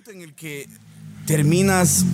[0.00, 0.66] punto en el que
[1.26, 2.06] terminas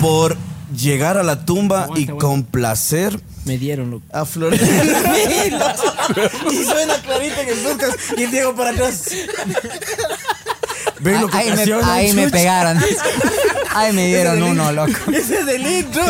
[0.00, 0.36] por
[0.76, 2.24] llegar a la tumba Aguanta, y aguanta.
[2.24, 4.04] complacer Me dieron, loco.
[4.12, 4.54] a Flor.
[6.52, 9.02] y suena clarito en el podcast y el Diego para atrás.
[11.00, 12.80] Ven lo que Ahí me, ahí me pegaron.
[13.70, 14.92] Ahí me dieron uno, el- loco.
[15.12, 16.04] Ese es del intro.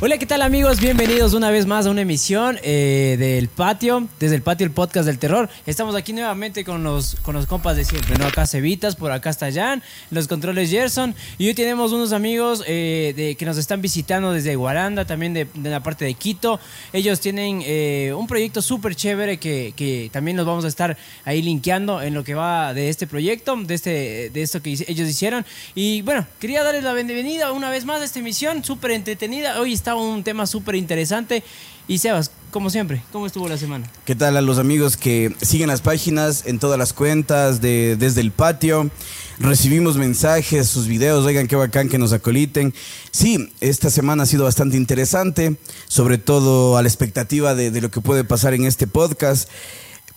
[0.00, 0.78] Hola, ¿qué tal amigos?
[0.78, 5.06] Bienvenidos una vez más a una emisión eh, del patio, desde el patio el podcast
[5.06, 5.48] del terror.
[5.66, 8.26] Estamos aquí nuevamente con los, con los compas de siempre, ¿no?
[8.28, 11.16] Acá Cevitas, por acá está Jan, los controles Gerson.
[11.36, 15.48] Y hoy tenemos unos amigos eh, de, que nos están visitando desde Guaranda, también de,
[15.64, 16.60] la parte de Quito.
[16.92, 21.42] Ellos tienen eh, un proyecto súper chévere que, que también los vamos a estar ahí
[21.42, 25.44] linkeando en lo que va de este proyecto, de, este, de esto que ellos hicieron.
[25.74, 29.60] Y bueno, quería darles la bienvenida una vez más a esta emisión, súper entretenida.
[29.60, 31.42] Hoy está un tema súper interesante.
[31.86, 33.90] Y Sebas, como siempre, ¿cómo estuvo la semana?
[34.04, 38.20] ¿Qué tal a los amigos que siguen las páginas en todas las cuentas de desde
[38.20, 38.90] el patio?
[39.38, 42.74] Recibimos mensajes, sus videos, oigan qué bacán que nos acoliten.
[43.10, 47.90] Sí, esta semana ha sido bastante interesante, sobre todo a la expectativa de, de lo
[47.90, 49.48] que puede pasar en este podcast.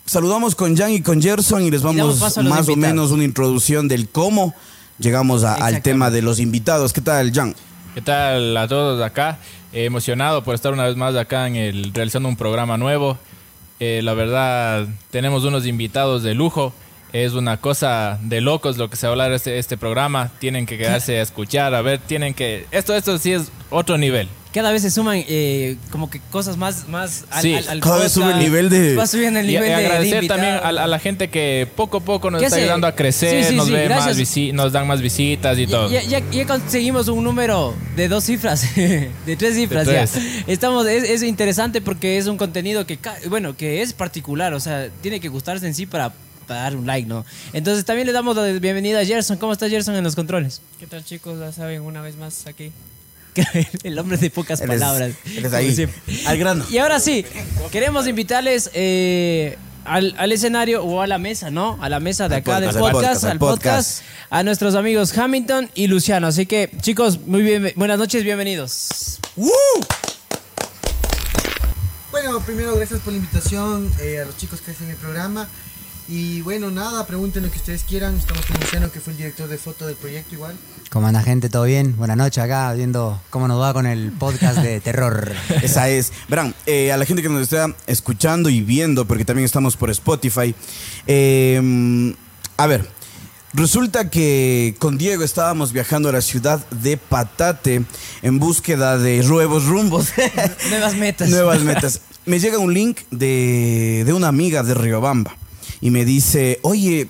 [0.05, 4.09] Saludamos con Jan y con Gerson y les vamos más o menos una introducción del
[4.09, 4.53] cómo
[4.99, 6.91] llegamos a- al tema de los invitados.
[6.91, 7.55] ¿Qué tal, Jan?
[7.93, 9.37] ¿Qué tal a todos acá?
[9.73, 13.17] Emocionado por estar una vez más acá en el realizando un programa nuevo.
[13.79, 16.73] Eh, la verdad, tenemos unos invitados de lujo.
[17.13, 20.31] Es una cosa de locos lo que se va a hablar este, este programa.
[20.39, 22.65] Tienen que quedarse a escuchar, a ver, tienen que...
[22.71, 24.29] Esto, esto sí es otro nivel.
[24.53, 27.99] Cada vez se suman eh, como que cosas más, más al, Sí, al- al cada
[27.99, 30.55] vez sube el nivel de- Va subiendo el Y, nivel y de- de, agradecer también
[30.55, 30.77] invitados.
[30.79, 32.63] a, a la gente que poco a poco nos ¿Qué está hace?
[32.65, 35.67] ayudando a crecer, Sí, sí, nos, sí, ve más visi- nos dan más visitas y
[35.67, 35.89] todo.
[35.89, 40.05] Ya, ya- ya conseguimos un número de dos cifras, de tres cifras De ya.
[40.05, 40.21] tres.
[40.47, 42.99] Estamos, es, es interesante porque es un contenido que,
[43.29, 46.11] bueno, que es particular, o sea, tiene que gustarse en sí para,
[46.45, 47.23] para dar un like, ¿no?
[47.53, 49.37] Entonces también le damos la bienvenida a Gerson.
[49.37, 50.61] ¿Cómo está Gerson en los controles?
[50.77, 51.39] ¿Qué tal chicos?
[51.39, 52.73] Ya saben, una vez más aquí.
[53.83, 55.11] El hombre de pocas Él es- palabras.
[55.25, 55.87] él es como ahí,
[56.25, 56.65] al grano.
[56.69, 57.25] Y ahora sí,
[57.71, 61.77] queremos invitarles eh, al, al escenario o a la mesa, ¿no?
[61.81, 64.43] A la mesa de Al acá del podcast, al podcast, podcast, al al podcast, a
[64.43, 66.27] nuestros amigos Hamilton y Luciano.
[66.27, 69.19] Así que, chicos, muy bien, buenas noches, bienvenidos.
[72.11, 75.47] Bueno, primero gracias por la invitación eh, a los chicos que hacen el programa.
[76.07, 78.17] Y bueno, nada, pregunten lo que ustedes quieran.
[78.17, 80.55] Estamos con Luciano, que fue el director de foto del proyecto igual.
[80.89, 81.47] ¿Cómo anda gente?
[81.49, 81.95] ¿Todo bien?
[81.95, 85.31] Buenas noches acá, viendo cómo nos va con el podcast de terror.
[85.61, 86.11] Esa es.
[86.27, 89.89] Verán, eh, a la gente que nos está escuchando y viendo, porque también estamos por
[89.89, 90.53] Spotify.
[91.07, 92.13] eh,
[92.57, 92.87] a ver,
[93.53, 97.83] resulta que con Diego estábamos viajando a la ciudad de Patate
[98.21, 100.09] en búsqueda de nuevos rumbos.
[100.69, 101.29] Nuevas metas.
[101.29, 102.01] Nuevas metas.
[102.25, 105.35] Me llega un link de, de una amiga de Riobamba
[105.81, 107.09] y me dice, oye,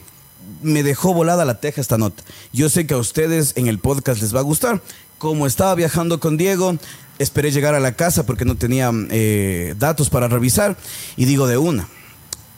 [0.62, 2.24] me dejó volada la teja esta nota.
[2.54, 4.82] Yo sé que a ustedes en el podcast les va a gustar.
[5.18, 6.78] Como estaba viajando con Diego,
[7.20, 10.78] esperé llegar a la casa porque no tenía eh, datos para revisar
[11.16, 11.88] y digo de una.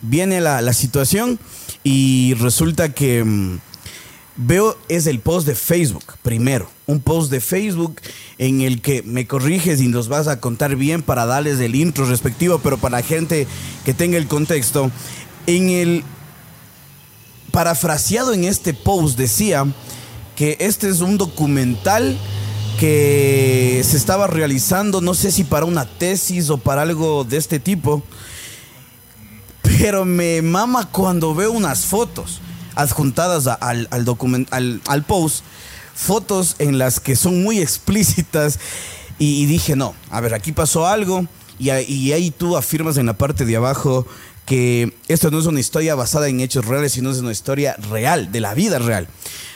[0.02, 1.40] Viene la, la situación
[1.84, 3.24] y resulta que...
[3.24, 3.60] mm,
[4.36, 6.68] Veo es el post de Facebook, primero.
[6.88, 8.02] Un post de Facebook
[8.40, 12.08] en el que me corriges y nos vas a contar bien para darles el intro
[12.08, 13.46] respectivo, pero para la gente
[13.86, 14.90] que tenga el contexto.
[15.46, 16.04] En el
[17.52, 19.66] parafraseado en este post decía
[20.36, 22.18] que este es un documental
[22.80, 27.60] que se estaba realizando, no sé si para una tesis o para algo de este
[27.60, 28.02] tipo,
[29.62, 32.40] pero me mama cuando veo unas fotos
[32.76, 35.44] adjuntadas al, al, document- al, al post,
[35.94, 38.60] fotos en las que son muy explícitas
[39.20, 41.26] y, dije, no, a ver, aquí pasó algo
[41.60, 44.08] y ahí tú afirmas en la parte de abajo
[44.46, 48.32] que esto no es una historia basada en hechos reales, sino es una historia real,
[48.32, 49.08] de la vida real.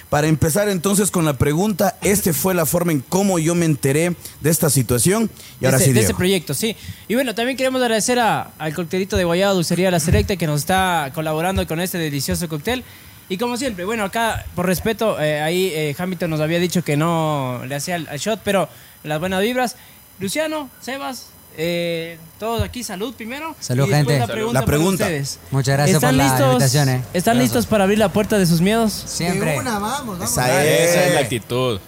[0.10, 4.16] Para empezar entonces con la pregunta, este fue la forma en cómo yo me enteré
[4.40, 6.78] de esta situación y ahora sí de este proyecto, sí.
[7.10, 10.62] Y bueno, también queremos agradecer a- al coctelito de Guayaba Dulcería La Selecta que nos
[10.62, 12.86] está colaborando con este delicioso cóctel.
[13.28, 16.96] Y como siempre, bueno, acá por respeto, eh, ahí eh, Hamilton nos había dicho que
[16.96, 18.70] no le hacía el, el shot, pero
[19.04, 19.76] las buenas vibras.
[20.22, 23.56] Luciano, Sebas, eh, todos aquí, salud primero.
[23.60, 24.14] Salud, Y gente.
[24.14, 24.34] La Salud.
[24.34, 25.40] pregunta, La para ustedes.
[25.52, 26.94] Muchas gracias ¿Están por la listos, invitación, eh.
[27.14, 27.38] ¿Están Gracias.
[27.38, 28.94] listos para abrir la puerta de sus miedos?
[28.94, 29.52] Siempre.
[29.54, 30.32] De una, vamos, vamos.
[30.32, 30.90] Esa es.
[30.92, 31.80] Esa es la actitud.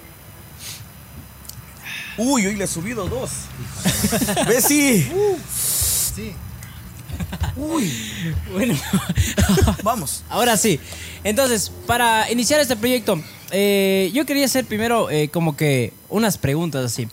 [2.18, 3.30] Uy, hoy le he subido dos.
[4.48, 4.66] ¿Ves?
[4.66, 5.10] Sí.
[6.16, 6.34] Sí.
[8.54, 8.78] Bueno.
[9.84, 10.24] Vamos.
[10.30, 10.80] Ahora sí.
[11.24, 13.22] Entonces, para iniciar este proyecto,
[13.52, 17.08] eh, yo quería hacer primero eh, como que unas preguntas así.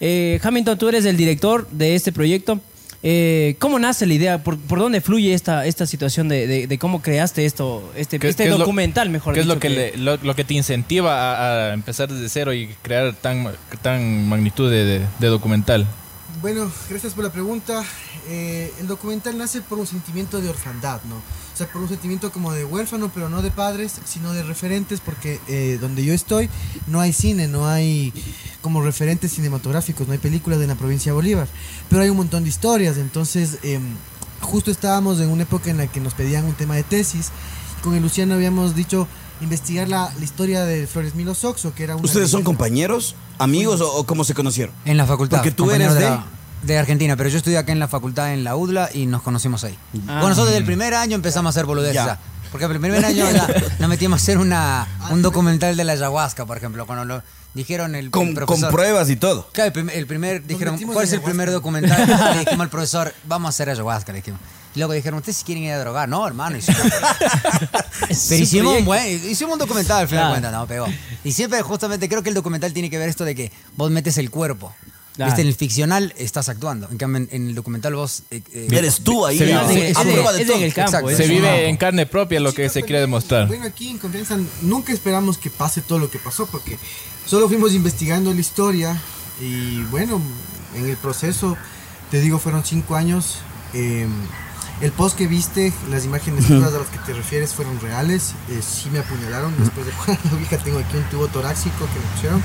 [0.00, 2.60] Eh, Hamilton, tú eres el director de este proyecto.
[3.02, 4.42] Eh, ¿Cómo nace la idea?
[4.44, 8.28] ¿Por, por dónde fluye esta, esta situación de, de- de cómo creaste esto, este, ¿Qué-
[8.28, 9.54] este qué es lo- documental, mejor ¿Qué es dicho?
[9.54, 13.14] lo que, le- lo, lo que te incentiva a, a empezar desde cero y crear
[13.14, 13.48] tan,
[13.80, 15.86] tan magnitud de, de- de documental?
[16.42, 17.82] Bueno, gracias por la pregunta.
[18.28, 21.22] Eh, el documental nace por un sentimiento de orfandad, ¿no?
[21.60, 25.00] O sea, por un sentimiento como de huérfano, pero no de padres, sino de referentes,
[25.00, 26.48] porque eh, donde yo estoy
[26.86, 28.14] no hay cine, no hay
[28.62, 31.48] como referentes cinematográficos, no hay películas de la provincia de Bolívar,
[31.90, 32.96] pero hay un montón de historias.
[32.96, 33.82] Entonces, em,
[34.40, 37.28] justo estábamos en una época en la que nos pedían un tema de tesis.
[37.82, 39.06] Con el Luciano habíamos dicho
[39.42, 43.82] investigar la, la historia de Flores Milo Soxo, que era una ¿Ustedes son compañeros, amigos
[43.82, 44.74] o, o cómo se conocieron?
[44.86, 45.38] En la facultad.
[45.38, 46.24] Porque tú eres de, de- la-
[46.62, 49.64] de Argentina, pero yo estudié acá en la facultad en la UDLA y nos conocimos
[49.64, 49.76] ahí.
[49.94, 50.20] Ah.
[50.20, 52.02] Bueno, nosotros desde el primer año empezamos a hacer boludeces.
[52.52, 53.46] Porque el primer año ya
[53.78, 56.84] nos metimos a hacer una, un documental de la ayahuasca, por ejemplo.
[56.84, 57.22] Cuando lo
[57.54, 58.72] dijeron el, Con, el con profesor.
[58.72, 59.48] pruebas y todo.
[59.52, 62.06] Claro, el primer, el primer- dijeron, ¿cuál es el primer documental?
[62.34, 64.40] Le dijimos al profesor, vamos a hacer ayahuasca, le dijimos.
[64.74, 66.08] Y luego dijeron, ¿ustedes si quieren ir a drogar?
[66.08, 66.56] No, hermano.
[66.56, 66.80] hicimos-
[68.28, 70.34] Pero hicimos un, buen, hicimos un documental al final Claro.
[70.34, 70.86] de cuentas, no, pegó.
[71.24, 74.18] Y siempre, justamente, creo que el documental tiene que ver esto de que vos metes
[74.18, 74.74] el cuerpo.
[75.20, 75.32] Claro.
[75.32, 76.88] Viste, en el ficcional estás actuando.
[76.90, 78.22] En cambio, en, en el documental vos.
[78.30, 79.36] eh, eh, Eres tú ahí.
[79.36, 80.56] Se vive- Es, en- a es prueba de es todo.
[80.56, 80.90] en el campo.
[80.90, 81.16] Exacto.
[81.16, 81.62] Se vive campo.
[81.62, 83.46] en carne propia lo que se quiere demostrar.
[83.48, 86.78] Bueno, aquí en Confianza nunca esperamos que pase todo lo que pasó porque
[87.26, 88.98] solo fuimos investigando la historia
[89.42, 90.22] y bueno,
[90.74, 91.56] en el proceso,
[92.10, 93.36] te digo, fueron cinco años.
[93.74, 94.06] eh,
[94.80, 98.32] el post que viste, las imágenes todas a las que te refieres fueron reales.
[98.48, 100.18] eh, sí me apuñalaron después de jugar
[100.50, 100.56] la.
[100.64, 102.42] Tengo aquí un tubo torácico que me pusieron.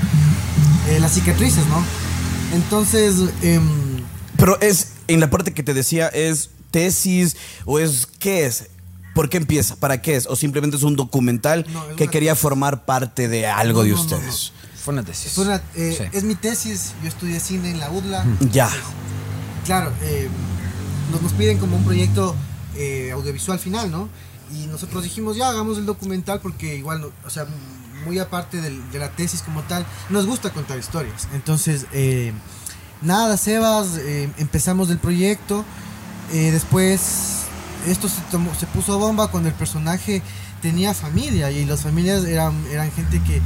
[0.90, 1.82] Eh, las cicatrices, ¿no?
[2.52, 3.62] Entonces, em,
[4.36, 8.68] Pero es, en la parte que te decía, ¿es tesis o es qué es?
[9.14, 9.76] ¿Por qué empieza?
[9.76, 10.26] ¿Para qué es?
[10.26, 12.42] ¿O simplemente es un documental No, es que quería tesis.
[12.42, 14.52] formar parte de algo No, de no, no, ustedes?
[14.84, 15.32] Fue una tesis.
[15.32, 16.04] fue una- eh, Sí.
[16.16, 16.92] es mi tesis.
[17.02, 18.24] Yo estudié cine en la UDLA.
[18.52, 18.70] Ya.
[19.64, 20.28] claro, eh,
[21.10, 22.36] nos, nos piden como un proyecto
[22.76, 24.08] eh, audiovisual final, ¿no?
[24.54, 27.46] Y nosotros dijimos, ya hagamos el documental porque igual, no- o sea,
[28.06, 31.28] muy aparte de la tesis como tal, nos gusta contar historias.
[31.34, 32.32] Entonces, eh,
[33.02, 35.64] nada, Sebas, eh, empezamos el proyecto,
[36.32, 37.42] eh, después
[37.86, 40.22] esto se, puso bomba cuando el personaje
[40.62, 42.54] tenía familia y las familias eran,
[42.92, 43.40] gente que,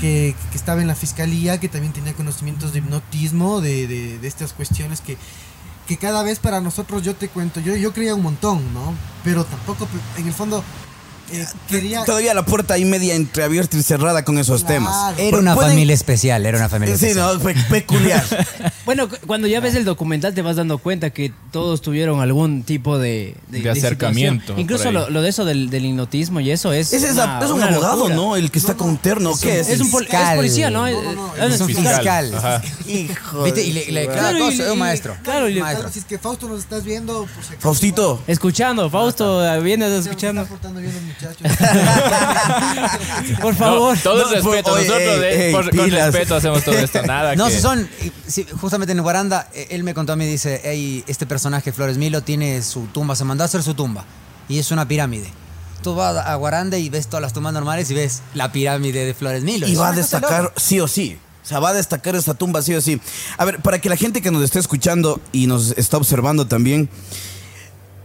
[0.00, 4.52] que, estaba en la fiscalía, que también tenía conocimientos de hipnotismo, de, de- de estas
[4.52, 5.16] cuestiones que,
[5.86, 8.92] que cada vez para nosotros, yo te cuento, yo, yo creía un montón, ¿no?
[9.24, 9.88] Pero tampoco,
[10.18, 10.62] en el fondo,
[11.32, 12.04] eh, quería...
[12.04, 14.74] Todavía la puerta ahí media entreabierta y cerrada con esos Claro.
[14.74, 15.18] temas.
[15.18, 17.38] Era una pueden- familia especial, era una familia Sí, especial.
[17.38, 18.24] no, pe- peculiar.
[18.88, 22.62] Bueno, cu- cuando ya ves el documental te vas dando cuenta que todos tuvieron algún
[22.62, 23.34] tipo de...
[23.48, 24.54] De acercamiento.
[24.56, 26.94] Incluso lo, lo de eso del, del hipnotismo y eso es...
[26.94, 28.14] Es, una- es un abogado, locura.
[28.14, 28.36] ¿no?
[28.36, 29.32] El que está con terno.
[29.38, 29.68] ¿Qué es?
[29.68, 30.36] Es un pol- es Fiscal.
[30.36, 30.88] policía, ¿no?
[30.90, 32.32] No, no, no, es un fiscal.
[32.86, 33.42] Hijo.
[33.44, 33.60] ¿Viste?
[33.60, 35.16] de Y le, le Claro, es un maestro.
[35.22, 35.90] claro, maestro.
[35.92, 38.22] Si es que Fausto nos estás viendo, acaso, Faustito.
[38.26, 40.46] Escuchando, Fausto, vienes escuchando.
[41.20, 41.56] Muchachos.
[43.40, 43.96] Por favor.
[43.96, 44.72] No, todo No, el respeto.
[44.72, 47.02] oye, Nosotros ey, eh, ey, por- con respeto hacemos todo esto.
[47.06, 47.88] Nada No, que- si son,
[48.60, 52.22] justamente en Guaranda, eh, él me contó a mí, dice, hey, este personaje Flores Milo
[52.22, 54.04] tiene su tumba, se mandó a hacer su tumba,
[54.48, 55.30] y es una pirámide.
[55.82, 59.14] Tú vas a Guaranda y ves todas las tumbas normales y ves la pirámide de
[59.14, 59.66] Flores Milo.
[59.68, 61.18] Y va a destacar sí o sí.
[61.44, 63.00] O sea, va a destacar esta tumba sí o sí.
[63.38, 66.90] A ver, para que la gente que nos esté escuchando y nos está observando también,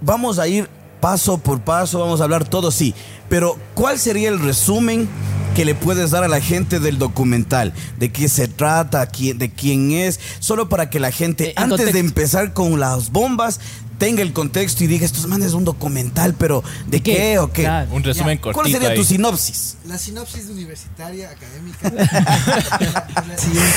[0.01, 0.69] vamos a ir
[1.03, 2.95] paso por paso, vamos a hablar todo sí.
[3.27, 5.09] Pero, ¿cuál sería el resumen
[5.53, 7.73] que le puedes dar a la gente del documental?
[7.99, 9.05] ¿De qué se trata?
[9.05, 10.17] ¿De quién es?
[10.39, 13.59] Solo para que la gente, Eh, antes de empezar con las bombas,
[13.97, 17.15] tenga el contexto y diga, estos manes es un documental, pero ¿de, qué?
[17.15, 17.39] qué?
[17.39, 17.63] o qué?
[17.63, 17.91] Claro.
[17.93, 18.41] Un resumen Ya.
[18.41, 18.61] cortito.
[18.61, 19.77] ¿Cuál sería tu sinopsis?
[19.85, 23.71] La sinopsis universitaria académica es la siguiente.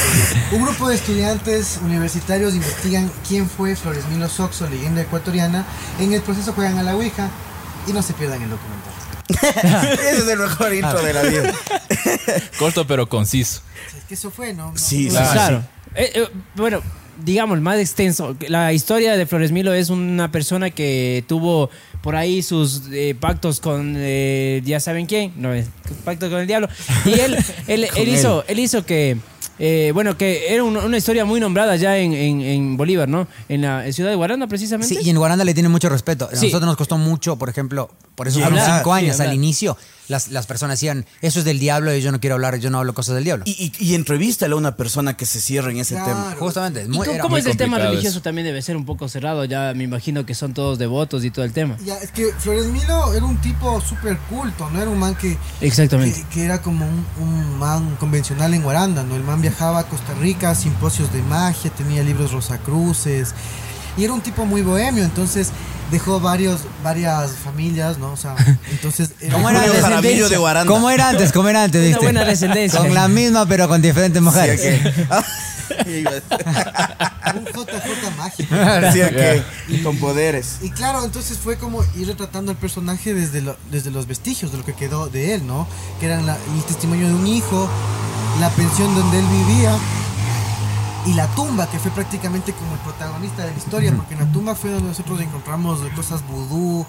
[0.52, 5.64] Un grupo de estudiantes universitarios investigan quién fue Flores Milo Soxo, leyenda ecuatoriana.
[6.00, 7.28] En el proceso juegan a la Ouija
[7.86, 8.92] y no se pierdan el documental.
[9.92, 11.52] Ese es el mejor intro de la vida.
[12.58, 13.60] Corto pero conciso.
[13.60, 14.72] O sea, es que eso fue, ¿no?
[14.72, 15.12] No- Sí, no-.
[15.32, 15.64] Claro.
[15.94, 16.80] Eh, eh, bueno,
[17.24, 18.36] digamos, más extenso.
[18.48, 21.70] La historia de Flores Milo es una persona que tuvo
[22.02, 25.66] por ahí sus eh, pactos con eh, ya saben quién, no es
[26.04, 26.68] pacto con el diablo.
[27.04, 29.16] Y él, él, hizo, él hizo que,
[29.58, 33.26] eh, bueno, que era un- una historia muy nombrada ya en, en- en Bolívar, ¿no?
[33.48, 34.94] En la en ciudad de Guaranda, precisamente.
[34.94, 36.28] Sí, y en Guaranda le tiene mucho respeto.
[36.30, 36.46] A Sí.
[36.46, 39.76] nosotros nos costó mucho, por ejemplo, por eso fueron cinco años al inicio.
[40.08, 42.78] Las, las personas decían, eso es del diablo y yo no quiero hablar, yo no
[42.78, 43.44] hablo cosas del diablo.
[43.46, 46.08] Y, y, y entrevístale a una persona que se cierre en ese Claro.
[46.12, 46.36] tema.
[46.38, 46.82] Justamente.
[46.82, 48.08] es ¿Y muy- cómo, muy es el tema religioso?
[48.08, 48.22] eso.
[48.22, 49.44] También debe ser un poco cerrado.
[49.44, 51.76] Ya me imagino que son todos devotos y todo el tema.
[51.84, 55.36] Ya, es que Flores Milo era un tipo súper culto, no era un man que,
[55.60, 56.22] Exactamente.
[56.22, 59.16] que, que era como un, un man convencional en Guaranda, ¿no?
[59.16, 63.34] El man viajaba a Costa Rica, simposios de magia, tenía libros Rosacruces,
[63.96, 65.50] y era un tipo muy bohemio, entonces
[65.90, 68.12] dejó varios, varias familias, ¿no?
[68.12, 68.34] O sea,
[68.70, 69.10] entonces...
[69.30, 70.28] ¿Cómo era descendencia?
[70.28, 70.72] de Guaranda.
[70.72, 71.32] ¿Cómo era antes?
[71.32, 71.80] ¿Cómo era antes?
[71.80, 72.02] Una ¿viste?
[72.04, 72.80] buena descendencia.
[72.80, 74.60] Con la misma, pero con diferentes mujeres.
[77.36, 78.54] un JJ mágico.
[78.80, 80.58] Decía que con poderes.
[80.62, 84.58] Y claro, entonces fue como ir retratando al personaje desde, lo- desde los vestigios de
[84.58, 85.66] lo que quedó de él, ¿no?
[86.00, 87.68] Que eran la- el testimonio de un hijo,
[88.40, 89.74] la pensión donde él vivía
[91.06, 94.32] y la tumba, que fue prácticamente como el protagonista de la historia, porque en la
[94.32, 96.84] tumba fue donde nosotros encontramos cosas vudú.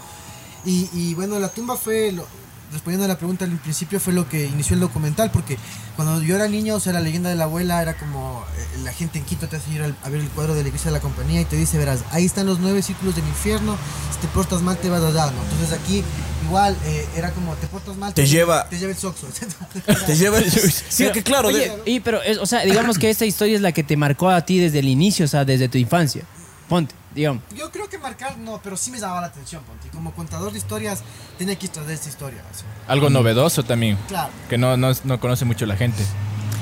[0.66, 2.26] Y, y bueno, la tumba fue, lo-
[2.72, 5.58] respondiendo a la pregunta al principio, fue lo que inició el documental, porque
[5.96, 8.92] cuando yo era niño, o sea, la leyenda de la abuela era como eh, la
[8.94, 11.02] gente en Quito te hace ir a ver el cuadro de la iglesia de la
[11.02, 13.78] compañía y te dice, verás, ahí están los nueve círculos del infierno,
[14.14, 15.42] si te portas mal te vas allá, ¿no?
[15.52, 16.04] Entonces aquí
[16.46, 19.28] igual eh, era como, te portas mal, Te lleva- te lleva el soxo.
[20.06, 20.52] Te lleva el...
[20.52, 21.48] Sí, que claro.
[21.50, 23.98] Oye, de- y pero, es- o sea, digamos que esta historia es la que te
[23.98, 26.24] marcó a ti desde el inicio, o sea, desde tu infancia.
[26.70, 27.44] Ponte, digamos.
[27.56, 29.90] Yo creo que marcar no, pero sí me llamaba la atención, Ponti.
[29.90, 31.04] Como contador de historias,
[31.38, 32.42] tenía que traer esta historia.
[32.50, 32.64] así.
[32.88, 34.30] Algo novedoso también, Claro.
[34.48, 36.04] que no, no, no conoce mucho la gente.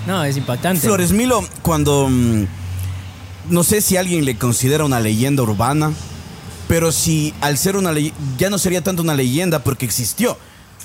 [0.07, 0.81] No, es impactante.
[0.81, 2.07] Flores Milo, cuando...
[2.09, 2.45] mm,
[3.49, 5.91] No sé si alguien le considera una leyenda urbana,
[6.67, 8.17] pero si al ser una leyenda...
[8.37, 10.37] Ya no sería tanto una leyenda porque existió.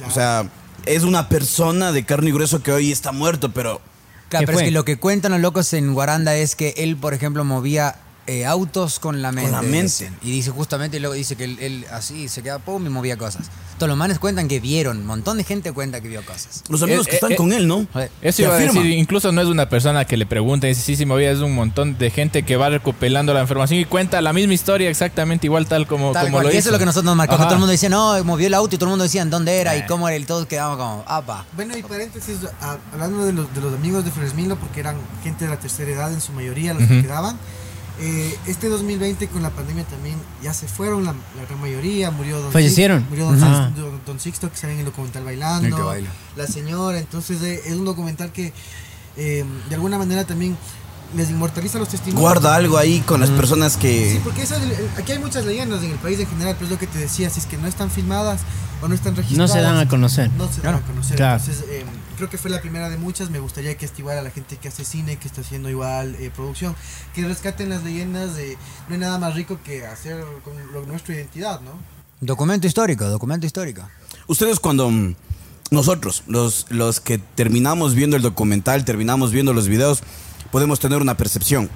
[0.06, 0.46] O sea,
[0.86, 3.80] es una persona de carne y grueso que hoy está muerto, pero...
[4.28, 6.96] Claro, ¿Qué pero es que lo que cuentan los locos en Guaranda es que él,
[6.96, 7.96] por ejemplo, movía
[8.26, 9.50] eh, autos con la mente.
[9.50, 10.12] la mente.
[10.22, 13.16] Y dice justamente, y luego dice que él, él así se queda pum y movía
[13.16, 13.46] cosas.
[13.76, 16.62] Todos los manes cuentan que vieron, un montón de gente cuenta que vio cosas.
[16.68, 17.86] Los amigos Eh, que están eh, con él, ¿no?
[17.92, 18.10] Joder.
[18.20, 18.74] Eso Te iba a afirma.
[18.82, 21.54] decir, incluso no es una persona que le pregunta, dice, sí, sí, movía, es un
[21.54, 25.66] montón de gente que va recopilando la información y cuenta la misma historia exactamente igual
[25.66, 26.46] tal como, Tal como cual.
[26.46, 26.58] lo Y hizo.
[26.60, 27.36] eso es lo que nosotros nos Ajá.
[27.44, 29.56] Todo el mundo decía, no, movió el auto y todo el mundo decía en dónde
[29.60, 29.84] era y Eh.
[29.88, 30.16] cómo era.
[30.18, 31.46] Y todos quedábamos como, apa.
[31.56, 35.46] Bueno, y paréntesis, a- hablando de los, de los amigos de Fresmilo, porque eran gente
[35.46, 37.38] de la tercera edad en su mayoría los que quedaban.
[38.00, 42.40] Eh, este 2020 con la pandemia también ya se fueron la, la gran mayoría, murió
[42.40, 42.98] Don ¿Fallecieron?
[43.00, 43.38] Sixto, murió Don.
[43.40, 46.10] Sixto- don- Don Sixto que sale en el documental bailando, El que baila.
[46.36, 48.52] la señora, entonces eh, es un documental que
[49.16, 50.56] eh, de alguna manera también
[51.16, 52.20] les inmortaliza los testimonios.
[52.20, 54.12] Guarda algo ahí con las personas que...
[54.12, 56.54] Sí, porque esa es el- el- aquí hay muchas leyendas en el país en general,
[56.54, 58.42] pero es lo que te decía, si es que no están filmadas
[58.80, 59.52] o no están No registradas.
[59.52, 60.30] se dan a conocer.
[60.38, 61.16] No se dan a conocer.
[61.16, 61.40] Claro.
[61.42, 61.84] Entonces, eh,
[62.20, 63.30] creo que fue la primera de muchas.
[63.30, 66.14] Me gustaría que esté igual a la gente que hace cine, que está haciendo igual
[66.16, 66.76] eh, producción,
[67.14, 68.58] que rescaten las leyendas de.
[68.88, 71.72] No hay nada más rico que hacer con lo- nuestra identidad, ¿no?
[72.20, 73.88] Documento histórico, documento histórico.
[74.26, 75.14] Ustedes cuando mm,
[75.70, 80.02] nosotros, los, los que terminamos viendo el documental, terminamos viendo los videos,
[80.52, 81.70] podemos tener una percepción.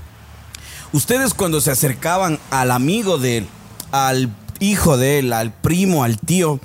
[0.93, 3.47] Ustedes cuando se acercaban al amigo de él,
[3.93, 4.29] al
[4.61, 6.61] hijo de él, al primo, al tío,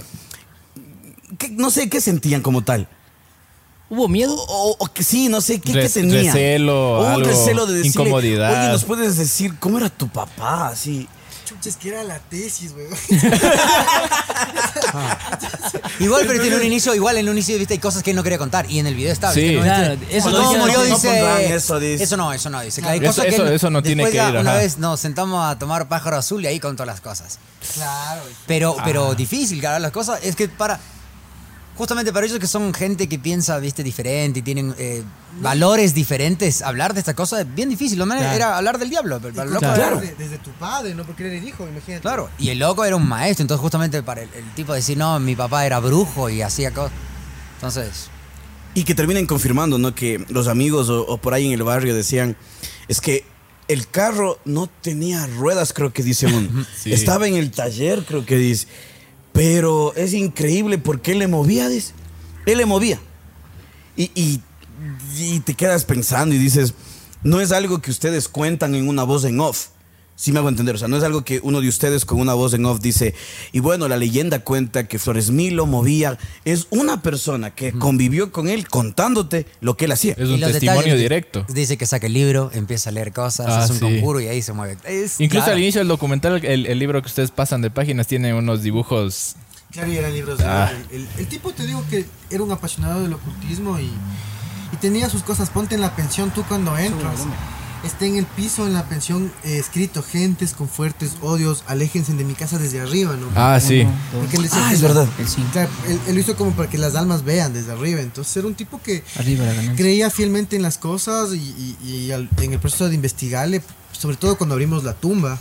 [1.38, 2.90] ¿qué- no sé qué sentían como tal.
[3.90, 4.36] ¿Hubo miedo?
[4.36, 6.26] O, o- o que sí, no sé qué, qué Res- tenían.
[6.26, 8.52] recelo, O un algo, recelo de decirle, incomodidad.
[8.64, 10.68] Oye, ¿nos puedes decir cómo era tu papá?
[10.68, 11.08] Así.
[11.46, 12.86] Chuches, que era la tesis, güey.
[16.00, 18.24] Igual, pero tiene un inicio, igual en un inicio, viste, hay cosas que él no
[18.24, 18.70] quería contar.
[18.70, 19.34] Y en el video está.
[19.34, 19.42] Sí.
[19.42, 19.58] ¿viste?
[19.58, 21.56] No, Claro, eso no dice- murió, no dice.
[21.56, 22.04] eso, dice.
[22.04, 22.82] Eso no, eso no dice.
[22.86, 24.60] Hay Eso- cosas que eso- él- eso no tiene después que ya ir, Una ajá.
[24.60, 27.40] vez nos sentamos a tomar pájaro azul y ahí contó las cosas.
[27.74, 28.22] claro.
[28.48, 30.20] Pero, pero difícil, claro, las cosas.
[30.24, 30.80] Es que para.
[31.80, 35.02] Justamente para ellos que son gente que piensa, viste, diferente y tienen eh,
[35.40, 37.98] valores diferentes, hablar de esta cosa es bien difícil.
[37.98, 38.36] Lo menos Claro.
[38.36, 39.18] era hablar del diablo.
[39.22, 40.02] Pero para el loco Claro.
[40.02, 41.06] Desde, tu padre, ¿no?
[41.06, 42.02] Porque eres hijo, imagínate.
[42.02, 45.18] Claro, y el loco era un maestro, entonces justamente para el, el tipo decir, no,
[45.22, 46.92] mi papá era brujo y hacía cosas.
[47.56, 48.10] Entonces,
[48.74, 49.96] Y que terminen confirmando, ¿no?
[49.96, 52.36] Que los amigos o, o por ahí en el barrio decían,
[52.90, 53.24] es que
[53.70, 56.66] el carro no tenía ruedas, creo que dice uno.
[56.76, 56.92] Sí.
[56.92, 58.68] Estaba en el taller, creo que dice.
[59.40, 61.70] Pero es increíble porque él le movía.
[61.70, 63.00] Él le movía.
[63.96, 64.42] Y, y,
[65.18, 66.74] y te quedas pensando y dices,
[67.24, 69.68] no es algo que ustedes cuentan en una voz en off.
[70.22, 72.34] Sí me hago entender, o sea, no es algo que uno de ustedes con una
[72.34, 73.16] voz en off dice,
[73.54, 78.50] y bueno, la leyenda cuenta que Flores Milo movía, es una persona que convivió con
[78.50, 80.16] él contándote lo que él hacía.
[80.18, 81.46] Es un los testimonio detalles, directo.
[81.48, 83.86] Dice que saca el libro, empieza a leer cosas, Ah, hace un sí.
[83.86, 84.76] conjuro y ahí se mueve.
[84.84, 85.56] Es- Incluso claro.
[85.56, 89.38] al inicio del documental, el, el libro que ustedes pasan de páginas tiene unos dibujos.
[89.72, 90.38] Claro, y eran libros.
[90.40, 90.70] de- Ah.
[90.92, 95.24] El, el tipo, te digo que era un apasionado del ocultismo y, y tenía sus
[95.24, 95.50] cosas.
[95.50, 97.22] Ponte en la pensión tú cuando entras.
[97.84, 102.24] Está en el piso en la pensión eh, escrito, gentes con fuertes odios, aléjense de
[102.24, 103.28] mi casa desde arriba, ¿no?
[103.36, 103.86] Ah, sí.
[104.14, 105.08] Porque él decía Ah, es la- verdad.
[105.52, 108.02] Claro, él, él lo hizo como para que las almas vean desde arriba.
[108.02, 109.46] Entonces era un tipo que Arriba
[109.76, 111.38] creía fielmente en las cosas y,
[111.84, 115.40] y- y al- en el proceso de investigarle, sobre todo cuando abrimos la tumba.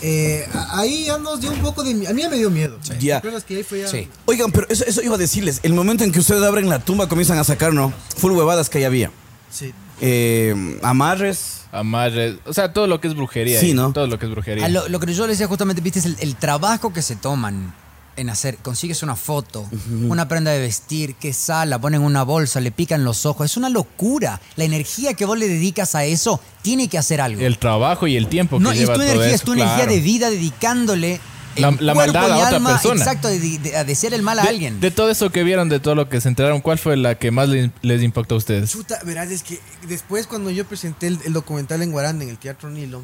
[0.00, 1.90] eh, ahí ya nos dio un poco de...
[2.06, 2.78] A mí ya me dio miedo.
[3.00, 3.14] Ya.
[3.20, 4.08] ¿Te acuerdas que ahí fue ya- Sí.
[4.26, 5.58] Oigan, pero eso, eso iba a decirles.
[5.64, 7.92] El momento en que ustedes abren la tumba comienzan a sacar, ¿no?
[8.16, 9.10] Full huevadas que ahí había.
[9.50, 9.72] Sí.
[10.00, 11.57] Eh, amarres.
[11.72, 13.60] Amarres, o sea, todo lo que es brujería.
[13.60, 13.92] Sí, ¿no?
[13.92, 14.64] Todo lo que es brujería.
[14.64, 17.16] Ah, lo, lo que yo le decía justamente, viste, es el, el trabajo que se
[17.16, 17.74] toman
[18.18, 18.56] en hacer.
[18.58, 19.66] Consigues una foto,
[20.08, 23.50] una prenda de vestir, que sala, ponen una bolsa, le pican los ojos.
[23.50, 24.40] Es una locura.
[24.56, 27.40] La energía que vos le dedicas a eso tiene que hacer algo.
[27.40, 29.42] El trabajo y el tiempo no, que y es lleva tu todo energía, eso, es
[29.42, 31.20] tu energía de vida dedicándole
[31.60, 33.00] La- maldad a otra alma, persona.
[33.02, 34.80] Exacto, de, de- a desear el mal a De, alguien.
[34.80, 37.30] de todo eso que vieron, de todo lo que se enteraron, ¿cuál fue la que
[37.30, 38.70] más les, les impactó a ustedes?
[38.70, 42.38] Chuta, verás, es que después cuando yo presenté el, el documental en Guaranda, en el
[42.38, 43.02] Teatro Nilo,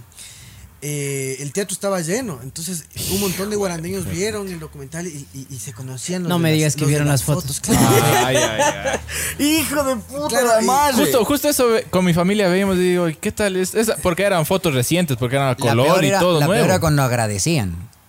[0.87, 2.41] eh, el teatro estaba lleno.
[2.43, 6.39] Entonces un montón de guarandeños vieron el documental y, y- y se conocían los No
[6.39, 7.59] me las- digas que vieron las fotos.
[7.61, 7.81] Claro.
[8.23, 9.01] Ay, ay, ay.
[9.47, 10.97] ¡Hijo de puta Claro, la madre!
[10.99, 13.75] Justo, justo eso con mi familia veíamos y digo, ¿qué tal es?
[13.75, 16.47] Esa- porque eran fotos recientes, porque eran a La color peor y era- todo la
[16.47, 16.61] nuevo.
[16.61, 17.75] peor era cuando agradecían.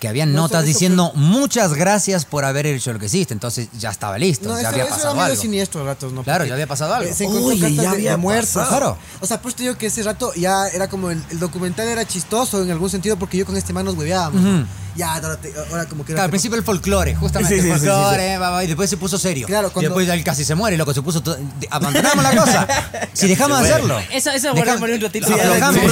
[0.00, 3.32] Que habían No, notas eso diciendo muchas gracias por haber hecho lo que hiciste.
[3.32, 5.40] Entonces ya estaba listo, No, ya eso, había eso era pasado algo.
[5.40, 6.22] siniestro ratos, ¿no?
[6.22, 7.08] Claro, ya había pasado algo.
[7.08, 8.68] eh, Se encontró cartas ya de- había pasado.
[8.68, 8.98] Claro.
[9.20, 12.04] O sea, pues te digo que ese rato ya era como el, el documental era
[12.06, 14.40] chistoso en algún sentido porque yo con este man nos hueveábamos.
[14.42, 14.66] ¿no?
[14.96, 17.80] Ya, ahora, te- ahora como que Claro, al principio el folclore, justamente Sí, sí, el
[17.80, 19.46] sí, folclore, va, y después se puso serio.
[19.46, 21.22] Claro, y cuando- después él casi se muere, loco, se puso
[21.70, 22.66] abandonamos la cosa.
[23.12, 23.98] Si dejamos de hacerlo.
[24.10, 25.26] Esa, esa Deja- guardamos un ratito.
[25.26, 25.40] Sí, por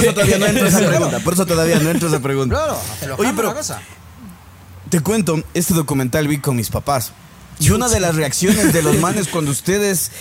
[0.03, 1.19] eso todavía no entra esa pregunta.
[1.19, 2.55] Por eso todavía no entra esa pregunta.
[2.55, 3.81] Claro, Oye, pero la cosa.
[4.89, 7.11] Te cuento, este documental vi con mis papás.
[7.59, 10.11] Y una de las reacciones de los manes cuando ustedes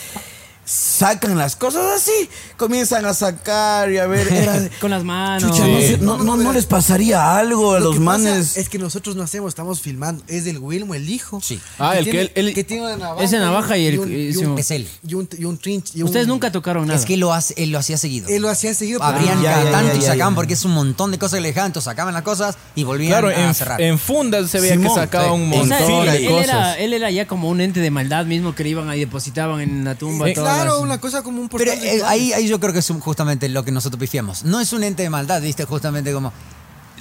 [0.65, 5.51] sacan las cosas así, comienzan a sacar y a ver, era Con las manos.
[5.51, 5.67] chucha,
[6.01, 8.57] no, no, no- no les pasaría algo a Lo los que pasa manes.
[8.57, 10.23] Es que nosotros no hacemos, estamos filmando.
[10.29, 11.41] Es del Wilmo, el hijo.
[11.43, 11.61] Sí.
[11.79, 13.25] Ah, el que tiene, él- él- que tiene una navaja.
[13.25, 14.89] Esa navaja y el- un- y y un- su- Es él.
[15.07, 15.95] y un, y un trinch.
[15.95, 16.99] y un- Ustedes nunca tocaron nada.
[16.99, 18.29] Es que lo hace, él lo hacía seguido.
[18.29, 19.03] Él lo hacía seguido.
[19.03, 20.37] Abrían cada ya, tanto ya, y sacaban ya.
[20.37, 23.11] porque es un montón de cosas que le dejaban, entonces sacaban las cosas y volvían
[23.13, 23.81] Claro, a en, cerrar.
[23.81, 25.31] en fundas se veía Simón, que sacaba sí.
[25.31, 26.49] un O sea, montón él, de él cosas.
[26.49, 29.61] era, él era ya como un ente de maldad mismo que le iban ahí depositaban
[29.61, 30.33] en la tumba.
[30.35, 32.11] Todas Claro, una cosa como un Pero portal eh, virtual.
[32.13, 34.45] ahí, ahí yo creo que es un- justamente lo que nosotros pifiamos.
[34.45, 36.33] No es un ente de maldad, viste, justamente como...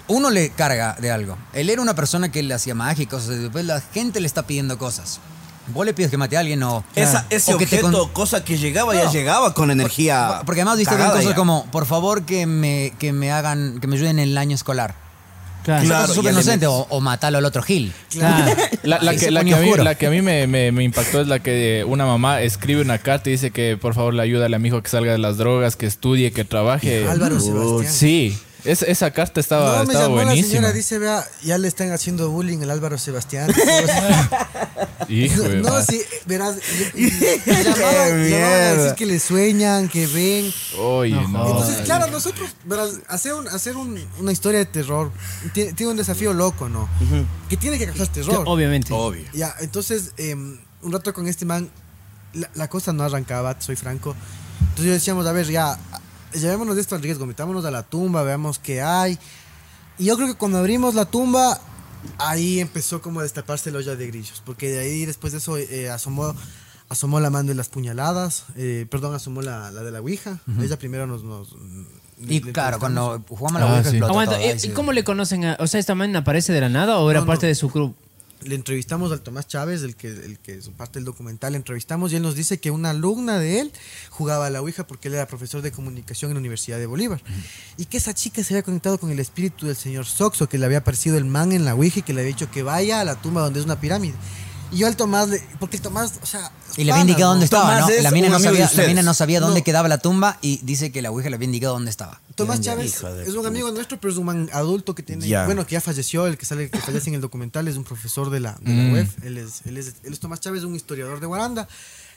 [0.10, 1.38] Uno le carga de algo.
[1.54, 3.36] Él era una persona que le hacía magia y cosas.
[3.36, 5.20] y Después la gente le está pidiendo cosas.
[5.68, 6.84] Vos le pides que mate a alguien o...
[6.94, 9.12] Esa, ese o que te objeto, con- cosa que llegaba, ya No.
[9.14, 10.42] llegaba con energía.
[10.46, 11.36] Porque además viste cosas ya.
[11.36, 14.94] como, por favor que me, que me hagan, que me ayuden en el año escolar.
[15.64, 15.86] Claro.
[15.86, 17.94] Claro, súper inocente, o, o matalo al otro Gil.
[18.12, 18.56] Claro.
[18.84, 21.22] La, la que, la, que a mí, la que a mí me, me- me impactó
[21.22, 24.48] es la que una mamá escribe una carta y dice que por favor le ayuda
[24.48, 27.08] a mi hijo que salga de las drogas, que estudie, que trabaje.
[27.08, 27.94] Álvaro Sebastián.
[27.94, 31.68] Sí, es- esa carta estaba, no, me estaba llamó la señora, dice, vea, ya le
[31.68, 33.52] están haciendo bullying el Álvaro Sebastián.
[35.10, 35.86] Hijo de no, madre.
[35.90, 36.56] sí, verás,
[37.46, 40.52] llamaban, a decir que le sueñan, que ven.
[40.80, 41.46] Oye, no.
[41.48, 45.12] Entonces, claro, nosotros, verás, hacer, un, hacer un- una historia de terror
[45.54, 46.88] tiene, tiene un desafío loco, ¿no?
[47.50, 48.44] Que tiene que causar terror.
[48.48, 48.94] Obviamente.
[48.94, 49.26] Obvio.
[49.34, 51.70] Ya, entonces, em, un rato con este man,
[52.34, 54.16] la, la cosa no arrancaba, soy franco.
[54.62, 55.78] Entonces yo decíamos, a ver, ya,
[56.34, 59.18] llevémonos de esto al riesgo, metámonos a la tumba, veamos qué hay.
[59.98, 61.60] Y yo creo que cuando abrimos la tumba,
[62.18, 65.58] ahí empezó como a destaparse la olla de grillos, porque de ahí después de eso
[65.58, 66.34] eh, asomó,
[66.90, 70.40] asomó la mano de las puñaladas, eh, perdón, asomó la, la de la Ouija.
[70.60, 71.24] Ella primero nos...
[71.24, 71.56] nos
[72.28, 73.98] Y le claro, cuando jugamos la Ah, Ouija sí.
[73.98, 74.70] Aguanta, todo, ¿y- ahí ¿y sí.
[74.70, 75.46] cómo le conocen?
[75.46, 77.50] a- o sea, ¿esta man aparece de la nada o era No, parte no.
[77.50, 77.96] de su club?
[78.46, 82.12] Le entrevistamos al Tomás Chávez, el que, el que es parte del documental, le entrevistamos
[82.12, 83.72] y él nos dice que una alumna de él
[84.10, 87.22] jugaba a la Ouija porque él era profesor de comunicación en la Universidad de Bolívar.
[87.78, 90.66] Y que esa chica se había conectado con el espíritu del señor Soxo, que le
[90.66, 93.04] había aparecido el man en la Ouija y que le había dicho que vaya a
[93.04, 94.16] la tumba donde es una pirámide.
[94.74, 96.52] Y yo al Tomás, le- porque el Tomás, o sea...
[96.76, 97.90] Y le había indicado dónde estaba, Tomás ¿no?
[97.96, 99.64] es La mina no, sabía, la mina no sabía dónde No.
[99.64, 102.20] quedaba la tumba y dice que la Ouija le había indicado dónde estaba.
[102.34, 105.46] Tomás Chávez es un amigo nuestro, pero es un man adulto que tiene, Ya.
[105.46, 108.32] bueno, que ya falleció, el que sale, que fallece en el documental, es un profesor
[108.32, 108.94] de la, de la Mm.
[108.94, 109.08] web.
[109.24, 111.68] Él es, él, es, él es Tomás Chávez, un historiador de Guaranda,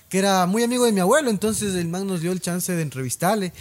[0.09, 2.81] que era muy amigo de mi abuelo, entonces el man nos dio el chance de
[2.81, 3.53] entrevistarle.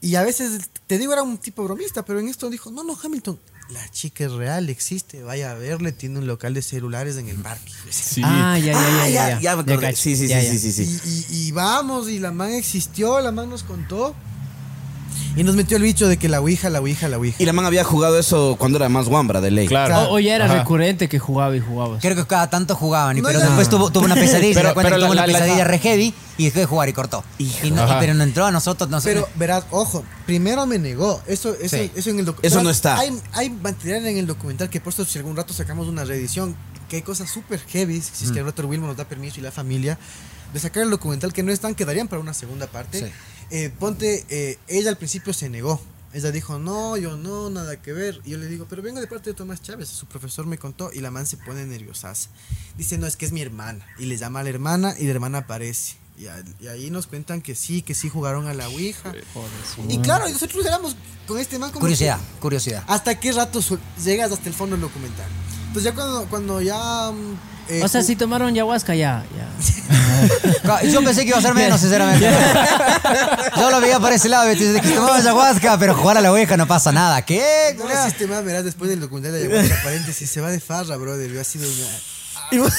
[0.00, 2.96] Y a veces, te digo, era un tipo bromista, pero en esto dijo, no, no,
[3.02, 7.28] Hamilton, la chica es real, existe, vaya a verle, tiene un local de celulares en
[7.28, 7.72] el parque.
[7.90, 8.20] Sí.
[8.24, 9.40] Ah, ya, ya, ya.
[9.96, 10.52] Sí, sí, Ya, sí, ya.
[10.52, 11.00] sí, sí, sí.
[11.04, 14.14] Y, y- y vamos, y la man existió, la man nos contó.
[15.36, 17.36] Y nos metió el bicho de que la ouija, la ouija, la ouija.
[17.42, 19.66] Y la man había jugado eso cuando era más guambra de ley.
[19.68, 20.10] Claro.
[20.10, 20.58] O, o ya era Ajá.
[20.60, 21.98] recurrente que jugaba y jugaba.
[21.98, 23.46] Creo que cada tanto jugaban, y pero ya.
[23.46, 25.38] después tuvo, tuvo una pesadilla, Pero- se da cuenta pero que tuvo la- una la-
[25.38, 27.24] pesadilla la- re heavy y dejó de jugar y cortó.
[27.38, 27.98] Y no- Ajá.
[28.00, 29.10] pero no entró a nosotros, no sé.
[29.10, 31.20] Pero verás, ojo, primero me negó.
[31.26, 31.90] Eso, eso, Sí.
[31.94, 32.50] eso en el documental.
[32.58, 32.98] Eso no está.
[32.98, 36.56] Hay, hay material en el documental que por eso si algún rato sacamos una reedición,
[36.88, 38.64] que hay cosas súper heavy, si es que el Dr.
[38.66, 39.98] Wilmo nos da permiso y la familia,
[40.54, 43.00] de sacar el documental que no están, quedarían para una segunda parte.
[43.00, 43.06] Sí.
[43.50, 45.80] Eh, ponte, eh, ella al principio se negó.
[46.12, 48.20] Ella dijo, no, yo no, nada que ver.
[48.24, 49.88] Y yo le digo, pero vengo de parte de Tomás Chávez.
[49.88, 52.30] Su profesor me contó y la man se pone nerviosas.
[52.78, 53.84] Dice, no, es que es mi hermana.
[53.98, 55.96] Y le llama a la hermana y la hermana aparece.
[56.18, 59.12] Y, a- y ahí nos cuentan que sí, que sí jugaron a la Ouija.
[59.88, 62.84] Y claro, nosotros éramos con este man como curiosidad, que, curiosidad.
[62.86, 63.60] ¿Hasta qué rato
[64.02, 65.26] llegas hasta el fondo del documental?
[65.76, 67.10] Entonces ya cuando, cuando ya...
[67.12, 69.24] mm, eh, O sea, ju- si tomaron ayahuasca ya.
[69.36, 70.82] ya.
[70.90, 72.28] Yo pensé que iba a ser menos, sinceramente.
[73.56, 74.64] Yo lo veía por ese lado, ¿viste?
[74.72, 77.22] Desde que tomaba ayahuasca, pero jugar a la oveja no pasa nada.
[77.24, 77.74] ¿Qué?
[77.78, 81.30] No, ese sistema, verás, después del documental de Ayahuasca, paréntesis, se va de farra, brother.
[81.30, 81.86] Yo ha sido una...
[82.52, 82.72] Y vos,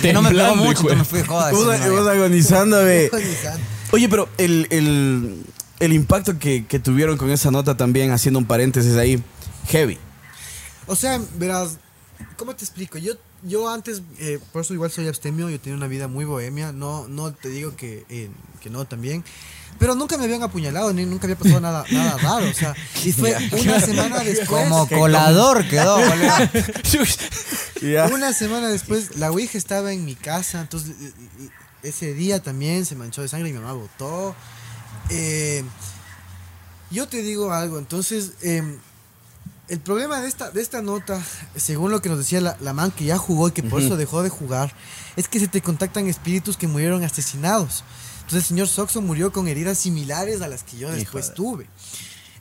[0.00, 1.50] Que no me pegó Temblando, mucho, hijo de- me fui de joda.
[1.50, 2.10] vos- ese vos novio.
[2.12, 3.10] agonizando, ve.
[3.12, 3.60] agonizando.
[3.90, 5.44] Oye, pero el, el,
[5.80, 9.22] el impacto que, que tuvieron con esa nota también, haciendo un paréntesis ahí,
[9.68, 9.98] heavy.
[10.86, 11.78] O sea, verás,
[12.36, 12.98] ¿cómo te explico?
[12.98, 16.72] Yo, yo antes, eh, por eso igual soy abstemio, yo tenía una vida muy bohemia,
[16.72, 18.30] no, no te digo que, eh,
[18.60, 19.24] que no también,
[19.78, 23.12] pero nunca me habían apuñalado, ni nunca había pasado nada, nada raro, o sea, y
[23.12, 25.96] fue una semana después, Como colador quedó,
[27.80, 28.08] colega.
[28.12, 30.94] Una semana después, la Ouija estaba en mi casa, entonces
[31.82, 34.34] ese día también se manchó de sangre y mi mamá votó.
[35.10, 35.64] Eh,
[36.90, 38.62] yo te digo algo, entonces, eh,
[39.68, 41.22] el problema de esta, de esta nota,
[41.56, 43.96] según lo que nos decía la, la man que ya jugó y que por eso
[43.96, 44.74] dejó de jugar,
[45.16, 47.84] es que se te contactan espíritus que murieron asesinados.
[48.16, 51.66] Entonces el señor Soxo murió con heridas similares a las que yo después tuve.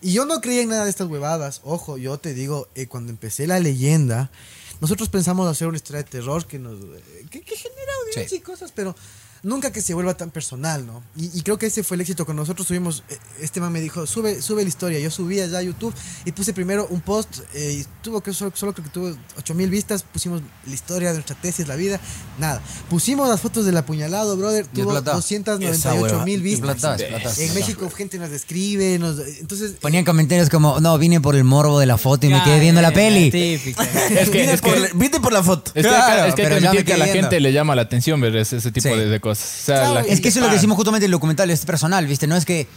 [0.01, 1.61] Y yo no creía en nada de estas huevadas.
[1.63, 4.31] Ojo, yo te digo, eh, cuando empecé la leyenda,
[4.79, 8.35] nosotros pensamos hacer una historia de terror que nos eh, que, que genera audiencia Sí.
[8.37, 8.95] y cosas, pero
[9.43, 11.03] nunca que se vuelva tan personal, ¿no?
[11.15, 12.25] Y, y creo que ese fue el éxito.
[12.25, 14.99] Cuando nosotros subimos, eh, este man me dijo, sube, sube la historia.
[14.99, 15.93] Yo subí allá a YouTube
[16.25, 19.69] y puse primero un post eh, y tuvo que solo, solo creo que tuvo 8000
[19.69, 20.03] vistas.
[20.03, 21.99] Pusimos la historia de nuestra tesis, la vida,
[22.39, 22.61] nada.
[22.89, 24.65] Pusimos las fotos del apuñalado, brother.
[24.67, 25.13] Tuvo explotó.
[25.17, 26.69] 298 mil vistas.
[26.71, 27.53] Explotó, explotó, En explotó.
[27.55, 31.85] México gente nos describe, nos, entonces Ponían comentarios como, no, vine por el morbo de
[31.85, 33.31] la foto y me quedé viendo la peli.
[34.11, 35.71] Es que, Vine es por, que, la- vine por la foto.
[35.73, 37.75] es que, Claro, es que hay pero que ya que a la gente le llama
[37.75, 38.95] la atención ver ese, ese tipo Sí.
[38.95, 39.30] de, de cosas.
[39.39, 41.65] O sea, Claro, la es que eso es lo que decimos justamente el documental, es
[41.65, 42.27] personal, ¿viste?
[42.27, 42.67] No es que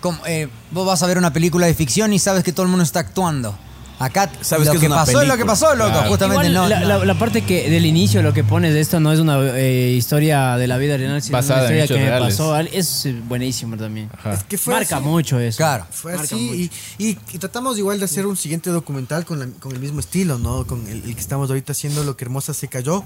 [0.00, 2.68] como, eh, vos vas a ver una película de ficción y sabes que todo el
[2.70, 3.56] mundo está actuando.
[3.96, 5.92] Acá Sabes lo que es que, pasó es lo que pasó, loco.
[5.92, 6.08] Claro.
[6.10, 6.68] Justamente Igual, no.
[6.68, 6.86] la, no.
[6.98, 9.92] la- la parte que del inicio lo que pones de esto no es una eh,
[9.96, 12.36] historia de la vida real, sino Basada en una historia que reales.
[12.36, 12.58] pasó.
[12.58, 14.10] Es eh, buenísimo también.
[14.32, 15.04] Es que fue Marca así.
[15.04, 15.58] mucho eso.
[15.58, 15.86] Claro.
[15.92, 19.46] Fue Marca así y, y- y tratamos igual de hacer un siguiente documental con, la-
[19.60, 20.66] con el mismo estilo, ¿no?
[20.66, 23.04] Con el, el que estamos ahorita haciendo, Lo que Hermosa se cayó.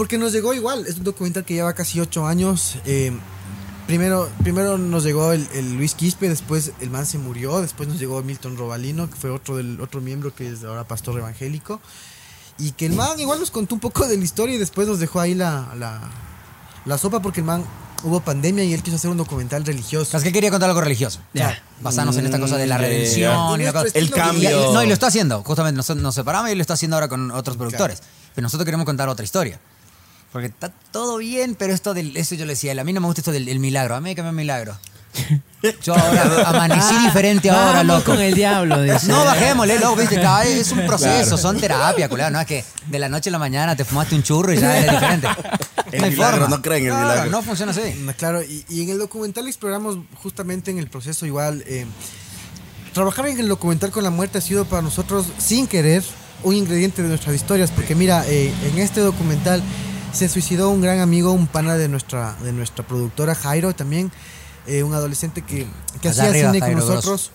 [0.00, 2.76] Porque nos llegó igual, es un documental que lleva casi ocho años.
[2.86, 3.12] eh,
[3.86, 7.98] primero, primero nos llegó el, el Luis Quispe, después el man se murió, después nos
[7.98, 11.82] llegó Milton Robalino, que fue otro, del, otro miembro que es ahora pastor evangélico.
[12.56, 15.00] Y que el man igual nos contó un poco de la historia y después nos
[15.00, 16.00] dejó ahí la, la,
[16.86, 17.62] la sopa porque el man
[18.02, 20.16] hubo pandemia y él quiso hacer un documental religioso.
[20.16, 21.20] Es que quería contar algo religioso.
[21.34, 21.62] Ya.
[21.82, 23.86] Basarnos en esta cosa de la Mm, redención y la cosa.
[23.92, 24.72] El Y- y- cambio.
[24.72, 25.42] no, y lo está haciendo.
[25.42, 28.02] Justamente nosotros nos separamos y lo está haciendo ahora con otros productores.
[28.34, 29.60] Pero nosotros queremos contar otra historia.
[30.32, 33.06] Porque está todo bien, pero esto del, eso yo le decía, a mí no me
[33.06, 33.96] gusta esto del el milagro.
[33.96, 34.76] A mí que me milagro.
[35.82, 38.12] Yo ahora amanecí diferente ahora, Vamos loco.
[38.12, 39.08] con el diablo, dice.
[39.08, 42.64] No, bajémosle, loco, viste, cada vez es un proceso, son terapia, culero, no es que
[42.86, 45.26] de la noche a la mañana te fumaste un churro y ya eres diferente.
[45.92, 46.56] El no hay milagro, forma.
[46.56, 47.30] no creen en el Claro, milagro.
[47.32, 47.80] No funciona así.
[47.80, 51.64] Mm, Claro, y, y en el documental exploramos justamente en el proceso igual.
[51.66, 51.84] eh,
[52.94, 56.04] trabajar en el documental con la muerte ha sido para nosotros, sin querer,
[56.44, 57.70] un ingrediente de nuestras historias.
[57.72, 59.62] Porque mira, eh, en este documental
[60.12, 64.10] se suicidó un gran amigo, un pana de nuestra, de nuestra productora, Jairo también,
[64.66, 65.66] eh, un adolescente que,
[66.00, 67.30] que hacía arriba, cine con Jairo nosotros.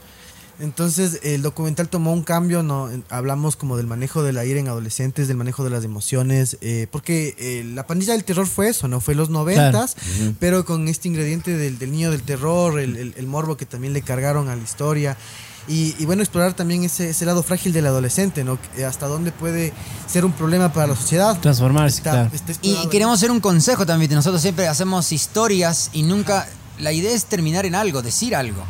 [0.58, 2.90] Entonces el documental tomó un cambio, ¿no?
[3.10, 6.88] Hablamos como del manejo de la ira en adolescentes, del manejo de las emociones, eh,
[6.92, 9.02] porque eh, la pandilla del terror fue eso, ¿no?
[9.02, 9.98] Fue los noventas,
[10.40, 13.92] pero con este ingrediente del, del niño del terror, el, el- el morbo que también
[13.92, 15.18] le cargaron a la historia.
[15.68, 18.60] Y, y bueno, explorar también ese, ese lado frágil del adolescente, ¿no?
[18.76, 19.74] Que Hasta dónde puede
[20.08, 21.40] ser un problema para la sociedad.
[21.40, 22.30] Transformarse, Está- claro.
[22.34, 24.12] está Y, queremos hacer un consejo también.
[24.14, 26.48] Nosotros siempre hacemos historias y nunca.
[26.80, 28.62] La idea es terminar en algo, decir algo.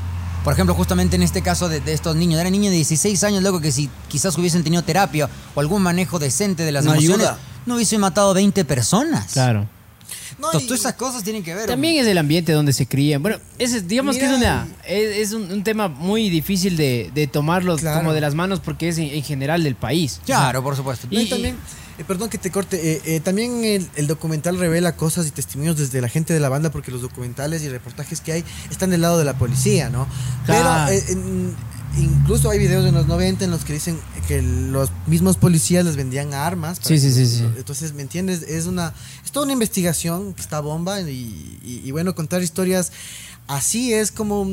[0.44, 2.40] Por ejemplo, justamente en este caso de, de estos niños.
[2.40, 6.20] Eran niños de 16 años, loco, que si quizás hubiesen tenido terapia o algún manejo
[6.20, 7.40] decente de las Una emociones, ayuda.
[7.66, 9.34] no hubiesen matado 20 personas.
[9.34, 9.68] Claro.
[10.40, 11.68] No, To- y- Todas esas cosas tienen que ver.
[11.68, 13.22] También es el ambiente donde se crían.
[13.22, 17.28] Bueno, ese, digamos que es, una, es, es un, un tema muy difícil de, de
[17.28, 18.00] tomarlo Claro.
[18.00, 20.22] como de las manos porque es en, en general del país.
[20.26, 21.08] Claro, por supuesto.
[21.10, 21.56] Y Y- también,
[21.98, 25.78] eh, perdón que te corte, eh, eh, también el, el documental revela cosas y testimonios
[25.78, 29.02] desde la gente de la banda porque los documentales y reportajes que hay están del
[29.02, 30.08] lado de la policía, ¿no?
[30.46, 30.86] Claro.
[30.88, 31.56] Pero eh, en-
[31.98, 35.96] incluso hay videos de los 90 en los que dicen que los mismos policías les
[35.96, 36.80] vendían armas.
[36.80, 37.44] para Sí, sí, sí, sí.
[37.58, 38.42] Entonces, ¿me entiendes?
[38.44, 42.92] Es una es toda una investigación que está bomba y, y- y bueno, contar historias
[43.48, 44.48] así es como...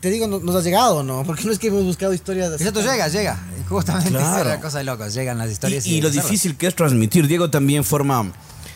[0.00, 1.22] te digo, no- nos ha llegado, ¿no?
[1.24, 2.64] Porque no es que hemos buscado historias así.
[2.64, 3.38] Exacto, llega, llega.
[3.68, 4.40] Justamente Claro.
[4.50, 5.14] es la cosa de locos.
[5.14, 5.86] Llegan las Y, historias.
[5.86, 7.26] y hay lo difícil que es transmitir.
[7.28, 8.32] Diego también forma,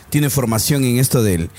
[0.09, 1.49] tiene formación en esto del,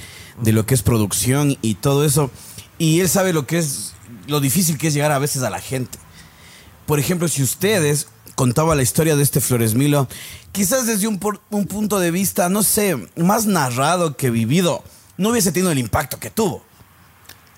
[0.42, 2.31] de lo que es producción y todo eso.
[2.79, 3.92] Y él sabe lo que es,
[4.27, 5.99] lo difícil que es llegar a veces a la gente.
[6.87, 10.09] Por ejemplo, si ustedes contaban la historia de este Flores Milo,
[10.53, 11.19] quizás desde un,
[11.51, 14.85] un punto de vista, no sé, más narrado que vivido,
[15.17, 16.62] no hubiese tenido el impacto que tuvo.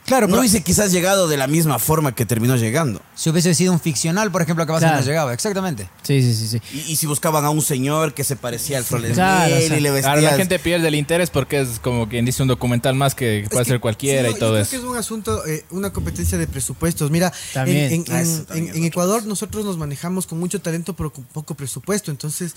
[0.08, 3.00] Claro, No pero hubiese quizás llegado de la misma forma que terminó llegando.
[3.14, 5.04] si hubiese sido un ficcional, por ejemplo, capaz no Claro.
[5.04, 5.32] llegaba.
[5.32, 5.88] Exactamente.
[6.02, 6.48] Sí, sí, sí.
[6.48, 6.60] sí.
[6.72, 9.68] Y, y si buscaban a un señor que se parecía al Flores Claro, Milo o
[9.68, 10.24] sea, y le Claro, vestían...
[10.32, 13.62] la gente pierde el interés porque es como quien dice un documental más que puede
[13.62, 14.70] Es ser cualquiera sí, y no, todo yo eso.
[14.70, 17.10] Creo que es un asunto, eh, una competencia de presupuestos.
[17.10, 17.92] Mira, También.
[17.92, 21.24] en, en- Ah, en- también en- Ecuador nosotros nos manejamos con mucho talento pero con
[21.24, 22.10] poco presupuesto.
[22.10, 22.54] Entonces,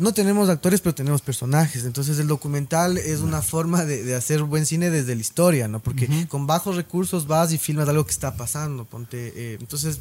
[0.00, 1.84] no tenemos actores pero tenemos personajes.
[1.84, 5.78] Entonces, el documental es una forma de, de hacer buen cine desde la historia, ¿no?
[5.78, 8.86] Porque con bajos recursos vas y filmas algo que está pasando.
[8.86, 10.00] Ponte, eh, entonces,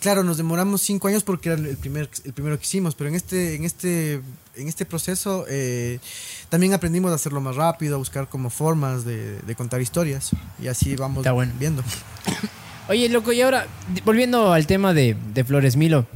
[0.00, 3.14] claro, nos demoramos cinco años porque era el primer, el primero que hicimos, pero en
[3.14, 4.14] este, en este,
[4.56, 6.00] en este proceso eh,
[6.48, 10.66] también aprendimos a hacerlo más rápido, a buscar como formas de, de contar historias y
[10.66, 11.52] así vamos bueno.
[11.58, 11.84] viendo.
[12.88, 13.68] Oye, loco, y ahora,
[14.04, 16.08] volviendo al tema de, de Flores Milo,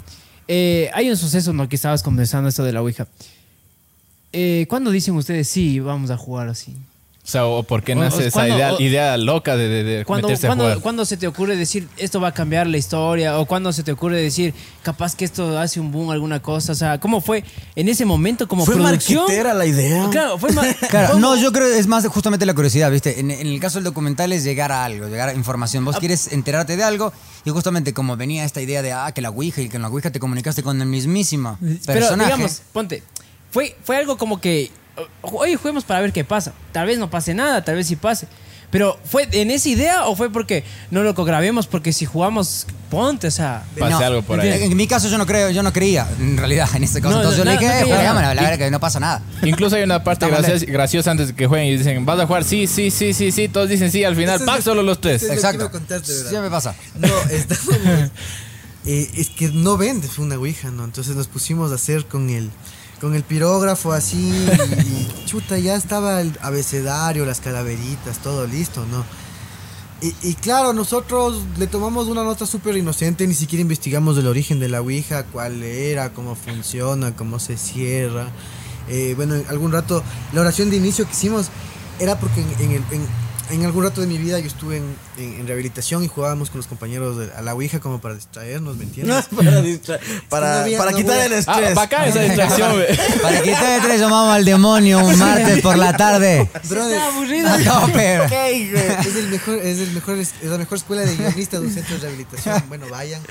[0.49, 1.69] eh, hay un suceso ¿no?
[1.69, 3.07] que estabas conversando esto de la Ouija.
[4.33, 6.75] Eh, ¿Cuándo dicen ustedes sí, vamos a jugar así?
[7.25, 9.83] O sea, o por qué nace o esa cuando- idea, o- idea loca de, de,
[9.83, 10.81] de ¿Cuándo, meterse a cuándo- jugar.
[10.81, 13.39] cuándo se te ocurre decir esto va a cambiar la historia?
[13.39, 16.73] ¿O cuándo se te ocurre decir capaz que esto hace un boom, alguna cosa?
[16.73, 17.43] O sea, ¿cómo fue
[17.77, 19.21] en ese momento como ¿Fue producción?
[19.23, 20.07] marquetera la idea?
[20.13, 20.51] Claro, fue
[20.91, 23.19] Claro, no, yo creo que es más justamente la curiosidad, ¿viste?
[23.19, 25.83] En, en el caso del documental es llegar a algo, llegar a información.
[25.85, 25.87] Ah.
[25.87, 27.11] Vos quieres enterarte de algo
[27.47, 29.89] y justamente como venía esta idea de, ah, que la Ouija y que en la
[29.89, 32.33] Ouija te comunicaste con el mismísimo Pero personaje.
[32.35, 33.03] digamos, ponte,
[33.51, 34.71] fue, fue algo como que,
[35.23, 36.53] oye, juguemos para ver qué pasa.
[36.73, 38.27] Tal vez no pase nada, tal vez sí pase.
[38.71, 41.69] Pero ¿fue en esa idea o fue porque no lo grabemos?
[41.69, 43.63] Porque si jugamos, ponte, o sea...
[43.79, 44.49] Pase No, algo por ahí.
[44.49, 47.15] En, en mi caso yo no creo, yo no creía, en realidad, en este caso.
[47.15, 47.95] No, Entonces no, yo le dije, no eh, creía.
[47.95, 49.23] juegámosla, la verdad que no pasa nada.
[49.45, 52.43] Incluso hay una parte graciosa, graciosa antes de que jueguen y dicen, vas a jugar,
[52.43, 54.57] sí, sí, sí, sí, sí, todos dicen sí, al final, ¡pac!
[54.57, 55.23] lo- solo los tres.
[55.23, 55.71] Exacto.
[56.03, 56.75] Sí me pasa.
[56.97, 57.77] No, estábamos.
[58.87, 60.85] eh, es que no vende, fue una ouija, ¿no?
[60.85, 62.51] Entonces nos pusimos a hacer con el,
[63.01, 64.31] con el pirógrafo así.
[64.87, 69.05] Y, chuta, ya estaba el abecedario, las calaveritas, todo listo, ¿no?
[70.23, 74.69] Y, claro, nosotros le tomamos una nota súper inocente, ni siquiera investigamos el origen de
[74.69, 78.27] la ouija, cuál era, cómo funciona, cómo se cierra.
[78.91, 80.03] Eh, bueno, en algún rato,
[80.35, 81.47] la oración de inicio que hicimos
[81.99, 82.85] era porque en-
[83.51, 86.59] en algún rato de mi vida yo estuve en, en- en rehabilitación y jugábamos con
[86.59, 89.27] los compañeros de- a la ouija como para distraernos, ¿me entiendes?
[89.37, 89.99] para distra-
[90.29, 91.75] para, no había- para no quitar el Ah, estrés.
[91.75, 92.87] bacán esa distracción, güey.
[93.23, 96.49] Para que te tres llamamos al demonio un martes por la tarde.
[96.69, 97.49] Brother, Está aburrido.
[97.49, 98.25] A tope.
[99.09, 101.95] es el mejor, es el mejor, es la mejor escuela de guionistas de un centro
[101.97, 102.63] de rehabilitación.
[102.69, 103.23] Bueno, vayan.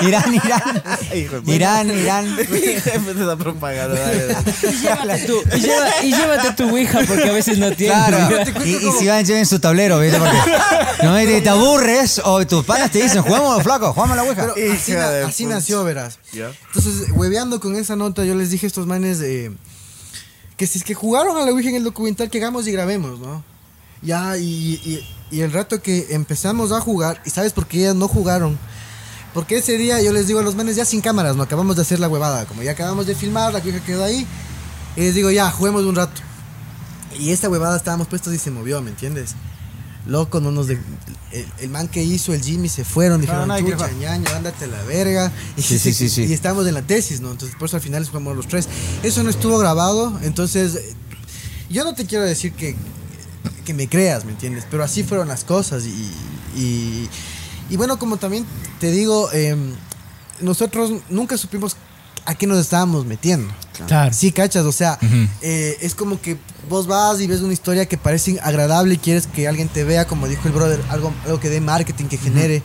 [0.00, 0.82] Irán, Irán.
[1.46, 2.36] Irán, Irán.
[2.36, 3.98] Jefe de esa propaganda.
[4.00, 4.52] dale, dale.
[4.62, 7.96] Y llévate tu, y, lleva- y llévate tu Ouija porque a veces no tienes.
[7.96, 8.44] Claro.
[8.64, 10.18] Y, y si van, lleven su tablero, ¿viste?
[11.02, 14.52] No te, te aburres o tus panas te dicen, jugamos, flaco, jugamos a la ouija.
[14.54, 16.18] Pero así, na- de así nació, verás.
[16.32, 16.50] Ya.
[16.66, 19.50] Entonces, hueveando con esa nota, yo les dije a estos manes eh,
[20.56, 23.18] que si es que jugaron a la Ouija en el documental, que hagamos y grabemos,
[23.18, 23.42] ¿no?
[24.02, 24.44] Ya, y,
[24.84, 28.58] y- y el rato que empezamos a jugar, ¿y sabes por qué ellas no jugaron?
[29.32, 31.42] Porque ese día yo les digo a los manes, ya sin cámaras, ¿no?
[31.44, 34.26] Acabamos de hacer la huevada, como ya acabamos de filmar, la Ouija quedó ahí,
[34.96, 36.20] y les digo, ya, juguemos un rato.
[37.18, 39.34] Y esta huevada estábamos puestos y se movió, ¿me entiendes?
[40.06, 40.78] Loco, no nos de-
[41.32, 44.00] el, el man que hizo el Jimmy se fueron, dijeron, no hay que chucha, jugar".
[44.00, 45.30] ñaño, ándate a la verga.
[45.56, 46.24] Y, Sí, sí, sí, sí.
[46.24, 47.30] y estamos en la tesis, ¿no?
[47.30, 48.68] Entonces, por eso al final jugamos los tres.
[49.02, 50.78] Eso no estuvo grabado, entonces,
[51.68, 52.74] yo no te quiero decir que,
[53.64, 54.64] que me creas, ¿me entiendes?
[54.70, 55.84] Pero así fueron las cosas.
[55.84, 56.10] Y,
[56.56, 57.08] y,
[57.68, 58.44] y bueno, como también
[58.80, 59.74] te digo, em,
[60.40, 61.76] nosotros nunca supimos
[62.24, 63.52] a qué nos estábamos metiendo.
[63.86, 64.12] Claro.
[64.12, 64.98] Sí, cachas, o sea,
[65.42, 66.36] eh, es como que
[66.68, 70.06] vos vas y ves una historia que parece agradable y quieres que alguien te vea,
[70.06, 72.62] como dijo el brother, algo, algo que dé marketing, que genere.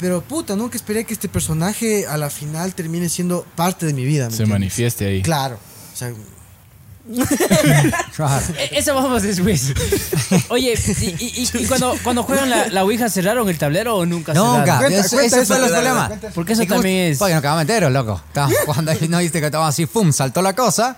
[0.00, 4.04] Pero puta, nunca esperé que este personaje a la final termine siendo parte de mi
[4.04, 4.24] vida.
[4.24, 4.52] ¿me Se entiendes?
[4.60, 5.22] manifieste ahí.
[5.22, 5.58] Claro.
[5.92, 6.12] O sea,
[8.70, 9.72] Eso vamos después.
[10.48, 14.06] Oye, y, y- y- y cuando, cuando juegan la, la Ouija, ¿cerraron el tablero o
[14.06, 14.64] nunca Nunca.
[14.64, 14.78] cerraron?
[14.82, 16.08] Cuenta, Eso- cuenta ese eso, fue los dale, dale, problemas.
[16.08, 16.34] cuenta.
[16.34, 17.18] Porque eso como- también es...
[17.18, 18.22] Porque nos quedamos enteros, loco.
[18.28, 20.12] Estábamos jugando ahí, no viste que estábamos así, ¡fum!
[20.12, 20.96] Saltó la cosa.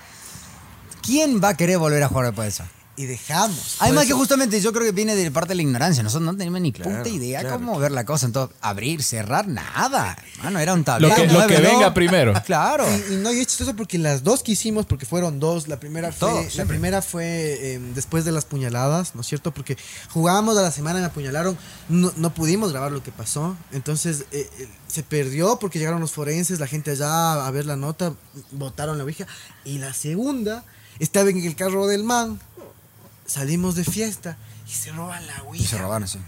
[1.02, 2.64] ¿Quién va a querer volver a jugar después de eso?
[2.94, 3.76] Y dejamos.
[3.78, 6.02] Además que justamente yo creo que viene de parte de la ignorancia.
[6.02, 7.56] Nosotros no teníamos ni puta idea claro.
[7.56, 8.26] cómo ver la cosa.
[8.26, 10.14] Entonces, abrir, cerrar, nada.
[10.42, 11.08] Mano, era un tablero.
[11.08, 11.68] Lo que- lo que muévelo.
[11.70, 12.34] venga primero.
[12.44, 12.84] Claro.
[13.08, 15.80] Y, y no, y es chistoso porque las dos que hicimos, porque fueron dos, la
[15.80, 19.52] primera fue, Todo, la primera fue eh, después de las puñaladas, ¿no es cierto?
[19.54, 19.78] Porque
[20.10, 21.56] jugábamos a la semana, me apuñalaron,
[21.88, 26.12] no, no pudimos grabar lo que pasó, entonces eh, eh, se perdió porque llegaron los
[26.12, 28.12] forenses, la gente allá a ver la nota,
[28.50, 29.26] botaron la ouija,
[29.64, 30.64] y la segunda
[30.98, 32.38] estaba en el carro del man,
[33.26, 34.36] salimos de fiesta
[34.68, 35.68] y se roban la Y ouija.
[35.68, 36.18] se robaron, sí.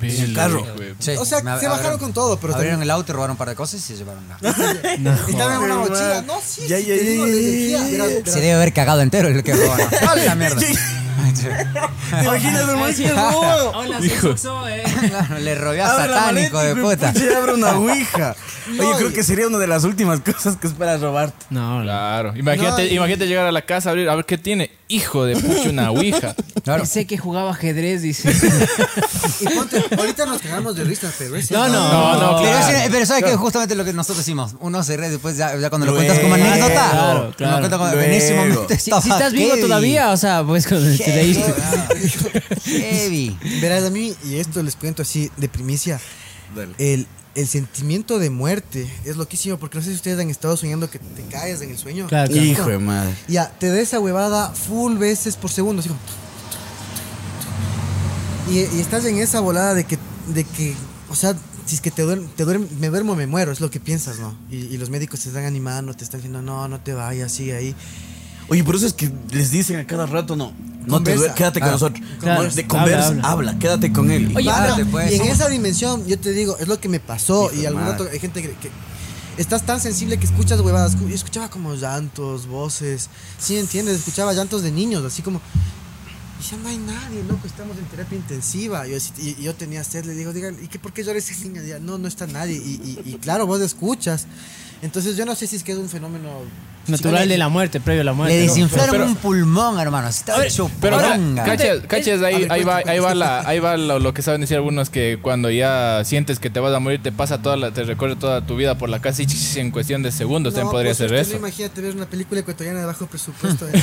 [0.00, 0.64] el carro.
[0.98, 3.32] Sí, O sea, me se bajaron con todo, pero Abrieron también- el auto y robaron
[3.32, 4.36] un par de cosas y se llevaron la.
[5.28, 7.42] Estaba en una Joder, mochila, no, sí, Ya, sí, ya, te ya, digo, ya, les
[7.44, 7.84] ya, decía, ya.
[7.90, 8.32] verás, verás.
[8.34, 9.88] Se debe haber cagado entero el que robaron.
[10.08, 10.60] ¡A la mierda!
[11.42, 13.70] ¿Te imaginas, ¡Qué robo!
[13.78, 14.82] Hola, se suxó, eh.
[15.08, 17.12] Claro, le robé a satánico maleta, de puta.
[17.16, 18.36] y abre una ouija.
[18.68, 21.46] No, Oye, creo y- que sería una de las últimas cosas que esperas robarte.
[21.50, 21.82] No, no.
[21.84, 22.36] Claro.
[22.36, 24.70] Imagínate, No, y- imagínate llegar a la casa, abrir, a ver qué tiene.
[24.94, 26.34] Hijo de pucha, una ouija.
[26.64, 26.84] Claro.
[26.86, 28.30] Sé que jugaba ajedrez, dice.
[29.40, 31.92] Y ponte, ahorita nos cagamos de risa, pero ese No, no.
[31.92, 32.76] No, no, Pero, claro.
[32.78, 33.36] ese- pero ¿sabes qué?
[33.36, 34.54] Justamente lo que nosotros hicimos.
[34.60, 36.90] Uno se ríe después, ya, ya cuando lo Luego, cuentas como anécdota.
[36.90, 37.58] claro, claro.
[37.58, 38.50] cuenta como, en ese Luego.
[38.62, 41.54] momento Si, estás vivo todavía, o sea, pues con te reíste.
[42.64, 43.36] Heavy.
[43.60, 46.00] Verás, a mí, y esto les cuento así de primicia,
[46.54, 46.72] Dale.
[46.78, 50.90] el, el sentimiento de muerte es loquísimo, porque no sé si ustedes han estado soñando
[50.90, 52.06] que te caes en el sueño.
[52.06, 52.46] Claro, claro.
[52.46, 53.14] Hijo de madre.
[53.28, 56.00] Ya, te da esa huevada full veces por segundo, así como...
[58.50, 59.98] Y, y estás en esa volada de que,
[60.34, 60.74] de que,
[61.08, 63.70] o sea, si es que te duermo, te duerm- me duermo, me muero, es lo
[63.70, 64.36] que piensas, ¿no?
[64.50, 67.56] Y, y los médicos te están animando, te están diciendo, no, no te vayas, sigue
[67.56, 67.74] ahí.
[68.52, 70.52] Oye, por eso es que les dicen a cada rato, no,
[70.86, 72.06] no te duer- quédate con Ah, nosotros.
[72.20, 72.50] claro.
[72.50, 73.58] De conversa, Habla, habla, habla.
[73.58, 74.30] quédate con él.
[74.36, 75.10] Oye, párate, pues.
[75.12, 77.50] y en esa dimensión, yo te digo, es lo que me pasó.
[77.50, 78.70] Hijo y algún rato hay gente que, que
[79.38, 81.00] estás tan sensible que escuchas huevadas.
[81.00, 83.08] Yo escuchaba como llantos, voces.
[83.38, 85.40] Sí, entiendes, escuchaba llantos de niños, así como.
[86.40, 88.86] Y ya no hay nadie, loco, estamos en terapia intensiva.
[88.86, 91.34] Yo, y, y yo tenía sed, le digo, digan, ¿y qué, por qué llora ese
[91.48, 91.62] niño?
[91.80, 92.56] No, no está nadie.
[92.56, 94.26] Y, y- y claro, vos escuchas.
[94.82, 96.28] Entonces yo no sé si es que es un fenómeno
[96.88, 98.34] Natural de la muerte, previo a la muerte.
[98.36, 98.52] Le ¿no?
[98.52, 100.08] desinflaron Pero- un pulmón, hermano.
[100.08, 100.98] Estaba hecho Pero
[101.86, 104.90] cachas, ahí, ahí va, ahí va, la, ahí va lo, lo que saben decir algunos
[104.90, 108.16] que cuando ya sientes que te vas a morir te pasa toda la, te recorre
[108.16, 109.26] toda tu vida por la casa y
[109.60, 111.30] en cuestión de segundos también podría pues, ser usted eso.
[111.34, 113.68] no imagínate ver una película ecuatoriana de bajo presupuesto.
[113.68, 113.72] ¿eh?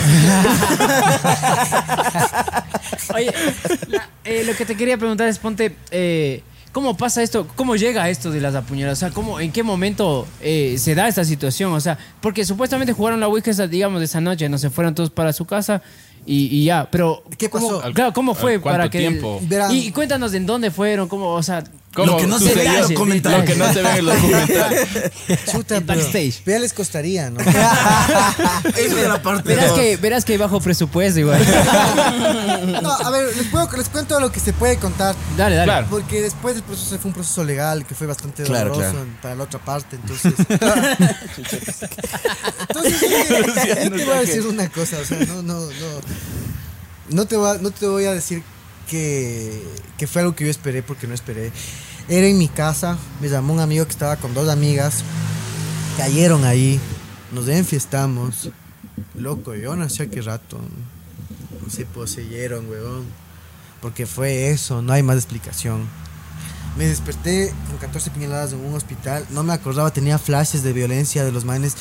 [3.15, 3.33] Oye,
[3.87, 6.43] la- eh, lo que te quería preguntar es, ponte, eh,
[6.79, 7.45] ¿cómo pasa esto?
[7.57, 8.99] ¿Cómo llega esto de las apuñaladas?
[8.99, 11.73] O sea, ¿cómo, ¿en qué momento eh, se da esta situación?
[11.73, 15.09] O sea, porque supuestamente jugaron la Ouija, esa, digamos, esa noche, no se fueron todos
[15.09, 15.81] para su casa
[16.25, 17.21] y, y ya, pero...
[17.37, 17.93] ¿Qué ¿cómo- pasó?
[17.93, 19.21] Claro, ¿cómo fue para que...
[19.41, 19.71] Verán.
[19.73, 21.65] Y, y cuéntanos de en dónde fueron, cómo, o sea...
[21.93, 23.41] ¿Cómo Lo que no se ve en los comentarios.
[23.41, 24.87] Lo que no se ve en los comentarios.
[25.51, 26.43] Chuta, pero backstage.
[26.45, 27.39] ya les costaría, ¿no?
[27.43, 29.79] Esa es la parte Verás dos.
[29.79, 31.41] que, verás que hay bajo presupuesto igual.
[32.81, 35.15] No, a ver, les, puedo- les cuento lo que se puede contar.
[35.35, 35.65] dale, dale.
[35.71, 35.87] Claro.
[35.89, 39.07] Porque después el proceso fue un proceso legal que fue bastante Claro, doloroso claro.
[39.21, 40.33] para la otra parte, entonces.
[42.69, 45.69] entonces, yo te, yo te voy a decir una cosa, o sea, no, no, no.
[47.09, 48.43] No te voy a, no te voy a decir
[48.89, 49.63] que,
[49.97, 51.51] que fue algo que yo esperé porque no esperé.
[52.07, 55.03] Era en mi casa, me llamó un amigo que estaba con dos amigas,
[55.97, 56.79] cayeron ahí,
[57.31, 58.49] nos enfiestamos.
[59.15, 60.59] Loco, yo a qué rato.
[61.69, 63.05] Se poseyeron, weón.
[63.81, 65.87] Porque fue eso, no hay más explicación.
[66.77, 69.25] Me desperté con 14 puñaladas en un hospital.
[69.29, 71.75] No me acordaba, tenía flashes de violencia de los manes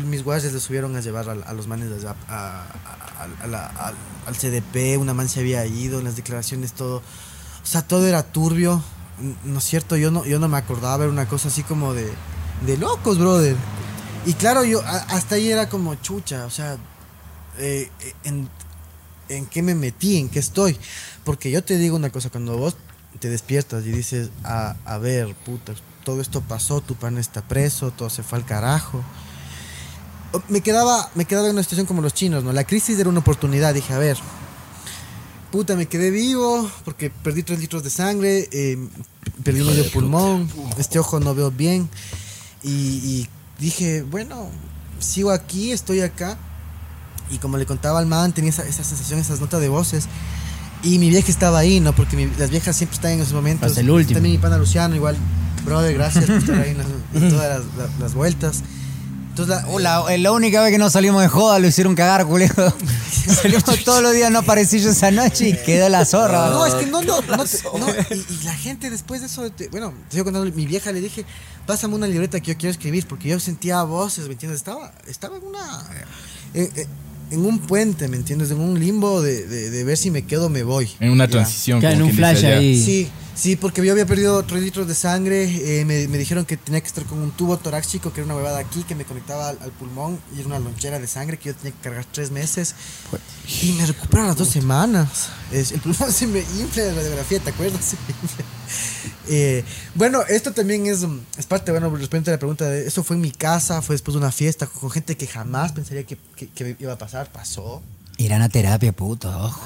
[0.00, 2.64] que mis guardias les subieron a llevar a, los manes a-
[4.26, 4.98] al, CDP.
[4.98, 6.98] Una man se había ido, en las declaraciones todo.
[6.98, 8.82] O sea, todo era turbio.
[9.44, 9.96] ¿No es cierto?
[9.96, 12.12] Yo no, yo no me acordaba, era una cosa así como de,
[12.66, 13.56] de locos, brother.
[14.26, 16.76] Y claro, yo hasta ahí era como chucha, o sea,
[17.58, 17.90] eh,
[18.24, 18.48] en,
[19.28, 20.78] en qué me metí, en qué estoy.
[21.24, 22.76] Porque yo te digo una cosa, cuando vos
[23.18, 25.72] te despiertas y dices, a, a ver, puta,
[26.04, 29.02] todo esto pasó, tu pan está preso, todo se fue al carajo.
[30.48, 32.52] Me quedaba, me quedaba en una situación como los chinos, ¿no?
[32.52, 34.16] La crisis era una oportunidad, dije, a ver,
[35.50, 38.78] puta, me quedé vivo porque perdí tres litros de sangre, eh,
[39.44, 41.88] perdí medio pulmón, este ojo no veo bien.
[42.62, 44.48] Y, y dije, bueno,
[44.98, 46.36] sigo aquí, estoy acá.
[47.30, 50.06] Y como le contaba al man, tenía esa, esa sensación, esas notas de voces.
[50.82, 51.94] Y mi vieja estaba ahí, ¿no?
[51.94, 53.66] Porque mi- las viejas siempre están en esos momentos.
[53.68, 54.14] Hasta el último.
[54.18, 55.16] También mi pana Luciano, igual.
[55.64, 58.62] Brother, gracias por estar ahí en, las- en todas las, la- las vueltas.
[59.38, 61.94] Entonces, la, Uh, la, eh, la única vez que no salimos de joda lo hicieron
[61.94, 62.54] cagar, culero.
[63.42, 66.48] Salimos todos los días, no aparecí yo esa noche y quedó la zorra.
[66.50, 69.92] No, es que no, no, no, y, y la gente después de eso, te- bueno,
[70.08, 71.24] te digo cuando mi vieja le dije,
[71.66, 74.58] pásame una libreta que yo quiero escribir, porque yo sentía voces, ¿me entiendes?
[74.60, 75.86] Estaba, estaba en una,
[76.54, 76.86] en, en-
[77.32, 78.52] en un puente, ¿me entiendes?
[78.52, 80.88] En un limbo de, de- de ver si me quedo o me voy.
[81.00, 81.30] En una Ya.
[81.32, 81.80] transición.
[81.80, 82.58] Claro, en un flash allá.
[82.58, 82.80] ahí.
[82.82, 85.44] Sí, sí, porque yo había perdido 3 litros de sangre,
[85.80, 88.34] eh, me, me dijeron que tenía que estar con un tubo torácico, que era una
[88.36, 91.50] huevada aquí, que me conectaba al, al pulmón, y era una lonchera de sangre que
[91.50, 92.74] yo tenía que cargar tres meses.
[93.62, 95.28] Y me recupero a las dos semanas.
[95.52, 97.84] Es- el pulmón se me infla de la radiografía, ¿te acuerdas?
[97.84, 98.44] Se me infla.
[99.28, 99.64] Eh,
[99.94, 101.04] bueno, esto también es,
[101.36, 104.14] es parte, bueno, respecto a la pregunta de, eso fue en mi casa, fue después
[104.14, 107.82] de una fiesta con gente que jamás pensaría que, que- que iba a pasar, pasó.
[108.18, 109.62] Irán a terapia, puto, ojo.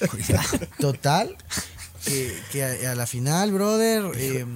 [0.78, 1.36] Total,
[2.04, 4.04] que, que a, a la final, brother.
[4.16, 4.46] eh,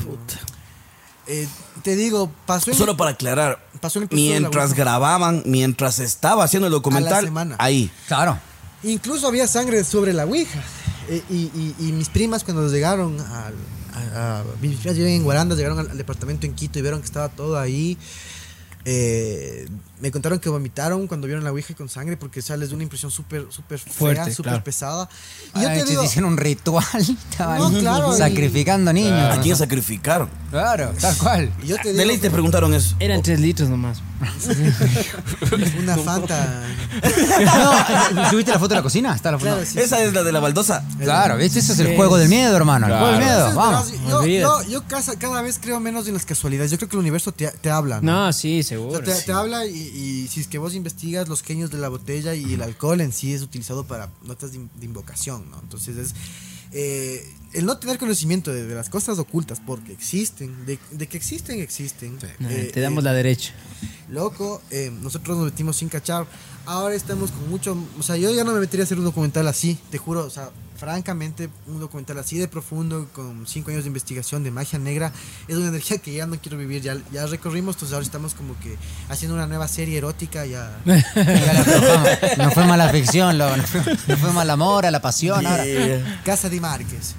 [1.27, 1.47] eh,
[1.83, 6.73] te digo, pasó en, Solo para aclarar, pasó en mientras grababan, mientras estaba haciendo el
[6.73, 7.57] documental, semana.
[7.59, 7.91] ahí.
[8.07, 8.39] Claro.
[8.83, 10.63] Incluso había sangre sobre la Ouija.
[11.09, 13.55] Eh, y, y- y mis primas cuando llegaron al...
[14.15, 17.01] A, a- mis primas llegaron en Guaranda, llegaron al, al departamento en Quito y vieron
[17.01, 17.99] que estaba todo ahí.
[18.85, 19.67] eh,
[20.01, 22.77] me contaron que vomitaron cuando vieron la Ouija con sangre porque o sea, les dio
[22.77, 24.65] una impresión súper súper Fuerte, súper claro.
[24.65, 25.09] pesada.
[25.55, 26.85] Y yo Ay, te te digo, hicieron un ritual.
[27.31, 29.37] Estaban No, claro, y- sacrificando niños.
[29.37, 30.29] ¿A quién sacrificaron?
[30.51, 31.53] Claro, tal cual.
[31.63, 32.97] y yo te De ley digo te preguntaron eso.
[33.01, 34.01] Eran tres litros nomás.
[35.79, 36.63] una Fanta.
[38.15, 39.15] No, ¿Subiste la foto de la cocina?
[39.15, 39.51] Está la foto.
[39.53, 40.85] Claro, sí, Esa es la de la baldosa.
[41.01, 41.59] Claro, ¿viste?
[41.61, 41.97] Ese es el Sí.
[41.97, 42.87] juego del miedo, hermano.
[42.87, 43.35] El juego del Claro.
[43.37, 43.49] miedo.
[43.51, 44.25] Entonces, Vamos.
[44.25, 46.71] yo, yo, yo casa- cada vez creo menos en las casualidades.
[46.71, 48.01] Yo creo que el universo te, te habla.
[48.01, 48.27] ¿no?
[48.27, 49.05] No, sí, O seguro.
[49.05, 51.89] sea, te, te habla y, y si es que vos investigas los genios de la
[51.89, 55.59] botella y el alcohol en sí es utilizado para notas de, in- de invocación, ¿no?
[55.61, 56.15] Entonces es
[56.73, 61.17] eh, el no tener conocimiento de, de las cosas ocultas porque existen, de, de que
[61.17, 62.19] existen, existen.
[62.49, 63.55] Eh, te damos eh, la derecha.
[64.11, 66.27] Loco, eh, nosotros nos metimos sin cachar.
[66.67, 67.77] Ahora estamos con mucho.
[67.99, 70.25] O sea, yo ya no me metería a hacer un documental así, te juro.
[70.27, 74.79] O sea, francamente, un documental así de profundo, con cinco años de investigación de magia
[74.79, 75.13] negra,
[75.49, 76.83] es una energía que ya no quiero vivir.
[76.83, 78.77] Ya, ya recorrimos, entonces ahora estamos como que
[79.09, 80.47] haciendo una nueva serie erótica.
[80.47, 80.79] Ya.
[80.87, 82.09] Ya la aflojamos.
[82.39, 83.37] No fue mala ficción.
[83.39, 85.45] No fue, no fue mal amor, a la pasión.
[85.47, 85.65] ahora.
[86.25, 87.15] Casa de Márquez.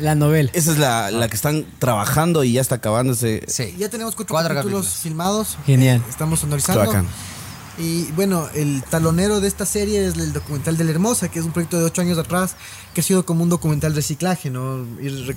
[0.00, 0.50] La novela.
[0.54, 3.44] Esa es la, la que están trabajando y ya está acabándose.
[3.46, 3.74] Sí.
[3.78, 5.02] Ya tenemos cuatro, Cuatro capítulos, capítulos.
[5.02, 5.58] filmados.
[5.66, 5.98] Genial.
[5.98, 6.86] Eh, estamos sonorizando.
[6.86, 7.06] Bacán.
[7.78, 11.44] Y bueno, el talonero de esta serie es el documental de la Hermosa, que es
[11.44, 12.54] un proyecto de ocho años atrás,
[12.94, 14.84] que ha sido como un documental reciclaje, ¿no?
[15.00, 15.34] Ir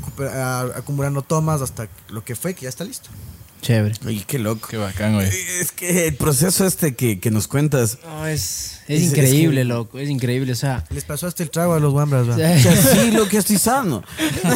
[0.75, 3.09] acumulando tomas hasta lo que fue, que ya está listo.
[3.61, 3.95] Chévere.
[4.05, 4.67] Oye, qué loco.
[4.69, 5.27] Qué bacán, güey.
[5.59, 9.61] Es que el proceso este que, que nos cuentas, No, es, Es- es es increíble,
[9.61, 9.97] que- loco.
[9.97, 10.51] Es increíble.
[10.51, 12.35] O sea, Les pasó hasta el trago a los Wambras, ¿va?
[12.35, 14.03] que así lo que estoy sano.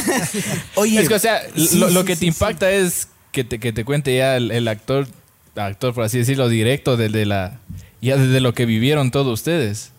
[0.76, 3.44] Oye, Es que, o sea, sí, lo, lo sí, que sí, te impacta es que
[3.44, 5.08] te, que te cuente ya el, el actor,
[5.56, 7.60] actor, por así decirlo, directo desde la,
[8.02, 9.92] ya desde lo que vivieron todos ustedes.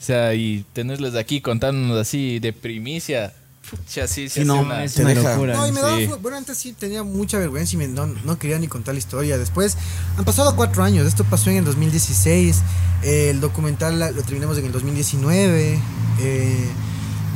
[0.00, 3.32] O sea, y tenerles aquí contándonos así de primicia.
[3.68, 5.54] Pucha, sí, sí, Sí, no, una- es te una deja- locura.
[5.54, 6.10] No, y me Sí.
[6.22, 9.36] bueno, antes sí tenía mucha vergüenza y me- no, no quería ni contar la historia.
[9.36, 9.76] Después,
[10.16, 12.62] han pasado cuatro años, esto pasó en el 2016,
[13.02, 15.78] eh, el documental la- lo terminamos en el 2019,
[16.20, 16.66] eh,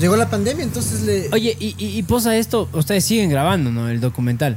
[0.01, 1.29] llegó la pandemia, entonces le...
[1.33, 3.91] Oye, y, y, y posa esto, ustedes siguen grabando, ¿no?
[3.91, 4.57] El documental.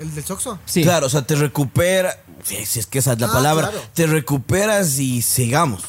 [0.00, 0.58] ¿El del Soxo?
[0.64, 0.82] Sí.
[0.82, 3.86] Claro, o sea, te recupera, si es que esa es la Ah, palabra, claro.
[3.94, 5.82] te recuperas y sigamos.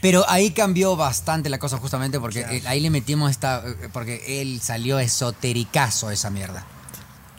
[0.00, 3.62] Pero ahí cambió bastante la cosa justamente porque ahí le metimos esta...
[3.66, 6.66] eh, Porque él salió esotericazo esa mierda.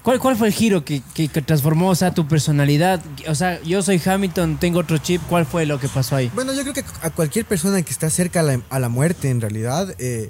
[0.01, 3.01] ¿Cuál, ¿Cuál fue el giro que, que, que transformó, o sea, tu personalidad?
[3.27, 5.21] O sea, yo soy Hamilton, tengo otro chip.
[5.29, 6.31] ¿Cuál fue lo que pasó ahí?
[6.35, 9.29] Bueno, yo creo que a cualquier persona que está cerca a la, a la muerte,
[9.31, 10.29] en realidad, eh,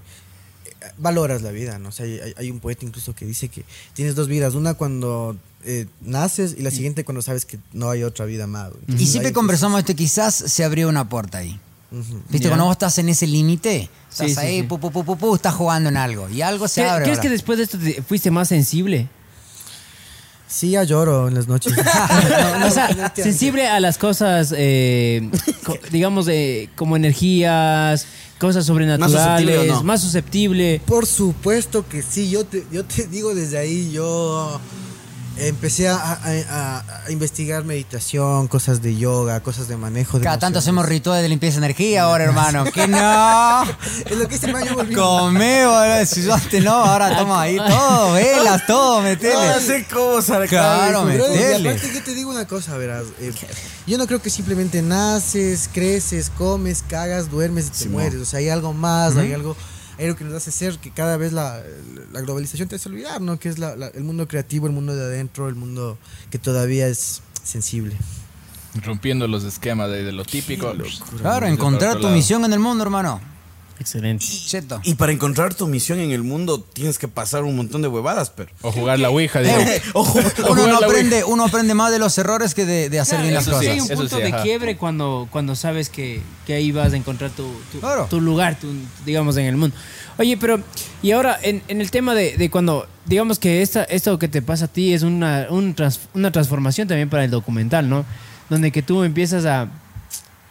[0.65, 1.89] eh, valoras la vida, ¿no?
[1.89, 5.35] O sea, hay, hay un poeta incluso que dice que tienes dos vidas, una cuando
[5.65, 8.69] eh, naces y la siguiente cuando sabes que no hay otra vida más.
[8.87, 11.59] Y siempre conversamos esto, quizás se abrió una puerta ahí.
[12.29, 12.47] ¿Viste?
[12.47, 14.63] Cuando vos estás en ese límite, estás Sí, sí, ahí, sí.
[14.67, 16.29] pu, pu, pu, pu, pu, estás jugando en algo.
[16.29, 17.03] Y algo se ¿Cre- abre.
[17.05, 17.21] ¿Crees ahora.
[17.21, 19.07] que después de esto te fuiste más sensible?
[20.47, 21.73] Sí, ya lloro en las noches.
[22.67, 25.29] o sea, sensible a las cosas, eh,
[25.91, 28.05] digamos, de, como energías,
[28.39, 29.83] cosas sobrenaturales, no?
[29.83, 30.81] más susceptible.
[30.85, 34.59] Por supuesto que sí, yo te, yo te digo desde ahí, yo
[35.37, 36.19] empecé a, a-
[36.49, 41.23] a- a investigar meditación, cosas de yoga, cosas de manejo de Cada tanto hacemos rituales
[41.23, 42.65] de limpieza de energía ahora, hermano.
[42.71, 43.63] que no?
[44.09, 44.93] Es lo que hice yo volví.
[44.95, 46.05] Comé, boludo.
[46.05, 49.33] Si yo antes no, ahora estamos ahí todo, velas, todo, metele.
[49.33, 51.69] No sé cómo sacar Claro, metele.
[51.71, 53.03] aparte yo te digo una cosa, verás.
[53.19, 53.33] eh,
[53.87, 58.19] yo no creo que simplemente naces, creces, comes, cagas, duermes y te mueres.
[58.21, 59.55] O sea, hay algo más, hay algo,
[59.97, 61.61] hay algo que nos hace ser que cada vez la,
[62.11, 63.39] la globalización te hace olvidar, ¿no?
[63.39, 65.97] Que es la- la- el mundo creativo, el mundo de adentro, el mundo
[66.31, 67.95] que todavía es sensible.
[68.83, 70.73] rompiendo los esquemas de, de lo típico.
[71.21, 72.15] Claro, encontrar tu lado.
[72.15, 73.21] misión en el mundo, hermano.
[73.79, 74.25] Excelente.
[74.25, 74.79] Cheto.
[74.83, 78.29] Y para encontrar tu misión en el mundo tienes que pasar un montón de huevadas,
[78.29, 78.49] pero.
[78.61, 79.55] O jugar la Ouija, digo.
[79.93, 82.99] Ojo, Uno, jugar no la aprende, uno aprende más de los errores que de, de
[82.99, 83.71] hacer Claro, bien las eso sí, cosas.
[83.73, 84.43] hay un Eso punto sí, de ajá.
[84.43, 88.07] quiebre cuando, cuando sabes que, que ahí vas a encontrar tu, tu, Claro.
[88.09, 88.67] tu lugar, tu,
[89.05, 89.75] digamos, en el mundo.
[90.17, 90.61] Oye, pero,
[91.01, 94.41] y ahora, en, en el tema de, de cuando, digamos que esta, esto que te
[94.41, 98.05] pasa a ti es una, un trans- una transformación también para el documental, ¿no?
[98.49, 99.67] Donde que tú empiezas a,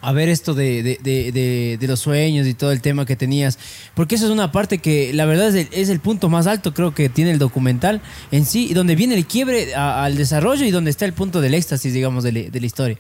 [0.09, 3.59] a ver esto de, de- de- de- los sueños y todo el tema que tenías.
[3.95, 6.73] Porque eso es una parte que la verdad es el, es el punto más alto
[6.75, 8.01] creo que tiene el documental
[8.31, 11.55] en sí, y donde viene el quiebre al desarrollo y donde está el punto del
[11.55, 12.97] éxtasis, digamos, de la historia.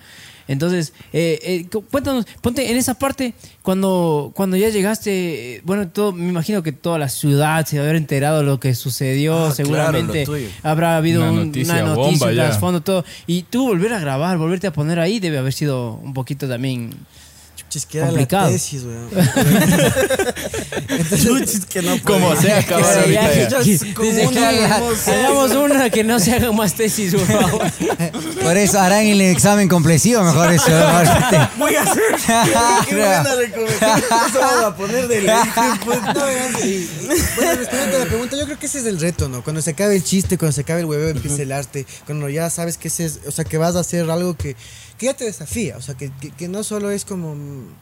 [0.49, 6.13] Entonces, eh, eh, cu- cuéntanos, ponte en esa parte, cuando, cuando ya llegaste, bueno, todo,
[6.13, 10.25] me imagino que toda la ciudad se haber enterado de lo que sucedió, Ah, seguramente
[10.25, 12.45] claro, habrá habido Una un- noticia una bomba noticia, un ya.
[12.47, 13.05] trasfondo, todo.
[13.27, 16.91] Y tú volver a grabar, volverte a poner ahí, debe haber sido un poquito también
[17.75, 19.11] Chisquera la tesis, weón.
[21.21, 22.89] Chuchis que no Como sea, cabrón,
[23.65, 24.77] Sí, ahorita
[25.09, 27.63] hagamos una que no se hagan más tesis, por favor.
[28.45, 30.67] Por eso harán el examen complexivo, mejor eso.
[31.59, 32.03] Voy a hacer.
[32.87, 34.03] Qué buena recomendación.
[34.29, 35.33] Eso vamos a poner de
[35.85, 35.99] pues.
[37.35, 39.43] Bueno, respondiendo a la pregunta, yo creo que ese es el reto, ¿no?
[39.43, 42.49] Cuando se acabe el chiste, cuando se acabe el hueveo, empieza el arte, cuando ya
[42.51, 44.55] sabes que ese es, o sea, que vas a hacer algo que,
[44.99, 47.35] que ya te desafía, o sea, que, que, que no solo es como,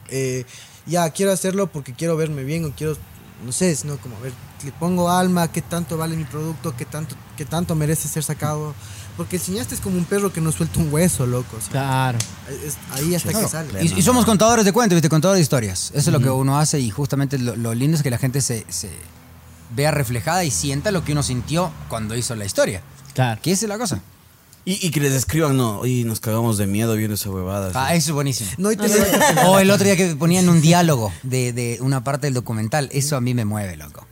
[0.09, 0.45] eh,
[0.85, 2.97] ya quiero hacerlo porque quiero verme bien o quiero,
[3.45, 4.33] no sé, sino como, a ver,
[4.63, 8.73] le pongo alma, qué tanto vale mi producto, qué tanto, qué tanto merece ser sacado.
[9.15, 11.57] Porque el cineasta es como un perro que no suelta un hueso, loco.
[11.57, 12.17] o sea, Claro.
[12.65, 13.83] es ahí hasta que sale.
[13.83, 15.07] Y, y somos contadores de cuentos, ¿viste?
[15.07, 15.91] Contadores de historias.
[15.93, 18.41] Eso es lo que uno hace y justamente lo, lo lindo es que la gente
[18.41, 18.89] se, se
[19.75, 22.81] vea reflejada y sienta lo que uno sintió cuando hizo la historia.
[23.13, 23.39] Claro.
[23.43, 24.01] Que esa es la cosa.
[24.65, 27.71] Y, y que les escriban, no, oye, nos cagamos de miedo viendo esa huevada.
[27.73, 28.49] Ah, eso es buenísimo.
[28.57, 28.85] No, y te
[29.47, 32.89] O el otro día que ponían un diálogo de, de una parte del documental.
[32.93, 34.07] Eso a mí me mueve, loco.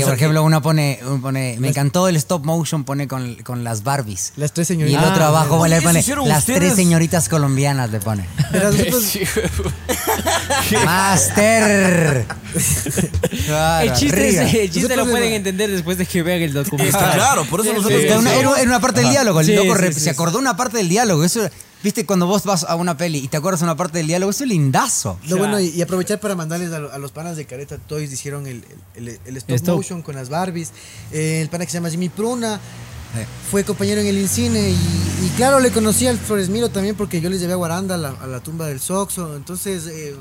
[0.00, 3.64] Que, por ejemplo, uno pone, uno pone, me encantó el stop motion, pone con, con
[3.64, 4.32] las Barbies.
[4.36, 5.10] Las tres Y el señoritas.
[5.12, 6.58] otro abajo Oye, le ¿eso pone las ustedes?
[6.60, 8.26] tres señoritas colombianas, le pone.
[8.52, 9.20] Verás, nosotros- Sí,
[10.84, 12.26] Master.
[13.46, 14.42] Claro, El chiste, arriba.
[14.42, 17.12] es- el chiste Nosotros lo pueden entender después de que vean el que documental.
[17.14, 18.00] claro, por eso nosotros.
[18.00, 20.08] Era una, era- era una parte del diálogo, el Sí, loco sí, sí, se sí.
[20.08, 21.24] acordó una parte del diálogo.
[21.24, 21.48] Eso,
[21.86, 24.42] viste, cuando vos vas a una peli y te acuerdas una parte del diálogo, eso
[24.44, 25.18] es lindazo.
[25.28, 28.12] No, bueno, y, y aprovechar para mandarles a, lo- a los panas de Careta Toys,
[28.12, 28.64] hicieron el,
[28.96, 29.76] el, el- el stop Stop.
[29.76, 30.72] motion con las Barbies.
[31.12, 32.60] Eh, el pana que se llama Jimmy Pruna
[33.14, 33.20] Sí.
[33.50, 37.20] fue compañero en el Incine y, y claro, le conocí al Flores Miro también porque
[37.20, 39.36] yo les llevé a Guaranda a la, a la tumba del Soxo.
[39.36, 40.14] Entonces, eh,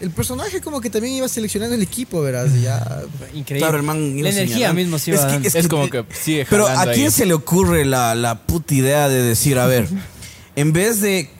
[0.00, 2.50] el personaje como que también iba seleccionando el equipo, verás.
[2.60, 3.02] Ya,
[3.34, 3.58] Increíble.
[3.60, 4.80] Claro, el man iba la energía señalando.
[4.80, 7.10] mismo se iba Es que- como que sigue Pero ¿a quién ahí.
[7.10, 9.86] se le ocurre la, la puta idea de decir, a ver,
[10.56, 11.30] en vez de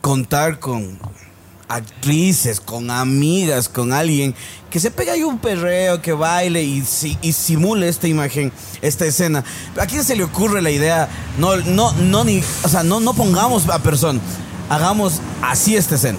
[0.00, 0.98] contar con
[1.68, 4.34] actrices, con amigas, con alguien
[4.70, 8.52] que se pegue ahí un perreo, que baile y, si- y simule esta imagen,
[8.82, 9.44] esta escena,
[9.80, 11.08] ¿a quién se le ocurre la idea?
[11.38, 14.20] No, no, no, ni, o sea, no, no pongamos a persona,
[14.68, 16.18] hagamos así esta escena.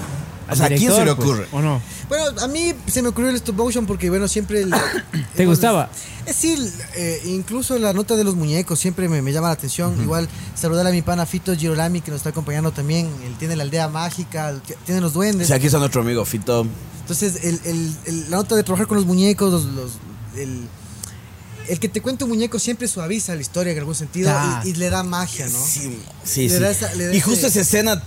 [0.50, 1.48] O sea, ¿a quién se le pues, ocurre?
[1.52, 1.82] ¿O no?
[2.10, 4.62] Bueno, a mí se me ocurrió el stop motion porque, bueno, siempre...
[4.62, 4.74] el-
[5.36, 5.90] ¿Te gustaba?
[6.26, 6.56] Eh, sí,
[6.96, 10.02] eh, incluso la nota de los muñecos siempre me, me llama la atención.
[10.02, 13.08] Igual saludar a mi pana Fito Girolami que nos está acompañando también.
[13.26, 14.54] Él tiene la aldea mágica,
[14.86, 15.48] tiene los duendes.
[15.48, 16.66] sea, aquí está nuestro amigo Fito.
[17.02, 19.92] Entonces, el, la nota de trabajar con los muñecos, los, los-
[20.38, 20.68] el,
[21.68, 24.32] el que te cuenta un muñeco siempre suaviza la historia en algún sentido
[24.64, 25.58] y, y le da magia, ¿no?
[25.66, 26.62] Sí, sí, Le sí.
[26.62, 28.04] da esa- le da y justo ese- esa escena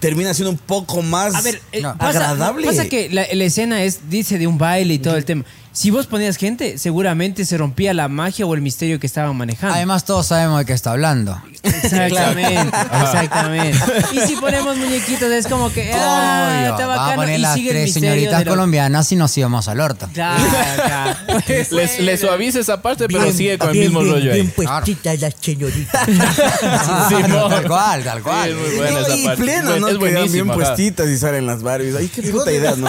[0.00, 1.96] termina siendo un poco más A ver, eh, No.
[1.96, 2.66] pasa, agradable.
[2.66, 5.44] Pasa que la, la escena es, dice de un baile y todo el tema.
[5.78, 9.76] Si vos ponías gente, seguramente se rompía la magia o el misterio que estaban manejando.
[9.76, 11.40] Además, todos sabemos de qué está hablando.
[11.62, 13.78] Exactamente, exactamente.
[14.12, 17.54] Y si ponemos muñequitos es como que ah, está va a bacano poner y las
[17.54, 20.08] sigue el tres señoritas lo- colombianas y nos íbamos al orto.
[20.12, 20.42] Claro,
[20.84, 21.16] claro.
[21.70, 24.46] Les- le suaviza esa parte, pero Bien, sigue con el bien, mismo bien, rollo bien
[24.46, 24.52] ahí.
[24.56, 26.06] puestitas las señoritas.
[27.08, 27.50] Simón.
[27.50, 28.50] tal cual, tal cual.
[28.50, 29.42] Sí, es muy buena No, esa y parte.
[29.44, 29.86] pleno, Es ¿no?
[29.86, 31.94] Que quedan bien puestitas y salen las Barbies.
[31.94, 32.88] Ay, qué puta idea, ¿no?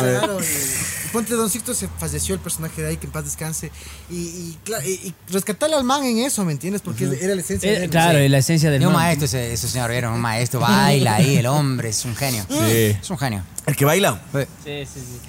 [1.12, 3.72] Ponte Don Sixto se falleció el personaje de ahí que en paz descanse
[4.10, 6.82] y, y, cla- y- y rescatarle al man en eso, ¿me entiendes?
[6.82, 7.90] Porque era la esencia de Eh, él.
[7.90, 9.04] claro, y la esencia del Y un man.
[9.04, 12.46] maestro, ese, ese señor, era un maestro, baila ahí, el hombre, es un genio.
[12.50, 12.56] Sí.
[13.02, 13.44] Es un genio.
[13.66, 14.22] El que baila.
[14.34, 14.40] Sí.
[14.64, 15.20] Sí, sí, sí.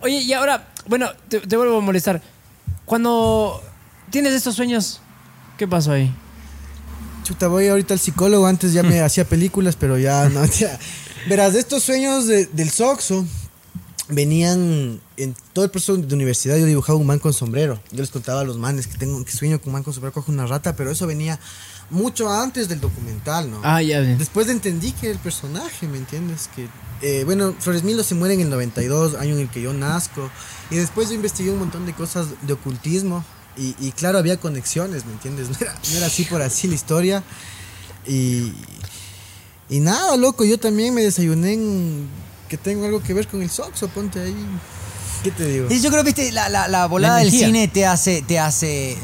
[0.00, 2.20] Oye, y ahora, bueno, te, te vuelvo a molestar.
[2.84, 3.62] Cuando
[4.10, 5.00] tienes estos sueños,
[5.56, 6.12] ¿qué pasó ahí?
[7.22, 8.46] Chuta, voy ahorita al psicólogo.
[8.46, 10.44] Antes ya me hacía películas, pero ya no.
[10.60, 10.78] ya.
[11.26, 13.24] Verás, de estos sueños de- del Soxo
[14.08, 16.56] venían en todo el proceso de universidad.
[16.56, 17.80] Yo dibujaba un man con sombrero.
[17.90, 20.12] Yo les contaba a los manes que tengo que sueño con un man con sombrero,
[20.12, 21.38] cojo una rata, pero eso venía
[21.90, 23.60] mucho antes del documental, ¿no?
[23.62, 24.02] Ah, ya.
[24.02, 24.16] ya.
[24.16, 26.48] Después entendí que el personaje, ¿me entiendes?
[26.54, 26.68] Que,
[27.02, 30.30] eh, bueno, Flores Milo se muere en el 92, año en el que yo nazco.
[30.70, 33.24] Y después yo investigué un montón de cosas de ocultismo.
[33.56, 35.48] Y, y claro, había conexiones, ¿me entiendes?
[35.50, 37.22] No era, no era así por así la historia.
[38.06, 38.52] Y,
[39.68, 42.08] y nada, loco, yo también me desayuné en
[42.48, 44.36] que tengo algo que ver con el Soxo, ponte ahí.
[45.24, 45.66] ¿Qué te digo?
[45.70, 47.46] Y yo creo, viste, la, la, la volada del energía.
[47.48, 48.96] cine te hace, te hace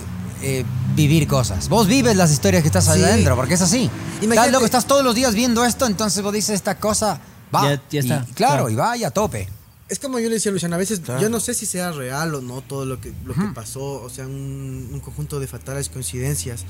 [0.43, 0.65] eh,
[0.95, 1.69] vivir cosas.
[1.69, 2.91] Vos vives las historias que estás Sí.
[3.03, 3.85] adentro, porque es así.
[3.85, 7.19] Estás, Imagínate- loco, estás todos los días viendo esto, entonces vos dices esta cosa,
[7.55, 7.63] va.
[7.75, 8.71] Ya- ya está, Y, claro, claro.
[8.71, 9.49] y va y a tope.
[9.91, 12.35] Es como yo le decía a Luciana, a veces yo no sé si sea real
[12.37, 15.89] o no todo lo que, lo que pasó, o sea, un, un conjunto de fatales
[15.89, 16.65] coincidencias,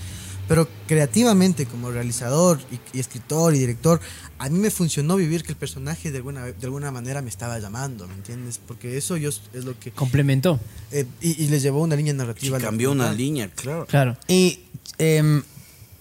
[0.48, 4.00] pero creativamente como realizador y, y escritor y director,
[4.38, 7.58] a mí me funcionó vivir que el personaje de alguna, de alguna manera me estaba
[7.58, 8.58] llamando, ¿me entiendes?
[8.66, 9.90] Porque eso yo es lo que...
[9.92, 10.58] Complementó.
[10.90, 12.56] eh, y, y les llevó una línea Sí, narrativa.
[12.56, 13.84] al cambió una línea, claro.
[13.86, 14.16] Claro.
[14.28, 14.60] Y
[14.98, 15.42] em,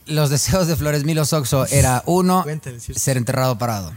[0.06, 2.94] los deseos de Flores Milo Soxo era uno, Cuéntale, sí.
[2.94, 3.94] ser enterrado parado.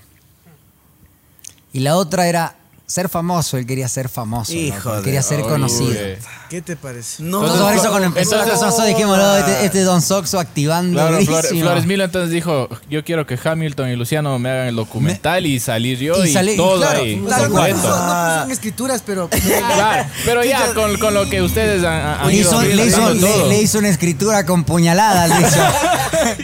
[1.73, 2.57] Y la otra era
[2.87, 4.53] ser famoso, él quería ser famoso.
[4.53, 5.89] Hijo de- quería ser conocido.
[5.91, 6.17] uy.
[6.51, 7.23] ¿Qué te parece?
[7.23, 11.01] No, Entonces, por eso cuando empezó entonces- nosotros dijimos, "No, este, este Don Soxo activando
[11.01, 11.61] Claro, Flor- durísimo".
[11.63, 15.59] Flores Milo entonces dijo, yo quiero que Hamilton y Luciano me hagan el documental y
[15.61, 17.17] salir yo y y, salí- todo claro, ahí.
[17.17, 19.31] No, Tal no, no, no en escrituras, pero...
[19.31, 23.15] Claro, pero ya con, con lo que ustedes han, han Le ido hizo, le, hizo,
[23.15, 25.31] le- le hizo una escritura con puñaladas.
[25.31, 25.61] le hizo.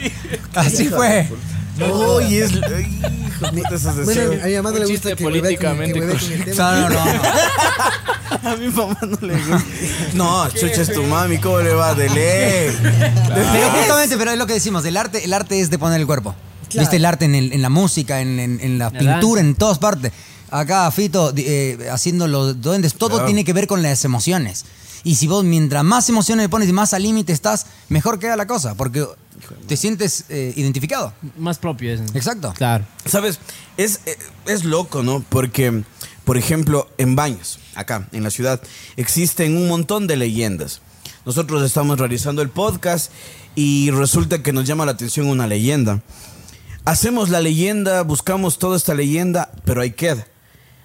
[0.55, 1.29] Así fue.
[1.87, 2.51] No, y es.
[2.51, 2.61] Hijo,
[3.51, 6.79] puta, esos Bueno, a mi mamá no le gusta que políticamente hueve con el tema.
[6.79, 8.49] No, no, no.
[8.51, 9.63] A mi mamá no le gusta.
[10.13, 12.77] No, chucha es tu mami, ¿cómo le va de ley?
[12.81, 16.05] Pero justamente, pero es lo que decimos, el arte, el arte es de poner el
[16.07, 16.35] cuerpo.
[16.69, 16.81] Claro.
[16.83, 19.49] Viste el arte en, el- en la música, en, en- en la La pintura, danza.
[19.49, 20.11] en todas partes.
[20.51, 23.25] Acá Fito eh, haciendo los duendes, todo Claro.
[23.25, 24.65] tiene que ver con las emociones.
[25.03, 28.35] Y si vos mientras más emociones le pones y más al límite estás, mejor queda
[28.35, 29.05] la cosa, porque
[29.67, 31.13] te sientes eh, identificado.
[31.37, 32.01] Más propio es.
[32.13, 32.53] Exacto.
[32.55, 32.85] Claro.
[33.05, 33.39] ¿Sabes?
[33.77, 35.23] Es, eh, es loco, ¿no?
[35.27, 35.83] Porque,
[36.25, 38.61] por ejemplo, en Baños, acá, en la ciudad,
[38.97, 40.81] existen un montón de leyendas.
[41.25, 43.11] Nosotros estamos realizando el podcast
[43.55, 46.01] y resulta que nos llama la atención una leyenda.
[46.85, 50.25] Hacemos la leyenda, buscamos toda esta leyenda, pero ahí queda.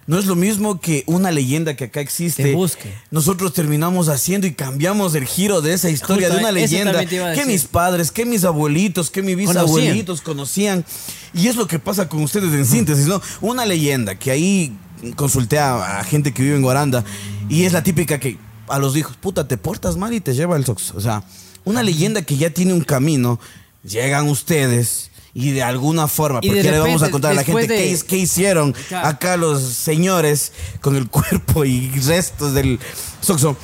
[0.07, 2.43] No es lo mismo que una leyenda que acá existe.
[2.43, 2.93] Te busque.
[3.11, 7.65] Nosotros terminamos haciendo y cambiamente el giro de esa historia de una leyenda que mis
[7.65, 10.85] padres, que mis abuelitos, que mis bisabuelitos conocían.
[11.33, 13.21] Y es lo que pasa con ustedes en síntesis, ¿no?
[13.41, 14.77] Una leyenda que ahí
[15.17, 17.05] consulté a, a gente que vive en Guaranda
[17.49, 18.39] y es la típica que
[18.69, 20.93] a los hijos, puta, te portas mal y te lleva el sox.
[20.93, 21.25] O sea,
[21.65, 23.41] una leyenda que ya tiene un camino,
[23.83, 27.67] llegan ustedes y de alguna forma, porque le vamos a repente, contar a la gente
[27.67, 29.09] de- qué, qué hicieron Claro.
[29.09, 32.79] acá los señores con el cuerpo y restos del
[33.21, 33.57] soxo.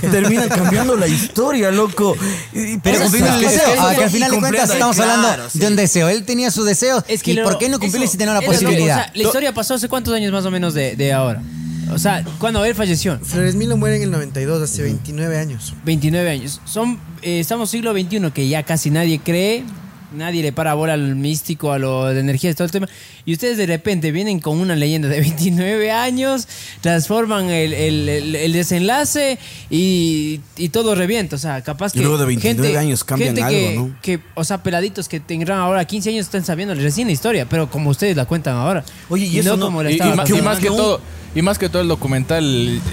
[0.00, 2.16] Terminan cambiando la historia, loco.
[2.52, 3.90] Y- Pero cumpliendo el deseo.
[3.90, 5.58] es que al final de cuentas estamos claro, hablando sí.
[5.58, 6.08] de un deseo.
[6.08, 7.04] Él tenía su deseo.
[7.08, 8.96] Es que ¿Y lo- por qué no cumplirle eso- si tenía la es lo posibilidad?
[9.00, 11.42] o sea, la historia pasó hace cuántos años más o menos de, de ahora.
[11.92, 13.18] O sea, cuando él falleció.
[13.22, 15.74] Flores Milo muere en el 92, hace 29 años.
[15.84, 16.60] 29 años.
[16.64, 19.64] Son, eh, estamos siglo XXI que ya casi nadie cree,
[20.14, 22.88] nadie le para bola al místico, a lo de energía, todo el tema.
[23.24, 26.46] Y ustedes de repente vienen con una leyenda de 29 años,
[26.80, 29.38] transforman el, el- el- el desenlace
[29.70, 31.36] y, y todo revienta.
[31.36, 32.00] O sea, capaz Y que.
[32.00, 33.96] luego de 29 años cambian gente algo, que, ¿no?
[34.02, 37.70] que, o sea, peladitos que tendrán ahora 15 años están sabiendo recién la historia, pero
[37.70, 38.84] como ustedes la cuentan ahora.
[39.08, 39.98] Oye, y eso no- como la Y, y
[40.38, 41.00] y más que todo,
[41.34, 42.44] y más que todo el documental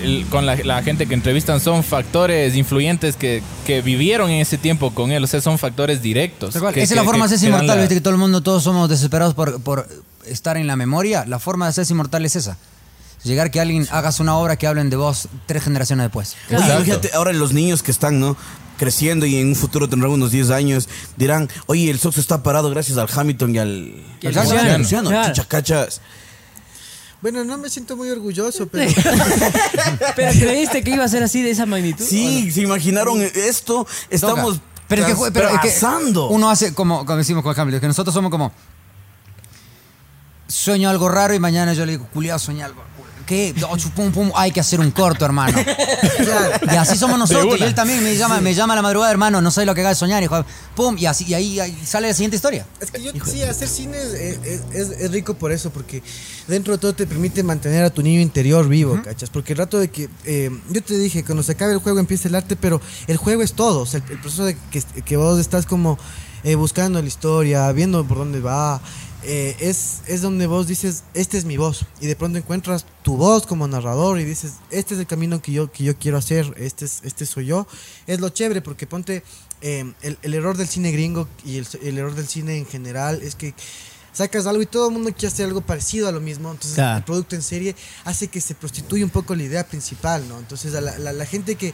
[0.01, 4.57] el- con la, la gente que entrevistan son factores influyentes que, que vivieron en ese
[4.57, 6.53] tiempo con él, o sea, son factores directos.
[6.55, 8.41] Que- Esa es la que- forma de ser inmortal, la- viste que todo el mundo,
[8.41, 9.87] todos somos desesperados por, por
[10.25, 11.25] estar en la memoria.
[11.25, 12.57] La forma de ser inmortal es esa.
[13.23, 16.37] Llegar que alguien hagas una obra que hablen de vos tres generaciones después.
[16.49, 18.37] Oye, fíjate, ahora los niños que están, ¿no?
[18.77, 20.87] Creciendo y en un futuro tendrán unos 10 años,
[21.17, 23.93] dirán, oye, el Soxo está parado gracias al Hamilton y al...
[24.21, 24.77] Y al al Luciano.
[24.77, 25.27] Luciano, Claro.
[25.33, 26.01] chucha, cachas.
[27.21, 28.89] Bueno, no me siento muy orgulloso, pero
[30.15, 32.05] Pero creíste que iba a ser así de esa magnitud.
[32.05, 34.69] Sí, se imaginaron esto, estamos Toca.
[34.87, 35.85] Pero es que, pero es que
[36.29, 38.51] uno hace como, como decimos con Hamilton, que nosotros somos como
[40.47, 42.81] sueño algo raro y mañana yo le digo, culiado, soñé algo.
[43.29, 43.53] ¿Qué?
[43.69, 45.55] Oh, chu, pum, pum, hay que hacer un corto, hermano.
[46.71, 47.59] Y así somos nosotros.
[47.59, 49.81] Y él también me llama, me llama a la madrugada, hermano, no sé lo que
[49.81, 50.43] haga de soñar, hijo.
[50.75, 52.65] Pum, y así, y ahí, ahí sale la siguiente historia.
[52.81, 56.01] es que yo sí, hacer cine es, es- es- es rico por eso, porque
[56.47, 59.29] dentro de todo te permite mantener a tu niño interior vivo, ¿cachas?
[59.29, 62.27] Porque el rato de que, eh, yo te dije, cuando se acabe el juego empieza
[62.27, 65.17] el arte, pero el juego es todo, o sea, el, el proceso de que, que
[65.17, 65.99] vos estás como
[66.43, 68.81] eh, buscando la historia, viendo por dónde va,
[69.23, 73.17] eh, es, es donde vos dices, este es mi voz, y de pronto encuentras tu
[73.17, 76.53] voz como narrador y dices, este es el camino que yo, que yo quiero hacer,
[76.57, 77.67] este, es, este soy yo.
[78.07, 79.23] Es lo chévere porque ponte,
[79.61, 83.21] eh, el, el error del cine gringo y el, el error del cine en general
[83.21, 83.53] es que
[84.13, 86.49] sacas algo y todo el mundo quiere hacer algo parecido a lo mismo.
[86.51, 86.97] Entonces Claro.
[86.99, 90.39] el producto en serie hace que se prostituya un poco la idea principal, ¿no?
[90.39, 91.73] Entonces a la, la- la gente que,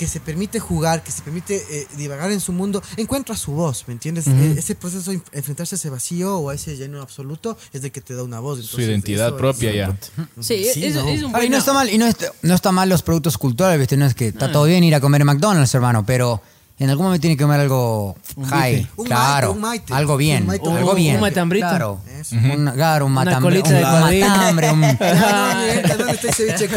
[0.00, 3.84] que se permite jugar, que se permite eh, divagar en su mundo, encuentra su voz,
[3.86, 4.26] ¿me entiendes?
[4.28, 7.92] Eh, ese proceso de enfrentarse a ese vacío o a ese lleno absoluto es de
[7.92, 8.64] que te da una voz.
[8.64, 9.98] Su identidad propia es- ya.
[10.40, 11.06] Sí, Sí, es, ¿no?
[11.06, 11.50] es un Ay, buen...
[11.50, 13.98] no está mal, y no está, no está mal los productos culturales, ¿viste?
[13.98, 16.40] No es que está todo bien ir a comer McDonald's, hermano, pero
[16.80, 18.16] en algún momento tiene que comer algo
[18.48, 18.88] high, bife.
[18.96, 19.94] Un claro, maite, un maite.
[19.94, 21.14] algo bien, Un maite, algo un- bien.
[21.16, 21.68] un matambrito.
[21.68, 22.36] Claro, Eso.
[22.36, 25.64] un, claro, un Una matambre, colita de un matambre, un- Ah,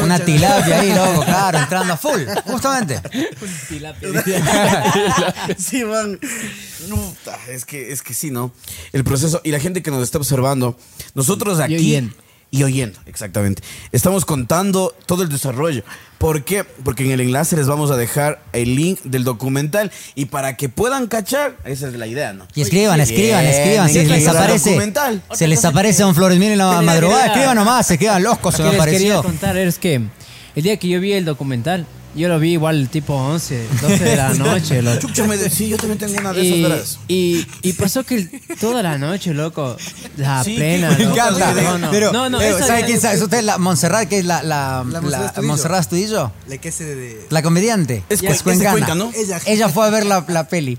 [0.04, 3.02] una tilapia ahí, loco, claro, entrando a full, justamente.
[5.58, 6.20] sí, man.
[6.90, 8.52] No, ta, es que, es que sí, ¿no?
[8.92, 10.78] El proceso y la gente que nos está observando,
[11.16, 12.10] nosotros aquí.
[12.54, 13.64] Y oyendo, exactamente.
[13.92, 15.84] Estamos contando todo el desarrollo.
[16.20, 16.64] ¿Por qué?
[16.64, 20.70] Porque en el enlace les vamos a dejar el link del documental y para que
[20.70, 22.48] puedan cachar, esa es la idea, ¿no?
[22.54, 23.90] Y escriban, escriban, Bien, escriban.
[23.90, 25.24] Si les aparece, documental.
[25.34, 28.62] se les aparece un Flores Mil en la madrugada, escriban nomás, se quedan locos, se
[28.62, 29.24] Lo me que les quería apareció.
[29.32, 30.02] contar es que
[30.56, 34.16] el día que yo vi el documental, yo lo vi igual tipo 11, 12 de
[34.16, 34.82] la noche.
[34.82, 35.00] loco.
[35.00, 37.00] Chucha, me de- sí, yo también tengo una de esas, Y, verás.
[37.08, 39.76] y, y pasó que el- toda la noche, loco,
[40.18, 40.92] la Sí, plena.
[40.92, 41.12] me loco.
[41.16, 41.54] encanta.
[41.54, 43.16] No, no, Pero, no, no, pero, esa- ¿sabe quién sabe?
[43.16, 45.48] ¿Es usted la Montserrat, que es la, la, La la- Montserrat Astudillo.
[45.48, 46.32] Montserrat Astudillo?
[46.48, 47.28] La que se de...
[47.30, 48.04] La comediante.
[48.10, 48.72] Es cuen- es cuencana.
[48.72, 49.12] Cuenca, ¿no?
[49.16, 49.40] Ella.
[49.46, 50.78] Ella fue a ver la, la peli.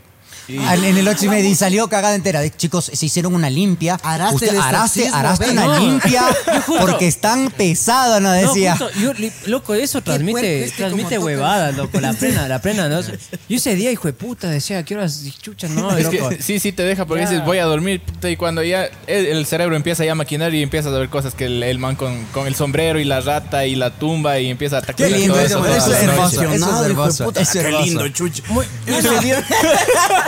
[0.49, 2.41] En el 8 y media y salió cagada entera.
[2.41, 3.99] De, chicos, se hicieron una limpia.
[4.33, 5.51] Usted, ve.
[5.51, 5.79] una No.
[5.79, 6.23] limpia
[6.81, 8.77] porque están pesados, no No, decía.
[8.77, 13.01] justo, yo, li- loco, eso transmite, este transmite huevadas, loco, la plena, la plena, ¿no?
[13.49, 15.23] Yo ese día, hijo de puta, decía, ¿qué horas?
[15.41, 16.29] Chucha, no, Es loco.
[16.31, 17.31] que sí, sí te deja porque Ya.
[17.31, 20.63] dices voy a dormir y cuando ya el, el cerebro empieza ya a maquinar y
[20.63, 23.67] empiezas a ver cosas que el, el man con, con el sombrero y la rata
[23.67, 26.43] y la tumba y empieza a atacar Qué lindo todo eso, eso es hermoso.
[26.43, 28.43] Eso es hermoso, Qué lindo, chucha.
[28.87, 29.45] Ese día-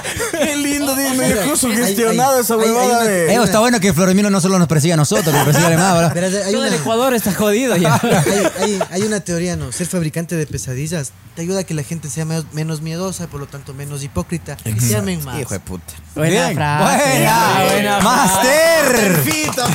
[0.33, 3.33] Qué lindo, dime, dejó Hay- sugestionado esa huevada de.
[3.35, 5.95] Eh, está bueno que Floremilo no solo nos persiga a nosotros, que persiga a Alemán,
[6.13, 6.51] ¿verdad?
[6.51, 7.95] Todo el Ecuador está jodido ya.
[8.03, 9.73] hay, hay- hay una teoría, ¿no?
[9.73, 13.41] Ser fabricante de pesadillas te ayuda a que la gente sea menos, menos miedosa, por
[13.41, 14.57] lo tanto menos hipócrita.
[14.65, 15.39] Y se amen más.
[15.41, 15.93] Hijo de puta.
[16.15, 16.55] Buena Bien.
[16.57, 17.11] frase.
[17.11, 19.23] Buena, buena Master.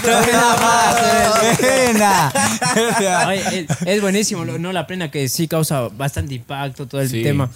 [0.01, 1.57] Buena, Master.
[1.59, 2.33] Buena.
[3.27, 7.21] Oye, es, es buenísimo, no la plena que sí causa bastante impacto todo el Sí.
[7.23, 7.49] tema.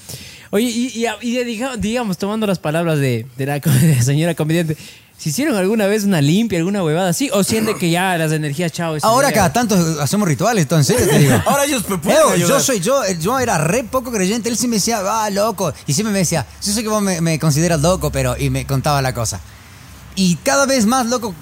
[0.55, 1.43] Oye, y,
[1.79, 4.77] digamos, tomando las palabras de, de la, de la señora comediante,
[5.17, 7.29] ¿se hicieron alguna vez una limpia, alguna huevada así?
[7.33, 8.95] ¿O siente que ya las energías, chao?
[9.01, 11.33] Ahora cada tanto hacemos rituales, todo en serio te digo.
[11.45, 14.69] Ahora ellos me pueden Evo, yo soy yo, yo era re poco creyente, él sí
[14.69, 17.81] me decía, ah, loco, y siempre me decía, yo sé que vos me, me consideras
[17.81, 19.41] loco, pero, y me contaba la cosa.
[20.15, 21.35] Y cada vez más, loco,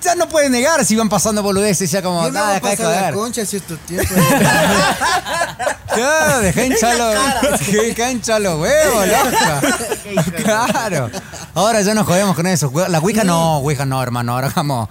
[0.00, 2.54] ya no puedes negar si van pasando boludeces, decía como, Yo me ah, voy a
[2.54, 4.14] deja de pasar la concha cierto tiempo.
[5.94, 7.12] Claro, hinchalo,
[7.72, 10.36] deja hinchalo huevos, loco.
[10.36, 11.10] Claro.
[11.54, 12.72] Ahora ya nos jodemos con eso.
[12.88, 14.88] La Ouija no, Ouija no, hermano, ahora vamos.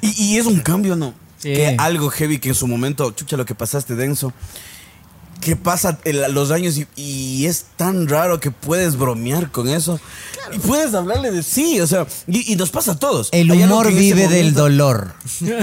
[0.00, 1.14] Y, y es un cambio, ¿no?
[1.38, 1.54] Sí.
[1.54, 4.32] Que algo heavy que en su momento, chucha, lo que pasaste denso.
[5.40, 10.00] Que pasa el- los años y, y es tan raro que puedes bromear con eso.
[10.52, 13.28] Y puedes hablarle de sí, o sea, y, y nos pasa a todos.
[13.32, 15.14] El humor vive del dolor.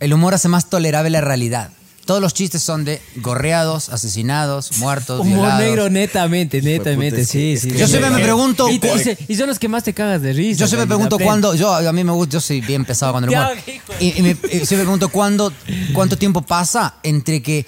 [0.00, 1.70] El humor hace más tolerable la realidad.
[2.04, 5.60] Todos los chistes son de gorreados, asesinados, muertos, Humor violados.
[5.60, 7.70] negro, netamente, netamente, sí, sí.
[7.78, 10.20] Yo siempre me pregunto Y, te- y se- y son los que más te cagas
[10.20, 10.58] de risa.
[10.58, 13.30] Yo siempre me pregunto cuándo, yo a mí me gusta, yo soy bien pesado cuando
[13.30, 13.56] el humor.
[13.68, 14.36] hijo Y, y me, y
[14.66, 15.52] siempre me pregunto cuándo,
[15.92, 17.64] cuánto tiempo pasa entre que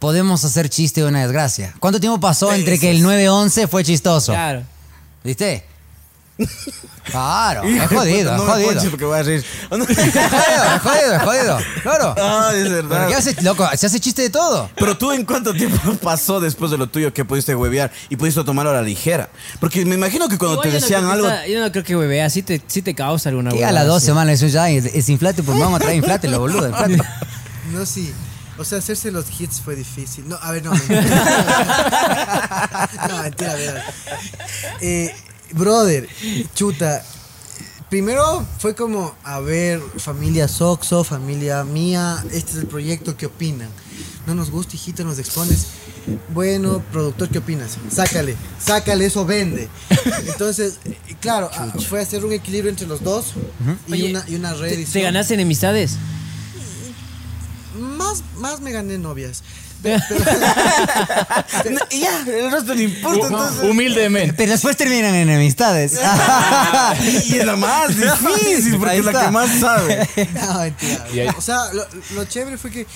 [0.00, 1.72] podemos hacer chiste de una desgracia.
[1.78, 4.32] ¿Cuánto tiempo pasó entre que el 9-11 fue chistoso?
[4.32, 4.64] Claro.
[5.22, 5.64] ¿Viste?
[7.02, 8.90] Claro, Hijo es jodido, puta, es jodido.
[8.90, 9.44] porque voy a reír.
[9.70, 9.94] Es jodido,
[10.76, 11.58] es jodido, es jodido.
[11.82, 12.14] Claro.
[12.18, 13.08] Ah, es Pero verdad.
[13.08, 13.68] ¿qué hace, loco?
[13.76, 14.70] Se hace chiste de todo.
[14.76, 18.44] Pero tú en cuánto tiempo pasó después de lo tuyo que pudiste huevear y pudiste
[18.44, 19.28] tomarlo a la ligera.
[19.58, 21.28] Porque me imagino que cuando Igual te yo no decían creo que algo...
[21.30, 23.72] está- yo no creo que huevea, sí te, sí te causa alguna Que a huevada,
[23.80, 24.06] las dos sí.
[24.06, 26.96] semanas eso ya es, es inflate, pues vamos a traer inflate, lo boludo, inflate.
[27.72, 28.12] No, sí.
[28.60, 30.28] O sea, hacerse los hits fue difícil.
[30.28, 30.72] No, a ver, no.
[30.72, 31.00] mentira.
[33.08, 33.82] no, mentira, a ver.
[34.82, 35.14] Eh,
[35.52, 36.06] brother,
[36.54, 37.02] chuta.
[37.88, 43.70] Primero fue como, a ver, familia Soxo, familia mía, este es el proyecto, ¿qué opinan?
[44.26, 45.68] No nos gusta, hijito, nos expones.
[46.34, 47.78] Bueno, productor, ¿qué opinas?
[47.90, 49.70] Sácale, sácale, eso vende.
[50.26, 50.74] Entonces,
[51.20, 51.50] claro,
[51.88, 53.32] fue hacer un equilibrio entre los dos
[53.88, 54.92] y, Oye, una, y una ¿Te, reedición.
[54.92, 55.96] te ganaste enemistades?
[57.80, 59.42] Más, más me gané novias.
[61.90, 63.70] Y ya, el resto no importa, entonces...
[63.70, 64.34] Humildemente.
[64.34, 65.94] Pero después terminan en enemistades.
[67.28, 70.08] y es la más difícil, porque es la que más sabe.
[70.34, 71.34] No, mentira.
[71.36, 72.86] O sea, lo, lo chévere fue que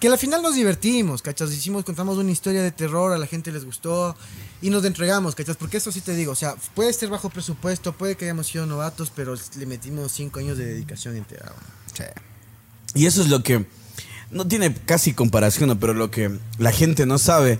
[0.00, 1.52] que al final nos divertimos, ¿cachas?
[1.52, 4.14] Hicimos, contamos una historia de terror, a la gente les gustó
[4.60, 5.56] y nos entregamos, ¿cachas?
[5.56, 8.66] Porque eso sí te digo, o sea, puede ser bajo presupuesto, puede que hayamos sido
[8.66, 11.46] novatos, pero le metimos cinco años de dedicación entera.
[11.46, 12.04] ¿no?
[12.94, 13.66] Y eso es lo que
[14.30, 15.78] no tiene casi comparación, ¿no?
[15.78, 17.58] pero lo que la gente no sabe.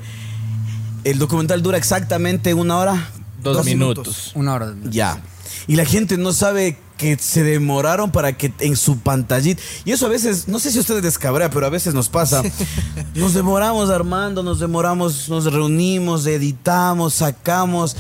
[1.05, 3.11] El documental dura exactamente una hora.
[3.43, 4.07] Dos, Dos minutos.
[4.07, 4.33] minutos.
[4.35, 4.75] Una hora.
[4.91, 5.23] Ya.
[5.69, 9.63] Y la gente no sabe que se demoraron para que en su pantallita.
[9.85, 12.09] Y eso a veces, no sé si a ustedes les cabrea, pero a veces nos
[12.09, 12.43] pasa.
[13.15, 17.97] Nos demoramos armando, nos demoramos, nos reunimos, editamos, sacamos.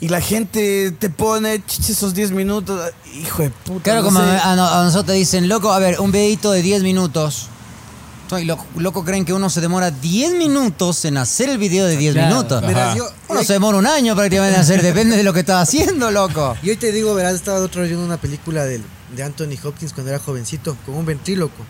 [0.00, 2.92] Y la gente te pone chiche, esos 10 minutos.
[3.14, 3.82] Hijo de puta.
[3.84, 6.62] Claro, no como a, no- a nosotros te dicen, loco, a ver, un videito de
[6.62, 7.48] 10 minutos.
[8.38, 11.96] Y lo, loco creen que uno se demora 10 minutos en hacer el video de
[11.96, 12.28] 10 Claro.
[12.36, 12.60] minutos.
[12.62, 15.68] Verás, yo, Uno se demora un año prácticamente en hacer, depende de lo que estás
[15.68, 16.56] haciendo, loco.
[16.62, 18.84] Y hoy te digo, verás, estaba otra vez viendo una película del-
[19.16, 21.64] de Anthony Hopkins cuando era jovencito, con un ventríloco.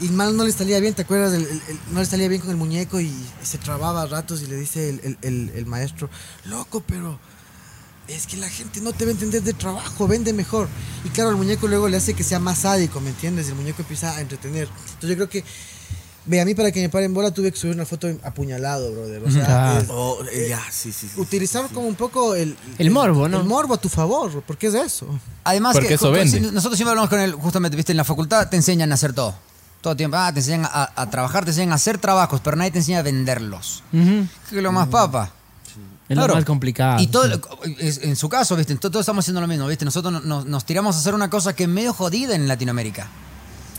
[0.00, 1.32] Y mal no le salía bien, ¿te acuerdas?
[1.32, 3.12] El- el- el- no le salía bien con el muñeco y,
[3.42, 6.08] se trababa a ratos y le dice el, el- el- el maestro,
[6.44, 7.18] loco, pero
[8.06, 10.68] es que la gente no te va a entender de trabajo, vende mejor.
[11.04, 13.48] Y claro, el muñeco luego le hace que sea más sádico, ¿me entiendes?
[13.48, 14.68] El muñeco empieza a entretener.
[14.94, 15.44] Entonces yo creo que,
[16.28, 19.22] ve, a mí para que me paren bola tuve que subir una foto apuñalado, brother.
[19.24, 19.80] O sea, Claro.
[19.80, 21.08] es- Oh, eh, ya, sí, sí.
[21.12, 21.20] sí.
[21.20, 23.38] utilizar como un poco el, El morbo, ¿no?
[23.40, 25.06] El morbo a tu favor, porque es eso.
[25.44, 26.38] Además Porque que eso ju- vende.
[26.38, 29.12] si- nosotros siempre hablamos con él, justamente, viste, en la facultad te enseñan a hacer
[29.12, 29.34] todo.
[29.80, 32.56] Todo el tiempo, ah, te enseñan a, a trabajar, te enseñan a hacer trabajos, pero
[32.56, 33.82] nadie te enseña a venderlos.
[33.92, 35.30] Que es lo más papa.
[36.08, 36.28] Es Claro.
[36.28, 37.00] lo más complicado.
[37.02, 37.26] Y todo,
[37.64, 39.84] en su caso, viste, to- todos estamos haciendo lo mismo, viste.
[39.84, 43.06] Nosotros no- nos, nos tiramos a hacer una cosa que es medio jodida en Latinoamérica.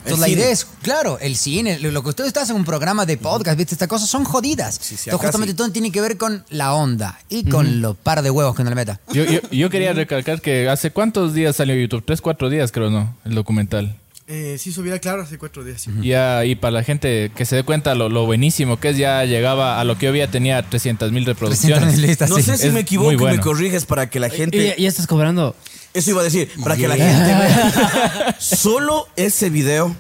[0.06, 0.42] El Entonces la cine.
[0.42, 3.76] idea es, claro, el cine, lo, que ustedes están en un programa de podcast, viste,
[3.76, 4.76] estas cosas son jodidas.
[4.76, 5.58] Sí, sí, Entonces justamente sí.
[5.58, 8.72] todo tiene que ver con la onda y con los par de huevos que uno
[8.72, 9.00] le meta.
[9.12, 12.90] Yo, yo, yo quería recalcar que hace cuántos días salió YouTube, tres, cuatro días creo,
[12.90, 13.16] ¿no?
[13.26, 13.99] El documental.
[14.32, 15.82] Eh, sí, subiera claro hace cuatro días.
[15.82, 15.92] sí.
[16.04, 19.26] Ya, y para la gente que se dé cuenta lo, lo buenísimo que es, ya
[19.26, 21.98] llegaba a lo que yo veía, tenía 300 mil 300 reproducciones.
[21.98, 22.44] listas, No sí.
[22.44, 24.56] sé si es me equivoco y me corriges para que la gente.
[24.58, 25.56] Y ya, ya estás cobrando.
[25.96, 28.36] Eso iba a decir, para que la gente vea.
[28.40, 29.96] Solo ese video,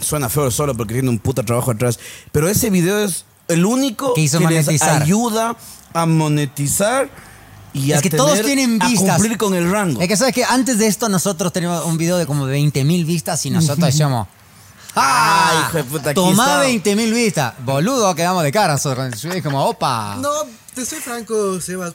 [0.00, 2.00] suena feo solo porque tiene un puta trabajo atrás,
[2.32, 5.56] pero ese video es el único Que hizo les ayuda
[5.92, 7.10] a monetizar
[7.74, 9.16] y Es a que todos tienen a vistas.
[9.16, 10.00] cumplir con el rango.
[10.00, 13.04] Es que sabes que antes de esto nosotros teníamos un video de como 20 mil
[13.04, 14.28] vistas y nosotros decíamos,
[14.94, 15.64] Ay, ¡Ah!
[15.68, 16.60] hijo de puta, aquí Tomá está.
[16.60, 17.54] 20 mil vistas.
[17.64, 19.24] Boludo, quedamos de cara nosotros.
[19.24, 20.16] Es como, opa.
[20.20, 20.28] No,
[20.74, 21.94] te soy franco, Sebas.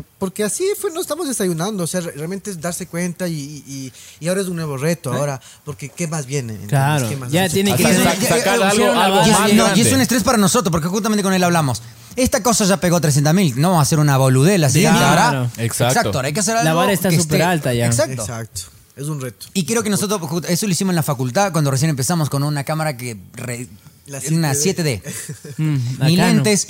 [0.00, 3.26] Eh, por- Porque así fue, no estamos desayunando, o sea, re- realmente es darse cuenta
[3.28, 3.34] y,
[3.66, 6.56] y, y ahora es un nuevo reto, ahora, porque ¿qué más viene?
[6.66, 7.08] Claro.
[7.08, 9.26] ¿Qué más Ya tiene que sacar ya- algo, la algo.
[9.26, 11.82] Y más no, y es un estrés para nosotros, porque justamente con él hablamos.
[12.16, 14.80] Esta cosa ya pegó 300 mil, no vamos a hacer una boludela así.
[14.80, 14.98] Claro.
[15.38, 16.12] ahora- Exacto.
[16.14, 17.86] ahora hay que hacer La algo vara está súper alta ya.
[17.86, 18.22] Exacto.
[18.22, 18.62] Exacto,
[18.96, 19.46] es un reto.
[19.52, 22.64] Y creo que nosotros, eso lo hicimos en la facultad cuando recién empezamos con una
[22.64, 23.16] cámara que.
[23.34, 23.68] re-
[24.06, 25.02] La una 7D.
[25.02, 25.54] 7D.
[25.58, 26.66] Mm, Ni lentes,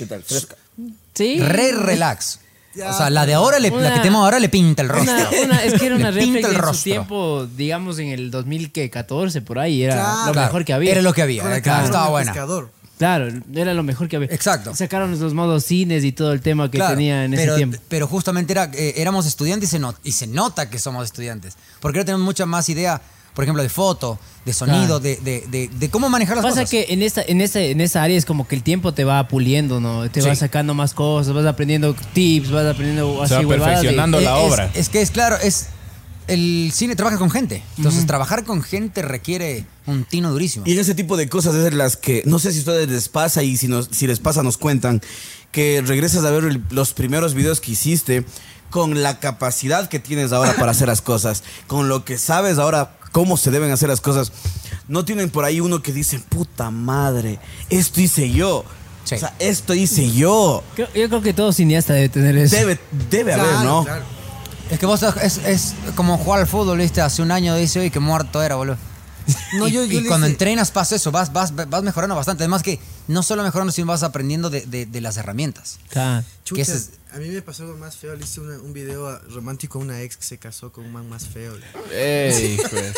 [1.13, 1.39] Sí.
[1.39, 2.39] re relax.
[2.77, 5.13] Ya, o sea, la de ahora, le- la que tenemos ahora le pinta el rostro.
[5.13, 9.59] Una, una- es que era una el en su tiempo, digamos en el 2014, por
[9.59, 10.25] ahí, era Claro.
[10.27, 10.91] lo Claro, mejor que había.
[10.91, 11.61] Era lo que había.
[11.61, 12.31] Cámara estaba buena.
[12.31, 12.71] pescador.
[12.97, 14.29] Claro, era lo mejor que había.
[14.31, 14.73] Exacto.
[14.75, 17.77] Sacaron los modos cines y todo el tema que Claro, tenía en pero, ese tiempo.
[17.87, 21.55] Pero justamente era, eh, éramos estudiantes y se, not- y se nota que somos estudiantes.
[21.79, 22.99] Porque ahora tenemos mucha más idea,
[23.37, 24.99] por ejemplo, de foto, de sonido, Claro.
[24.99, 26.71] de, de- de- de cómo manejar las Pasa cosas.
[26.71, 29.27] que en esta, en ese, en esa área es como que el tiempo te va
[29.27, 30.09] puliendo, ¿no?
[30.09, 30.27] Te Sí.
[30.27, 34.19] va sacando más cosas, vas aprendiendo tips, vas aprendiendo así va huevadas de- perfeccionando.
[34.21, 34.71] la es- obra.
[34.73, 35.67] Es, que es claro, es
[36.27, 37.61] el cine trabaja con gente.
[37.77, 40.65] Entonces, trabajar con gente requiere un tino durísimo.
[40.67, 42.89] Y en ese tipo de cosas es de las que no sé si a ustedes
[42.89, 44.99] les pasa y si, nos, si les pasa nos cuentan
[45.51, 48.25] que regresas a ver el- los primeros videos que hiciste
[48.71, 52.96] con la capacidad que tienes ahora para hacer las cosas, con lo que sabes ahora
[53.11, 54.31] cómo se deben hacer las cosas.
[54.87, 57.39] No tienen por ahí uno que dice, puta madre,
[57.69, 58.63] esto hice yo.
[59.03, 59.15] Sí.
[59.15, 60.63] O sea, esto hice yo.
[60.75, 62.55] Creo- yo creo que todo cineasta debe tener eso.
[62.55, 62.79] Debe,
[63.09, 63.83] debe haber, ¿no?
[63.83, 64.03] claro.
[64.69, 66.99] Es que vos es, es como jugar al fútbol, ¿viste?
[66.99, 68.75] Hace un año dice, oye, que muerto era, boludo.
[69.57, 72.15] No, y yo- yo y le cuando hice- entrenas pasa eso, vas, vas, vas mejorando
[72.15, 72.43] bastante.
[72.43, 75.79] Además que no solo mejorando, sino vas aprendiendo de, de- de las herramientas.
[75.89, 76.25] Claro.
[76.55, 78.15] Ese es- a mí me pasó algo más feo.
[78.15, 80.91] Le hice una- un video a- romántico a una ex que se casó con un
[80.93, 81.53] man más feo.
[81.91, 82.93] Ey, hijo de-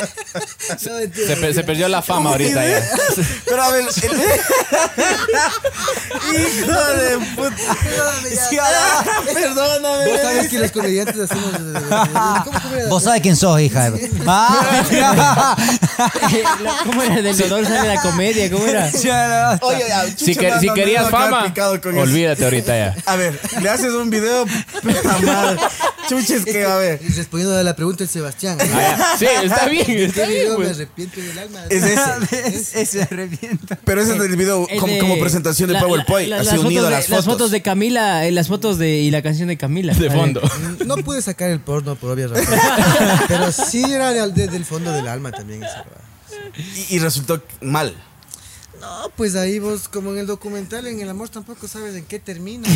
[0.85, 2.89] No, mentira, se, perdió la fama ahorita ya.
[3.45, 3.91] Pero a ver, hijo
[6.95, 7.55] de puta.
[7.83, 8.29] Perdóname,
[9.33, 10.11] perdóname.
[10.11, 11.51] Vos sabes que los comediantes hacemos.
[12.43, 12.87] ¿Cómo, cómo?
[12.89, 13.91] Vos sabés quién sos, hija.
[14.27, 14.85] Ah,
[16.85, 17.21] ¿Cómo era?
[17.21, 18.89] Del dolor sale la comedia, ¿cómo era?
[19.61, 21.89] Oye, Ya, Si, chucha, que- no, si no, querías no, no, fama, eso.
[22.01, 22.95] olvídate ahorita ya.
[23.05, 24.45] A ver, le haces un video,
[24.81, 25.59] puta madre.
[26.07, 26.99] Chuches que, a ver.
[27.03, 28.57] Y respondiendo a la pregunta del Sebastián.
[28.59, 29.15] Ah.
[29.17, 30.29] Sí, está bien, está Este bien.
[30.43, 30.77] video me pues.
[30.77, 31.59] arrepiento del alma.
[31.69, 32.57] Es ese.
[32.59, 33.77] Ese se arrepienta.
[33.83, 36.41] Pero ese es el video El como, de- como presentación de la- PowerPoint, la- la-
[36.41, 37.17] así las unido a fotos de- las fotos.
[37.17, 39.93] Las fotos de Camila, eh, las fotos de y la canción de Camila.
[39.93, 40.17] De ver.
[40.17, 40.41] fondo.
[40.85, 42.59] No pude sacar el porno por obvias razones.
[43.27, 45.85] pero sí era de- de- del fondo del alma también esa.
[46.89, 47.93] Y, y resultó mal.
[48.81, 52.17] No, pues ahí vos, como en el documental, en el amor tampoco sabes en qué
[52.17, 52.67] termina.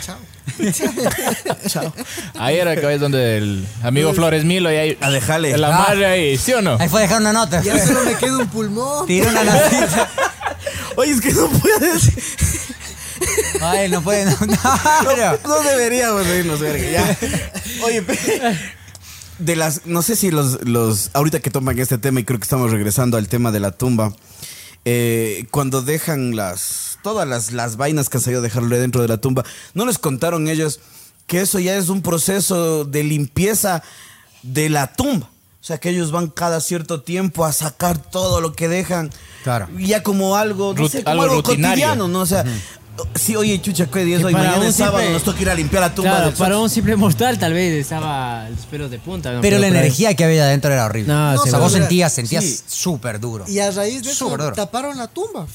[0.00, 0.16] Chao.
[1.68, 1.92] Chao.
[2.38, 4.98] Ahí era que es donde el amigo Flores Milo y ahí.
[5.00, 5.56] A dejarle.
[5.58, 5.86] La Ah.
[5.88, 6.76] madre ahí, ¿sí o no?
[6.80, 7.62] Ahí fue a dejar una nota.
[7.62, 9.06] Ya solo me queda un pulmón.
[9.06, 10.08] Tiró una notita.
[10.96, 12.10] Oye, es que no puedes.
[13.60, 14.24] Ay, no puede.
[14.24, 16.90] No, no, No deberíamos reírnos, verga.
[16.90, 17.18] Ya.
[17.84, 18.02] Oye,
[19.38, 19.86] de las.
[19.86, 21.10] No sé si los, los.
[21.14, 24.12] Ahorita que toman este tema, y creo que estamos regresando al tema de la tumba.
[24.84, 26.98] Eh, cuando dejan las.
[27.02, 29.44] Todas las, las vainas que han salido a dejarle dentro de la tumba.
[29.74, 30.80] ¿No les contaron ellos
[31.26, 33.82] que eso ya es un proceso de limpieza
[34.42, 35.30] de la tumba?
[35.60, 39.10] O sea, que ellos van cada cierto tiempo a sacar todo lo que dejan.
[39.44, 39.68] Claro.
[39.78, 42.20] Ya como algo, no Rut- sé, como algo algo, cotidiano, ¿no?
[42.20, 42.44] O sea,
[43.14, 44.32] sí, oye, chucha, ¿qué día es Que hoy?
[44.32, 46.10] Mañana es sábado, simple- nos toca ir a limpiar la tumba.
[46.10, 49.32] Claro, del para un simple mortal tal vez estaba los pelos de punta.
[49.32, 49.40] ¿no?
[49.40, 51.12] Pero la energía que había adentro era horrible.
[51.12, 52.60] No, o sea, no, vos era- sentías, sentías sí.
[52.66, 53.44] súper duro.
[53.48, 55.46] Y a raíz de eso taparon la tumba.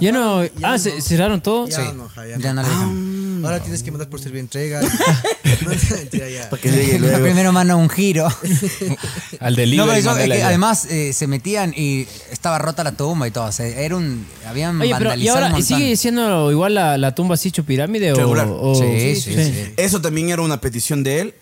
[0.00, 0.42] Ya no.
[0.42, 1.68] Taparon- ya Ah, ¿se- cerraron todo.
[1.68, 1.82] Ya Sí.
[1.94, 2.62] no, ya Ya no.
[2.62, 3.11] no le dejan.
[3.44, 4.80] Ahora tienes que mandar por servir entrega.
[5.62, 6.50] no, mentira, ya.
[6.50, 7.22] Para que llegue luego.
[7.22, 8.26] Primero manda un giro.
[9.40, 9.88] Al No, delivery.
[9.88, 10.48] pero eso, es mandale que allá.
[10.48, 13.44] además eh, se metían y estaba rota la tumba y todo.
[13.46, 14.26] O sea, era un.
[14.46, 15.78] Habían Oye, pero ¿y vandalizado ahora montón.
[15.78, 18.46] sigue siendo igual la, la tumba así hecho pirámide o, Regular.
[18.48, 19.74] o- Sí, sí, sí.
[19.76, 21.34] Eso también era una petición de él.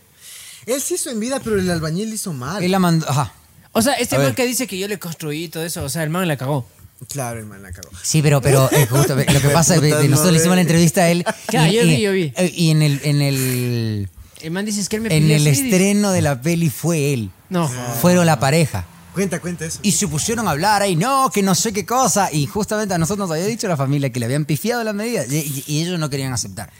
[0.66, 2.62] Él sí hizo en vida, pero el albañil hizo mal.
[2.62, 3.08] Él la mandó.
[3.08, 3.32] Ajá.
[3.72, 4.34] O sea, este A man ver.
[4.34, 6.66] que dice que yo le construí todo eso, o sea, el man la cagó.
[7.08, 7.88] Claro, el man la cagó.
[8.02, 10.60] Sí, pero, pero eh, justo, lo que pasa es que nosotros no, le hicimos la
[10.62, 11.24] entrevista a él.
[11.46, 12.32] Claro, y, yo vi, yo vi.
[12.36, 14.08] eh, Y en el, en el,
[14.42, 17.30] El man dice que él me en el así, estreno de la peli fue él.
[17.48, 17.68] No.
[18.00, 18.86] Fueron la pareja.
[19.14, 19.80] Cuenta, cuenta eso.
[19.82, 22.28] Y se pusieron a hablar ahí, no, que no sé qué cosa.
[22.32, 25.26] Y justamente a nosotros nos había dicho la familia que le habían pifiado las medidas.
[25.32, 26.70] Y, y- y ellos no querían aceptar.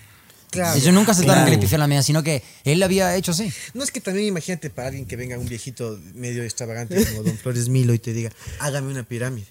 [0.51, 0.77] Claro.
[0.79, 1.51] Ellos nunca aceptaron Claro.
[1.51, 3.53] que le pifiaron las medidas, sino que él lo había hecho así.
[3.75, 7.37] No es que también imagínate para alguien que venga un viejito medio extravagante como Don
[7.39, 9.47] Flores Milo y te diga, hágame una pirámide.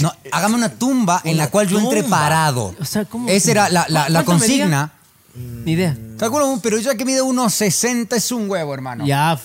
[0.00, 2.18] No, hágame una tumba en la cual yo entre tumba.
[2.20, 2.74] parado.
[2.80, 3.28] O sea, ¿cómo?
[3.28, 4.92] Esa era la, la- la consigna.
[5.34, 5.96] Ni idea.
[6.18, 9.06] Calculo, pero ya que mide unos 60 es un huevo, hermano.
[9.06, 9.38] Ya.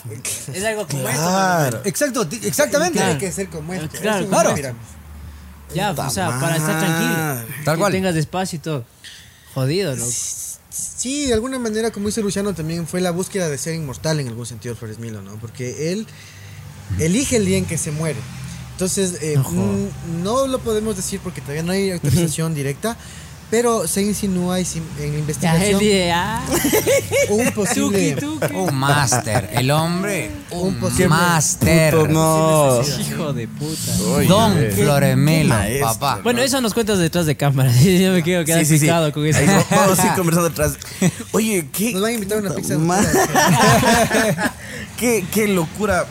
[0.54, 1.82] Es algo como Claro.
[1.86, 2.98] Exacto, ti- exactamente.
[3.00, 3.88] Tiene que ser como esto.
[4.02, 4.56] Claro, es una claro.
[4.56, 4.82] pirámide.
[5.74, 7.56] Ya, o sea, para estar tranquilo.
[7.66, 7.92] Tal Que cual.
[7.92, 8.86] tengas espacio y todo.
[9.54, 10.12] Jodido, loco.
[10.70, 14.28] Sí, de alguna manera, como dice Luciano, también fue la búsqueda de ser inmortal en
[14.28, 15.36] algún sentido Flores Milo, ¿no?
[15.36, 16.08] Porque él
[17.00, 18.20] elige el día en que se muere.
[18.76, 22.98] Entonces, eh, mm, no lo podemos decir porque todavía no hay autorización directa,
[23.50, 24.66] pero se insinúa y
[25.00, 25.80] en la investigación
[26.14, 26.42] ah,
[27.30, 28.18] un posible...
[28.18, 28.54] tuki.
[28.54, 29.50] Un máster.
[29.54, 32.10] El hombre, un posible máster.
[32.10, 32.82] No.
[33.00, 33.94] Hijo de puta.
[34.28, 36.20] Don Qué Floremelo, papá.
[36.22, 37.72] Bueno, eso nos cuentas detrás de cámara.
[37.82, 38.92] Yo me quiero quedar Sí, sí, sí.
[39.14, 39.40] con eso.
[39.72, 40.74] Vamos a ir conversando atrás.
[41.32, 41.94] Oye, qué.
[41.94, 42.76] Nos van a invitar a una pizza.
[44.98, 46.06] Qué, qué locura.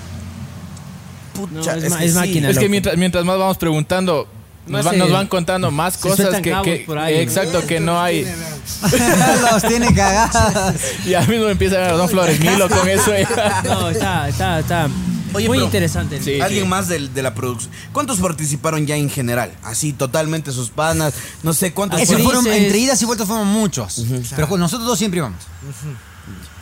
[1.34, 2.18] No, Pucha, es que es sí.
[2.18, 2.50] máquina.
[2.50, 4.28] Es que mientras, mientras más vamos preguntando,
[4.66, 4.98] nos, No van, sé.
[4.98, 7.20] nos van contando más cosas que, que- por ahí, ¿no?
[7.20, 8.24] exacto que no hay.
[9.52, 10.74] Los tiene cagadas.
[11.06, 13.12] Ya mismo empieza a ver a Don Flores Milo con eso.
[13.64, 14.88] No, está, está, está
[15.34, 16.22] Oye, muy interesante.
[16.22, 16.40] Sí.
[16.40, 17.72] Alguien más de, la producción.
[17.92, 19.52] ¿Cuántos participaron ya en general?
[19.64, 21.12] Así, totalmente sus panas.
[21.42, 22.42] No sé cuántos Así Eso fueron.
[22.42, 24.04] fueron, dices- entre idas y vueltas fueron muchos.
[24.36, 25.40] Pero nosotros dos siempre íbamos.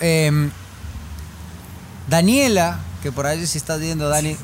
[0.01, 0.51] Em,
[2.09, 4.37] Daniela, que por ahí si estás viendo, Dani.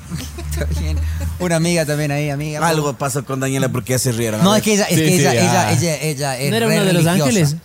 [1.39, 2.67] Una amiga también ahí, amiga.
[2.67, 4.43] Algo pasó con Daniela porque ya se rieron.
[4.43, 6.67] No, es que ella, es Sí, que sí, ella, ella, ella, ella es ¿No era
[6.67, 7.57] uno de los ángeles?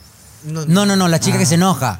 [0.46, 2.00] No, no, no, la chica que se enoja.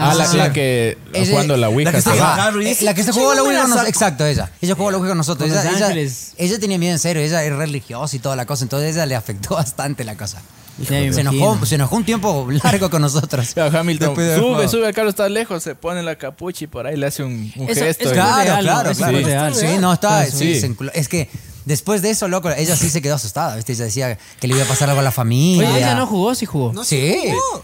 [0.00, 0.36] Ah, la, sí.
[0.36, 0.96] la que
[1.28, 1.90] jugando la Ouija.
[1.90, 2.34] la que se está-.
[2.34, 3.88] Ajá, eh, la que se jugó a la Ouija con nosotros.
[3.88, 4.50] Exacto, ella.
[4.60, 5.50] Ella jugó a la Ouija con nosotros.
[5.50, 8.46] Con Ella, los ella- ella tenía miedo en serio, ella es religiosa y toda la
[8.46, 8.62] cosa.
[8.64, 10.40] Entonces ella le afectó bastante la cosa.
[10.86, 13.50] Se enojó, se enojó un tiempo largo con nosotros.
[13.54, 16.96] Pero Hamilton sube, sube al carro, está lejos, se pone la capucha y por ahí
[16.96, 18.04] le hace un, un Eso- gesto.
[18.04, 18.44] es claro.
[18.62, 19.18] Claro, claro, claro.
[19.26, 19.54] real.
[19.54, 20.24] Sí, no, está.
[20.26, 20.60] Sí.
[20.60, 21.28] se es que
[21.64, 23.72] después de eso, loco, ella sí se quedó asustada, ¿viste?
[23.72, 25.68] Ella decía que le iba a pasar algo a la familia.
[25.68, 26.72] Oye, ella no jugó, sí jugó.
[26.72, 26.96] No, Sí.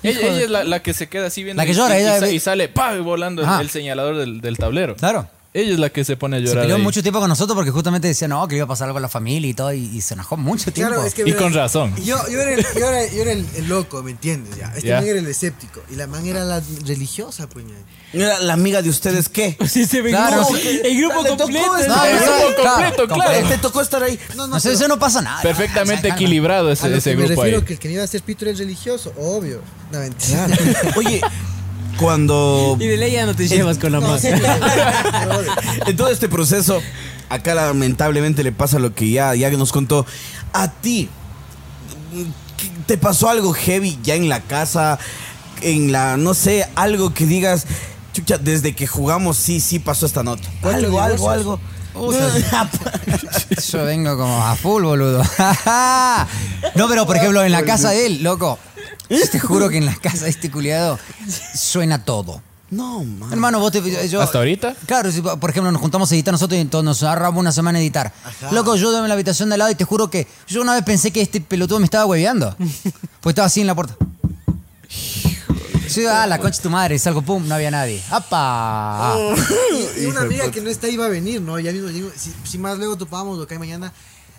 [0.03, 2.03] Ella, ella es la, la que se queda así viendo La que y- llora, y,
[2.03, 3.03] ella- y sa- y sale ¡pam!
[3.05, 3.61] volando el- Ajá.
[3.61, 4.97] el, señalador del, del tablero.
[4.97, 5.29] Claro.
[5.57, 6.65] Ella es la que se pone a Se llorar.
[6.65, 6.83] peleó ahí.
[6.83, 9.09] mucho tiempo con nosotros porque justamente decía, no, que iba a pasar algo a la
[9.09, 10.95] familia y todo, y, y se enojó mucho tiempo.
[10.95, 11.95] Claro, es que Y verás, con razón.
[12.05, 14.57] Yo, yo era, el, yo era, yo era el, el loco, ¿me entiendes?
[14.57, 14.73] Ya.
[14.75, 14.97] Este Ya.
[14.97, 15.81] man era el escéptico.
[15.93, 17.65] Y la man era la religiosa, pues.
[18.13, 19.57] Mira, la amiga de ustedes, ¿qué?
[19.69, 20.81] Sí, se ve Claro, grupo- sí.
[20.85, 21.77] el grupo completo.
[21.77, 23.09] estar- No, El no, grupo claro, completo, claro.
[23.33, 23.49] completo.
[23.49, 24.19] Te tocó estar ahí.
[24.35, 25.41] No, No sé, eso no pasa nada.
[25.41, 27.65] Perfectamente equilibrado A ese, lo ese que me grupo refiero ahí.
[27.65, 29.61] que el que me iba a ser pito era el religioso, obvio.
[29.93, 30.49] No, mentira.
[30.97, 31.21] Oye,
[31.99, 34.36] cuando Y de ley ya no te llevas con la No, sí, no,
[35.86, 36.80] en todo este proceso,
[37.28, 40.07] acá lamentablemente le pasa lo que ya, ya nos contó.
[40.53, 41.09] A ti,
[42.57, 44.99] ¿qué- ¿te pasó algo heavy ya en la casa?
[45.62, 47.66] En la, no sé, algo que digas,
[48.12, 50.49] chucha, desde que jugamos, sí, sí pasó esta nota.
[50.61, 51.61] ¿Cuatro Algo, algo, algo.
[53.72, 55.22] Yo vengo como a full, boludo.
[56.74, 58.59] no, pero por ejemplo, en la casa de él, loco.
[59.33, 60.99] Te juro que en la casa de este culiado
[61.55, 62.43] suena todo.
[62.71, 63.31] No, man.
[63.31, 64.09] Hermano, vos te.
[64.09, 64.75] Yo, ¿Hasta ahorita?
[64.87, 67.79] Claro, si, por ejemplo, nos juntamos a editar nosotros y entonces nos agarramos una semana
[67.79, 68.13] a editar.
[68.51, 70.83] Loco, yo en la habitación de al lado y te juro que yo una vez
[70.83, 72.57] pensé que este pelotudo me estaba hueveando.
[73.21, 73.95] pues estaba así en la puerta.
[75.87, 78.03] Sí, ah, la concha de tu madre, salgo, pum, no había nadie.
[78.11, 79.15] ¡Apa!
[79.99, 81.59] Y, y una amiga que no está iba a venir, ¿no?
[81.61, 83.93] Ya mismo digo, si, si más luego topamos lo que hay mañana,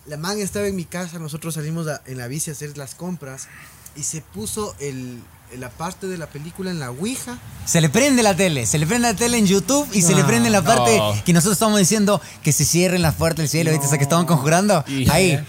[0.08, 2.96] la man estaba en mi casa, nosotros salimos a- en la bici a hacer las
[2.96, 3.48] compras
[3.96, 5.22] y se puso el,
[5.58, 7.38] la parte de la película en la Ouija.
[7.66, 10.24] Se le prende la tele, se le prende la tele en YouTube y se le
[10.24, 11.14] prende la parte No.
[11.24, 13.86] que nosotros estamos diciendo que se cierren las puertas del cielo, ¿viste?
[13.88, 14.84] Esa que estaban conjurando.
[15.10, 15.40] Ahí.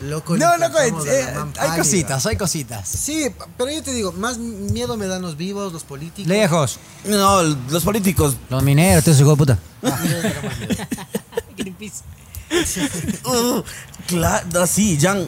[0.00, 0.90] Loco, No, loco, eh,
[1.32, 2.88] man hay cositas, hay cositas.
[2.88, 6.28] Sí, pero yo te digo, más miedo me dan los vivos, los políticos.
[6.28, 6.78] Lejos.
[7.04, 8.36] No, los políticos.
[8.50, 9.58] Los mineros, todo ese hijo de puta.
[13.24, 13.62] Uh,
[14.06, 15.26] claro, sí, Jan.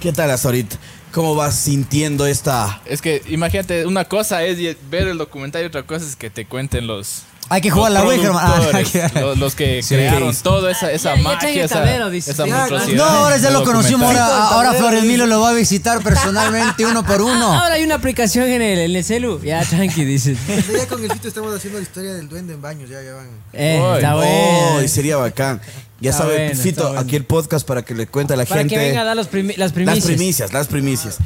[0.00, 0.76] ¿Qué tal hasta ahorita?
[1.18, 2.80] ¿Cómo vas sintiendo esta...
[2.84, 4.56] Es que imagínate, una cosa es
[4.88, 7.22] ver el documental y otra cosa es que te cuenten los.
[7.48, 8.54] Hay que jugar los la Ouija, hermano.
[9.16, 9.96] Ah, los, los que Sí.
[9.96, 12.30] crearon toda esa, esa Ya- ya magia, el esa, tablero, dice.
[12.30, 14.06] esa Ya, No, ahora ya lo conocimos.
[14.06, 15.02] Ahora, ahora Flores.
[15.02, 17.52] Milo lo va a visitar personalmente uno por uno.
[17.52, 19.42] Ahora hay una aplicación en el, en el celu.
[19.42, 20.38] Ya, tranqui, dices.
[20.72, 23.26] Ya con el Fito estamos haciendo la historia del duende en baños, ya, ya van.
[23.54, 24.82] Eh, está Oh, bueno.
[24.84, 25.60] y sería bacán.
[26.00, 27.00] Ya Está sabe, bueno, está Fito, bueno.
[27.00, 28.74] aquí el podcast para que le cuente a la Para gente...
[28.76, 30.04] que venga a dar los primi- las las primicias.
[30.06, 31.16] primicias, las primicias.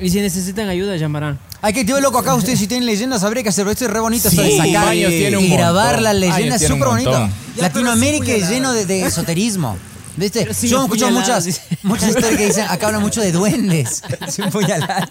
[0.00, 1.38] Y si necesitan ayuda, llamarán.
[1.62, 2.34] Hay que activar loco acá.
[2.34, 3.72] Ustedes si tienen leyendas, habría que hacerlo.
[3.72, 4.28] Esto es re bonito.
[4.28, 6.60] esto de Sí, sacar Baños tiene un y grabar Baños leyendas.
[6.62, 7.10] Es tiene un súper bonito.
[7.18, 7.32] montón.
[7.56, 9.76] Ya, Latinoamérica sí, es lleno de, de esoterismo.
[10.16, 10.48] ¿Viste?
[10.62, 14.02] Yo he escuchado muchas, muchas historias que dicen, acá hablan mucho de duendes.
[14.28, 15.10] Sin apuñaladas.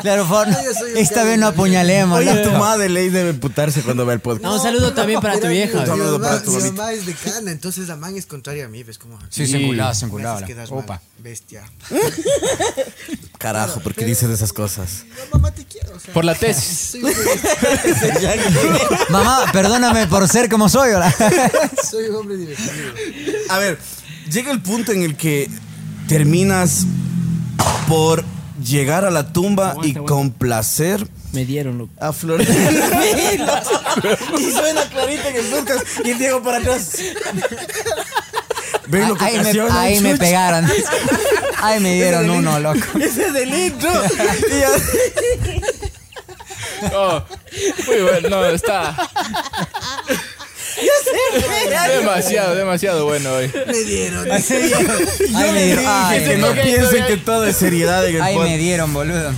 [0.00, 2.18] Claro, por favor, Yo soy un esta vez no apuñalemos.
[2.18, 4.44] Oye, tu madre ley debe putarse cuando ve el podcast.
[4.44, 5.80] No, un saludo también para tu vieja.
[5.80, 8.68] Mi saludo para tu mi mamá es de cana, entonces la man es contraria a
[8.68, 9.18] mí, ¿ves cómo?
[9.28, 10.40] Sí, se enculaba, se enculaba.
[10.70, 11.00] Opa.
[11.18, 11.64] bestia.
[13.38, 15.04] Carajo, ¿por qué dices esas cosas?
[15.16, 16.12] No, mamá, te quiero, o sea.
[16.12, 16.90] Por la tesis.
[16.90, 17.12] Soy un,
[19.10, 20.90] Mamá, perdóname por ser como soy.
[20.90, 21.14] ¿verdad?
[21.88, 22.72] soy un hombre divertido.
[23.48, 23.78] A ver,
[24.30, 25.48] llega el punto en el que
[26.08, 26.84] terminas
[27.88, 28.24] por
[28.62, 30.00] llegar a la tumba y aguanta.
[30.08, 31.92] complacer Me dieron, loco.
[32.00, 32.48] a Flores.
[34.38, 36.90] y suena clarito en el podcast y el Diego para atrás.
[38.88, 40.66] ¿Ven lo que Ahí me, ahí me pegaron.
[41.60, 42.78] Ahí me dieron uno, loco.
[42.98, 43.88] Ese es delito.
[44.50, 44.70] Ya-
[46.94, 47.22] Oh,
[47.88, 48.96] muy bueno, no, está.
[51.98, 53.50] Demasiado, demasiado bueno hoy.
[53.66, 54.30] Me dieron.
[54.30, 55.84] Ahí me dieron.
[55.86, 58.50] Ay, que no piensen que todo es seriedad en el podcast.
[58.50, 59.32] me dieron, boludo.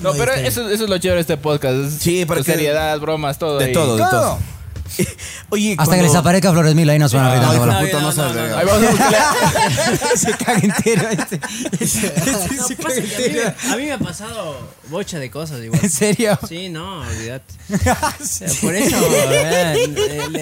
[0.00, 1.74] No, pero eso, eso es lo chévere de este podcast.
[1.76, 3.58] es Sí, para que- seriedad, bromas, todo.
[3.58, 3.72] De ahí.
[3.72, 4.38] todo, de Todo.
[5.50, 7.42] Oye, Hasta que cuando- les aparezca Flores Mil, ahí nos van a reír.
[7.42, 8.56] No, No, puta, no.
[8.58, 10.08] Ahí vamos a buscar.
[10.18, 11.40] Se caga entero este.
[12.28, 14.58] No, pasa que a, mí, me- a mí me ha pasado
[14.90, 15.80] bocha de cosas igual.
[15.82, 16.38] ¿En serio?
[16.48, 17.54] Sí, no, olvídate.
[18.24, 19.88] Sea, Por eso eh,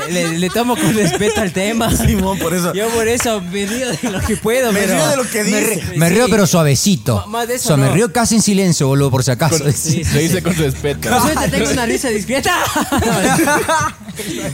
[0.09, 1.91] le, le- le tomo con respeto al tema.
[1.95, 2.73] Simón, por eso.
[2.73, 4.73] Yo por eso me río de lo que puedo.
[4.73, 5.83] Me pero- río de lo que dice.
[5.97, 6.31] me río, Sí.
[6.31, 7.17] pero suavecito.
[7.17, 9.65] Ma- más de eso o sea, me río casi en silencio, boludo, por si acaso.
[9.73, 11.09] Sí, sí, Lo hice con respeto.
[11.11, 12.55] Por suerte tengo una risa discreta.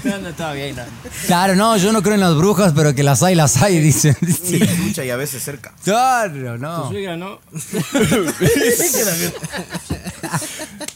[0.04, 0.82] No, no.
[1.26, 4.16] Claro, no, yo no creo en las brujas, pero que las hay, las hay, dice.
[4.20, 5.72] Ni escucha y a veces cerca.
[5.84, 6.88] Claro, Tu no.
[6.88, 7.38] suegra, ¿no?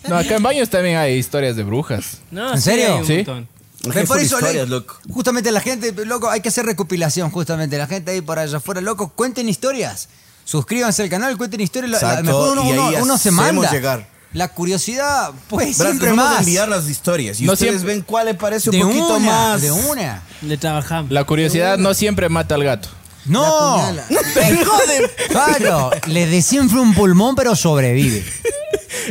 [0.09, 2.19] No, acá en Baños también hay historias de brujas.
[2.31, 2.95] No, ¿En sí, serio?
[2.95, 3.17] hay un Sí.
[3.17, 3.49] montón.
[3.95, 4.97] Ve, por eso, historias, le- loco.
[5.13, 7.79] justamente la gente, loco, hay que hacer recopilación, justamente.
[7.79, 10.09] La gente ahí por allá afuera, loco, cuenten historias.
[10.45, 11.91] Suscríbanse al canal, cuenten historias.
[11.93, 13.71] Lo- a lo Exacto, mejor uno, y ahí uno- uno se hacemos manda.
[13.71, 14.09] llegar.
[14.37, 16.47] La curiosidad, pues Verás, siempre les vamos a más.
[16.47, 19.27] enviar las historias y No ustedes siempre- ven cuál le parece un de poquito una,
[19.27, 19.63] más.
[19.63, 20.23] de una.
[20.43, 21.11] Le trabajamos.
[21.11, 22.89] La curiosidad no siempre mata al gato.
[23.27, 23.45] No.
[23.45, 24.05] apuñala.
[25.29, 28.25] Claro, le desinfla un pulmón, pero sobrevive.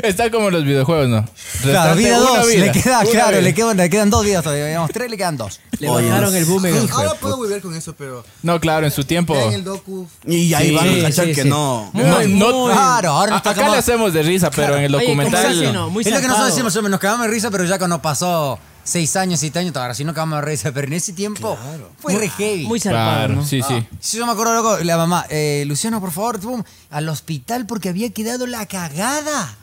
[0.04, 1.26] Está como los videojuegos, ¿no?
[1.62, 2.48] Claro, Restante vida una dos.
[2.48, 2.66] vida.
[2.66, 3.42] Le queda, Una claro, vida.
[3.42, 4.66] le quedan, le quedan dos vidas todavía.
[4.68, 5.60] Digamos, tres le quedan dos.
[5.80, 6.90] Le Oye, bajaron el boomerang.
[6.92, 9.34] Ahora, ahora puedo volver con eso, pero No, claro, en su tiempo.
[9.34, 10.08] vean el docu.
[10.26, 11.50] Y ahí Sí, van a cachar sí, que sí.
[11.50, 11.90] no.
[11.94, 14.96] Muy, No, muy- Claro, ahora está acá como- le hacemos de risa, pero en el
[14.96, 15.54] Oye, ¿cómo documental.
[15.56, 15.90] se hace, no?
[15.90, 16.46] Muy es lo que nosotros zarpado.
[16.48, 19.94] decimos, hombre, nos cagamos de risa, pero ya cuando pasó seis años, siete años, ahora
[19.94, 20.72] sí nos cagamos de risa.
[20.72, 21.58] Pero en ese tiempo
[22.00, 22.66] fue re heavy.
[22.66, 23.46] Muy zarpado, Claro, ¿no?
[23.46, 23.86] sí, sí.
[24.00, 27.90] Sí, yo me acuerdo luego, la mamá, eh, Luciano, por favor, pum, al hospital porque
[27.90, 29.58] había quedado la cagada.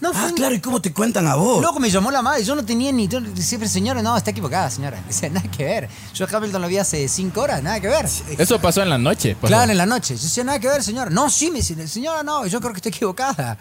[0.00, 1.62] No fue Ah, claro, ¿y cómo te cuentan a vos?
[1.62, 3.06] Loco, me llamó la madre, yo no tenía ni...
[3.06, 5.00] yo siempre, señora, no, está equivocada, señora.
[5.06, 5.88] Dice, nada que ver.
[6.12, 8.06] Yo a Hamilton lo vi hace cinco horas, nada que ver.
[8.36, 9.36] Eso pasó en la noche.
[9.36, 9.46] pasó.
[9.46, 10.16] Claro, en la noche.
[10.16, 11.08] Yo decía, nada que ver, señora.
[11.08, 13.56] No, sí, me dice, señora, no, yo creo que estoy equivocada.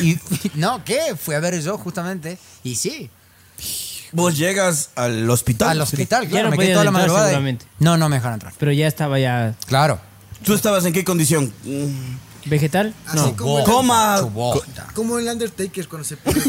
[0.00, 0.10] Y,
[0.42, 1.16] y- no, ¿qué?
[1.18, 2.36] Fui a ver yo justamente.
[2.64, 3.08] Y sí,
[4.12, 5.70] Vos llegas al hospital.
[5.70, 7.26] al hospital, claro, no me quedé podían toda la entrar, madrugada.
[7.26, 7.66] y- seguramente.
[7.78, 8.52] No, no me dejaron entrar.
[8.58, 10.00] Pero ya estaba ya Claro.
[10.44, 11.52] ¿Tú estabas en qué condición?
[11.64, 12.94] Mm, vegetal.
[13.06, 13.36] Así No.
[13.36, 14.20] como, el, Coma.
[14.20, 14.62] Tu
[14.94, 16.42] como el Undertaker cuando se peleó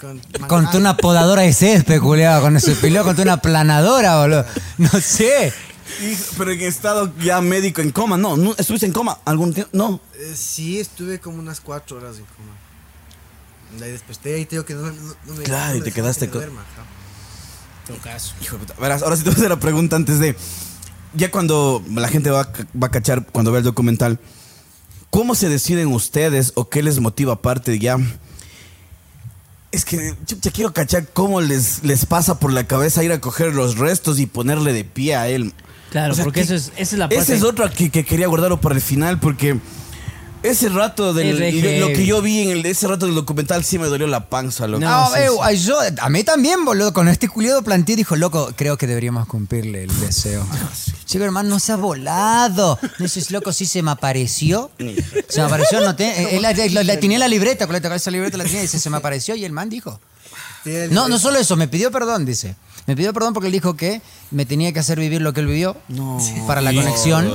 [0.00, 4.44] con, con, Contra una podadora de césped, culiado, cuando se peleó contra una planadora, boludo.
[4.78, 5.52] No sé.
[6.02, 9.70] Hijo, Pero en estado ya médico en coma, no, no estuviste en coma algún tiempo,
[9.76, 10.00] no.
[10.14, 12.52] Eh, sí, estuve como unas cuatro horas en coma.
[13.82, 14.92] Ahí desperté y te digo que no, no-
[15.26, 16.84] no me Claro, no y te quedaste que con- ajá.
[18.42, 18.74] Hijo de puta.
[18.80, 20.36] Verás, ahora sí te voy a hacer la pregunta antes de.
[21.14, 22.50] Ya cuando la gente va,
[22.80, 24.18] va a cachar, cuando ve el documental,
[25.10, 27.96] ¿cómo se deciden ustedes o qué les motiva aparte de ya?
[29.70, 33.54] Es que chucha, quiero cachar cómo les, les pasa por la cabeza ir a coger
[33.54, 35.52] los restos y ponerle de pie a él.
[35.90, 37.22] Claro, O sea, porque que- eso es, esa es la parte.
[37.22, 39.58] Esa es otra que, que quería guardarlo para el final porque
[40.42, 41.38] ese rato del
[41.80, 44.66] lo que yo vi en el, ese rato del documental sí me dolió la panza,
[44.66, 44.80] loco.
[44.84, 45.36] No, Ah, sí, eh, sí.
[45.42, 46.92] ay, yo, a mí también, boludo.
[46.92, 50.46] Con este culiado planteé dijo, loco, creo que deberíamos cumplirle el deseo.
[51.06, 52.78] Chico, hermano, no se ha volado.
[52.82, 54.70] No dices, loco, sí se me apareció.
[55.28, 58.36] Se me apareció, no te, él, él- él- él- tenía la libreta, con esa libreta
[58.36, 60.00] la tenía y dice, se me apareció y el man dijo.
[60.90, 62.54] No, no solo eso, me pidió perdón, dice.
[62.88, 64.00] Me pidió perdón porque él dijo que
[64.30, 65.76] me tenía que hacer vivir lo que él vivió
[66.46, 67.30] para la conexión.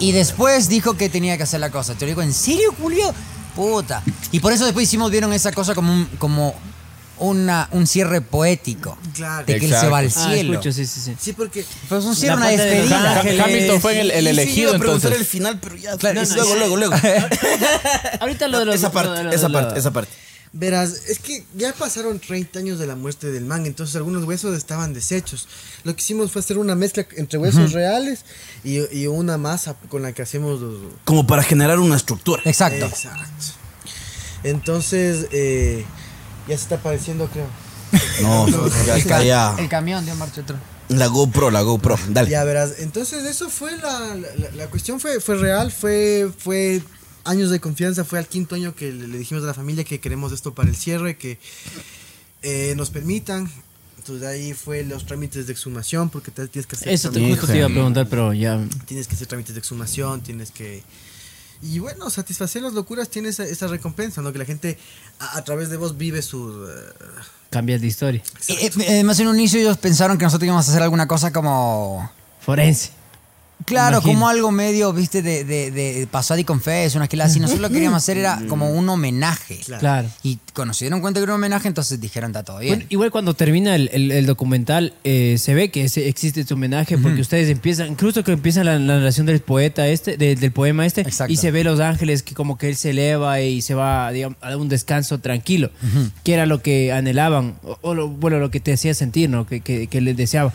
[0.00, 1.94] Y después dijo que tenía que hacer la cosa.
[1.94, 3.14] Te lo digo, ¿en serio, Julio?
[3.54, 4.02] Puta.
[4.32, 6.54] Y por eso después hicimos, vieron esa cosa como un, como
[7.18, 8.98] una, un cierre poético.
[9.14, 9.46] Claro.
[9.46, 10.52] De que él se va al Ah, cielo.
[10.54, 11.14] escucho, sí, sí, sí.
[11.18, 13.20] Sí, porque Pues un cierre, una de despedida.
[13.20, 13.40] ángeles.
[13.40, 15.20] Hamilton fue el, el Sí, sí, elegido iba a preguntar entonces.
[15.20, 15.96] el final, pero ya.
[15.96, 16.94] Claro, luego, no, no, luego, luego.
[18.20, 18.74] Ahorita lo de los.
[18.74, 20.12] esa parte, de lo- esa parte, esa parte.
[20.52, 24.56] Verás, es que ya pasaron 30 años de la muerte del man, entonces algunos huesos
[24.56, 25.46] estaban deshechos.
[25.84, 28.24] Lo que hicimos fue hacer una mezcla entre huesos reales
[28.64, 30.80] y, y una masa con la que hacemos los...
[31.04, 32.42] Como para generar una estructura.
[32.44, 32.86] Exacto.
[32.86, 33.24] Exacto.
[34.42, 35.84] Entonces, eh,
[36.46, 37.46] ya se está apareciendo, creo.
[38.22, 38.46] No,
[38.86, 39.54] ya está ya.
[39.58, 40.56] el camión un marcha otro.
[40.88, 41.98] La GoPro, la GoPro.
[42.08, 42.30] Dale.
[42.30, 46.80] Ya verás, entonces eso fue la, la, la cuestión fue, fue real, fue, fue
[47.28, 50.00] años de confianza, fue al quinto año que le, le dijimos a la familia que
[50.00, 51.38] queremos esto para el cierre, que
[52.42, 53.50] eh, nos permitan.
[53.98, 57.18] Entonces de ahí fue los trámites de exhumación, porque te- tienes que hacer Eso te,
[57.20, 58.58] trámites- justo te iba a preguntar, pero ya.
[58.86, 60.82] tienes que hacer trámites de exhumación, tienes que...
[61.60, 64.32] Y bueno, satisfacer las locuras tiene esa, esa recompensa, ¿no?
[64.32, 64.78] Que la gente
[65.18, 66.66] a, a través de vos vive su...
[66.68, 67.14] eh,
[67.50, 68.22] Cambias de historia.
[68.46, 71.32] Eh, eh, Además, en un inicio ellos pensaron que nosotros íbamos a hacer alguna cosa
[71.32, 72.10] como...
[72.40, 72.92] Forense.
[73.64, 74.12] Claro, Imagino.
[74.14, 77.38] como algo medio, viste, de, de, de pasado y confes, una esquila así.
[77.38, 79.60] Nosotros lo que queríamos hacer era como un homenaje.
[79.66, 79.80] Claro.
[79.80, 80.08] Claro.
[80.22, 82.74] Y cuando se dieron cuenta que era un homenaje, entonces dijeron, está todo bien.
[82.76, 86.54] Bueno, igual cuando termina el, el- el documental, eh, se ve que ese- existe este
[86.54, 90.52] homenaje porque ustedes empiezan, incluso que empieza la, la narración del poeta este, de- del
[90.52, 91.32] poema este, Exacto.
[91.32, 94.38] y se ve los ángeles que como que él se eleva y se va digamos,
[94.40, 95.70] a un descanso tranquilo,
[96.24, 99.46] que era lo que anhelaban, o, o lo, bueno, lo que te hacía sentir, ¿no?
[99.46, 100.54] Que, que, que les deseaba.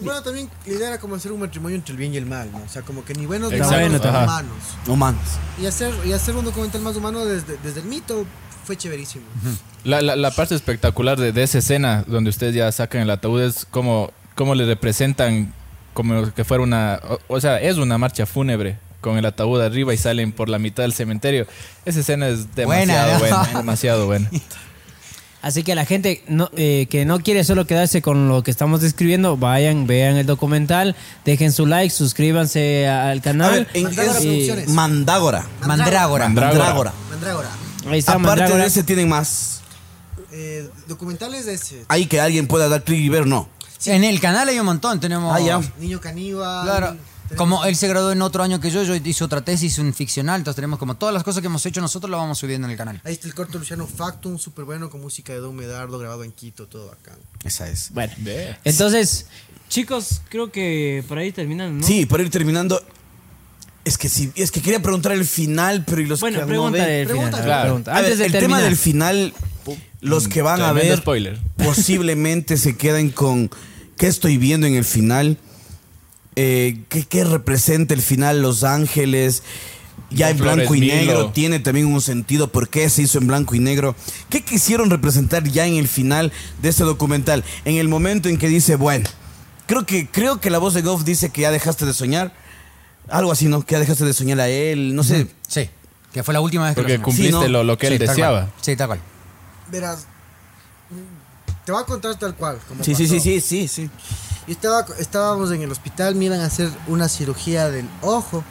[0.00, 2.50] Bueno, también la idea era como hacer un matrimonio entre el bien y el mal,
[2.52, 2.58] ¿no?
[2.58, 4.56] O sea, como que ni buenos ni malos, humanos.
[4.86, 5.20] No mames.
[5.60, 8.26] Y hacer, y hacer un documental más humano desde, desde el mito
[8.64, 9.24] fue chéverísimo.
[9.84, 13.42] La, la, la parte espectacular de, de esa escena donde ustedes ya sacan el ataúd
[13.42, 15.52] es como, como le representan
[15.94, 17.00] como que fuera una...
[17.08, 20.58] O, o sea, es una marcha fúnebre con el ataúd arriba y salen por la
[20.58, 21.46] mitad del cementerio.
[21.84, 24.30] Esa escena es demasiado buena, demasiado buena.
[25.42, 28.50] Así que a la gente no, eh, que no quiere solo quedarse con lo que
[28.50, 33.52] estamos describiendo, vayan, vean el documental, dejen su like, suscríbanse al A canal.
[33.52, 34.68] ver, en Mandrágora es- Producciones.
[34.70, 35.46] Mandrágora.
[35.64, 36.28] Mandrágora.
[36.28, 36.92] Mandrágora.
[37.10, 37.48] Mandrágora.
[37.88, 38.62] Ahí está Aparte Mandrágora.
[38.62, 39.60] de ese tienen más.
[40.32, 41.84] Eh, documentales de ese.
[41.88, 43.48] Ahí que alguien pueda dar clic y ver, no.
[43.84, 45.32] En el canal hay un montón, tenemos...
[45.34, 45.60] Ah, ya.
[45.78, 46.64] Niño caníbal.
[46.64, 46.96] Claro.
[47.34, 50.40] Como él se graduó en otro año que yo, yo hice otra tesis, un ficcional,
[50.40, 52.76] entonces tenemos como todas las cosas que hemos hecho nosotros lo vamos subiendo en el
[52.78, 53.00] canal.
[53.04, 56.32] Ahí está el corto Luciano Factum, súper bueno, con música de Don Medardo, grabado en
[56.32, 57.16] Quito, todo bacán.
[57.44, 57.90] Esa es.
[57.92, 58.12] Bueno,
[58.64, 59.26] entonces,
[59.68, 61.86] chicos, creo que por ahí terminan, ¿no?
[61.86, 62.80] Sí, para ir terminando.
[63.84, 66.48] Es que sí, es que quería preguntar el final, pero y los Bueno, que no
[66.48, 66.92] pregúntale ven?
[67.02, 67.16] el final.
[67.30, 67.62] Pregunta, claro.
[67.64, 67.90] pregunta.
[67.92, 68.58] A ver, Antes de el terminar.
[68.58, 69.34] tema del final,
[70.00, 71.38] los que van a ver spoiler.
[71.56, 73.48] posiblemente se queden con
[73.96, 75.38] qué estoy viendo en el final,
[76.36, 79.42] eh, qué, qué representa el final Los Ángeles,
[80.10, 81.30] ya en blanco y negro, Milo.
[81.32, 83.96] tiene también un sentido por qué se hizo en blanco y negro,
[84.30, 86.32] qué quisieron representar ya en el final
[86.62, 89.08] de este documental, en el momento en que dice, bueno,
[89.66, 92.32] creo que, creo que la voz de Goff dice que ya dejaste de soñar,
[93.08, 93.62] algo así, ¿no?
[93.64, 95.26] Que ya dejaste de soñar a él, no sé.
[95.48, 95.68] Sí,
[96.12, 97.48] que fue la última vez que Porque lo cumpliste Sí, ¿no?
[97.48, 98.40] lo, lo que Sí, él deseaba.
[98.42, 98.52] cual.
[98.60, 99.00] Sí, tal cual.
[99.70, 100.06] Verás,
[101.64, 102.58] te voy a contar tal cual.
[102.68, 103.90] Como Sí, sí, sí, sí, sí, sí.
[104.46, 108.44] Yo estaba, estábamos en el hospital, me iban a hacer una cirugía del ojo,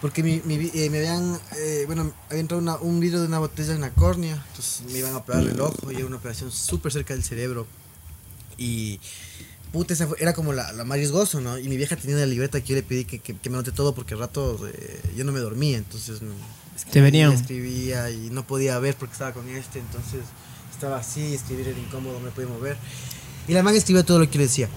[0.00, 3.38] porque mi, mi eh, me habían, eh, bueno, había entrado una- un vidrio de una
[3.38, 6.50] botella en la córnea, entonces me iban a operar el ojo, y era una operación
[6.50, 7.66] súper cerca del cerebro.
[8.56, 8.98] Y,
[9.72, 11.56] puta, esa fue- era como la, la más riesgoso, ¿no?
[11.58, 13.70] Y mi vieja tenía una libreta que yo le pedí que, que, que me anote
[13.70, 16.20] todo, porque al rato eh, yo no me dormía, entonces...
[16.92, 17.32] Te venían.
[17.32, 20.20] Escribía y no podía ver porque estaba con este, entonces
[20.72, 22.76] estaba así, escribir era incómodo, no me podía mover.
[23.48, 24.68] Y la man escribía todo lo que le decía.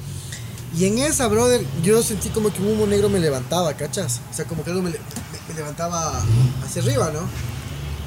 [0.78, 4.22] Y en esa, brother, yo sentí como que un humo negro me levantaba, ¿cachas?
[4.32, 6.22] O sea, como que algo me, le- me- me levantaba
[6.66, 7.20] hacia arriba, ¿no?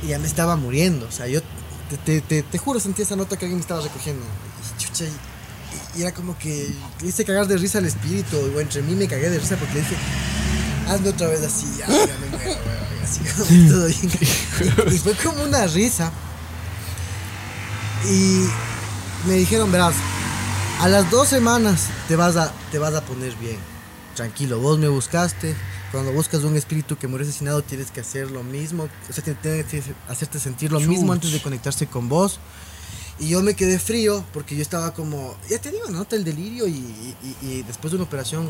[0.03, 1.07] Y ya me estaba muriendo.
[1.07, 1.41] O sea, yo
[1.91, 4.24] te, te, te, te juro, sentí esa nota que alguien me estaba recogiendo.
[4.24, 6.70] Y, chucha, y, y era como que
[7.03, 8.36] le hice cagar de risa al espíritu.
[8.57, 9.97] O entre mí me cagué de risa porque le dije,
[10.89, 14.11] hazme otra vez así, ya, ya me muero, weón, así como todo bien.
[14.91, 16.11] Y, y fue como una risa.
[18.07, 18.47] Y
[19.27, 19.95] me dijeron, verás,
[20.80, 23.59] a las dos semanas te vas a, te vas a poner bien.
[24.14, 25.55] Tranquilo, vos me buscaste.
[25.90, 28.88] Cuando buscas un espíritu que murió asesinado, tienes que hacer lo mismo.
[29.09, 32.38] O sea, tienes que hacerte sentir lo mismo antes de conectarse con vos.
[33.20, 36.66] Y yo me quedé frío porque yo estaba como, ya te digo, nota el delirio
[36.66, 38.48] y, y- y- y después de una operación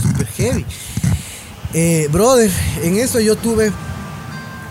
[0.00, 0.64] super heavy.
[1.74, 2.50] Eh, brother,
[2.82, 3.72] en eso yo tuve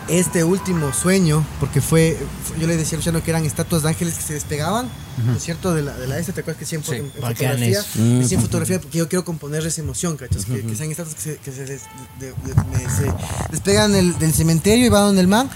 [0.08, 2.18] este último sueño, porque fue,
[2.60, 4.88] yo le decía a Luciano que eran estatuas de ángeles que se despegaban,
[5.26, 5.74] ¿no es cierto?
[5.74, 7.78] De la, de la S, ¿te acuerdas que siempre en, en bacanes.
[7.86, 8.20] fotografía?
[8.20, 10.46] Decía en fotografía porque yo quiero componer esa emoción, ¿cachas?
[10.46, 11.82] Que, que sean estatuas que se, que se des-
[12.20, 13.12] de- de- se
[13.52, 15.50] despegan del, del cementerio y van donde el man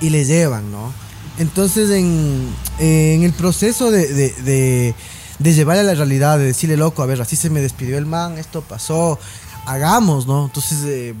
[0.00, 0.92] y les llevan, ¿no?
[1.38, 2.48] Entonces, en,
[2.80, 4.94] en el proceso de, de, de,
[5.38, 8.06] de llevar a la realidad, de decirle, loco, a ver, así se me despidió el
[8.06, 9.18] man, esto pasó,
[9.64, 10.46] hagamos, ¿no?
[10.46, 11.14] Entonces, eh,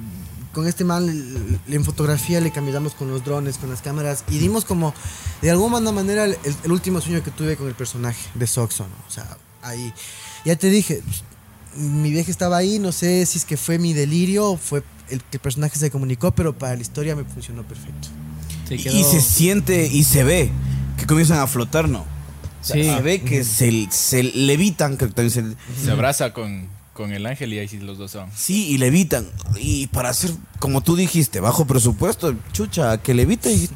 [0.52, 4.64] con este man en fotografía le cambiamos con los drones, con las cámaras y dimos
[4.64, 4.94] como,
[5.40, 8.94] de alguna manera, el, el último sueño que tuve con el personaje de Soxo, ¿no?
[9.08, 9.92] O sea, ahí.
[10.44, 11.02] Ya te dije,
[11.76, 15.20] mi vieja estaba ahí, no sé si es que fue mi delirio o fue el
[15.22, 18.08] que el personaje se comunicó, pero para la historia me funcionó perfecto.
[18.68, 20.50] Se Y- quedó- Y se siente y se ve
[20.98, 22.00] que comienzan a flotar, ¿no?
[22.00, 22.84] O sea, Sí.
[22.84, 27.52] Se ve que se, se levitan, que también se- Se abraza con, con el ángel
[27.54, 28.28] y ahí sí los dos son.
[28.34, 29.26] sí, y levitan.
[29.56, 33.68] Y para hacer, como tú dijiste, bajo presupuesto, chucha, que levite y...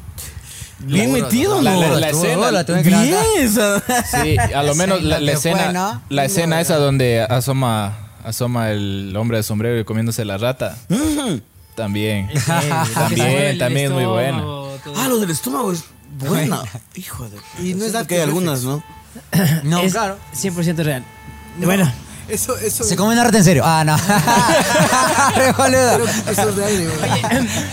[0.79, 1.73] Bien metido, La-
[2.11, 3.81] escena- la Bien, esa-
[4.21, 6.01] Sí, a lo menos la, la que fue, escena, ¿no?
[6.09, 10.77] la escena esa donde asoma, asoma el hombre de sombrero y comiéndose la rata.
[11.75, 12.29] También.
[12.33, 12.41] Sí,
[12.93, 14.39] también, también es muy buena.
[14.95, 15.83] Ah, lo del estómago es
[16.19, 16.61] buena.
[16.95, 17.37] Hijo de...
[17.63, 18.83] Y no es que hay algunas, ¿no?
[19.63, 20.17] No, es claro.
[20.35, 21.03] 100% real.
[21.63, 21.91] Bueno,
[22.29, 22.83] Eso, eso.
[22.83, 23.63] Se come una rata en serio.
[23.65, 23.95] Ah, no.
[26.31, 26.87] Eso es de aire,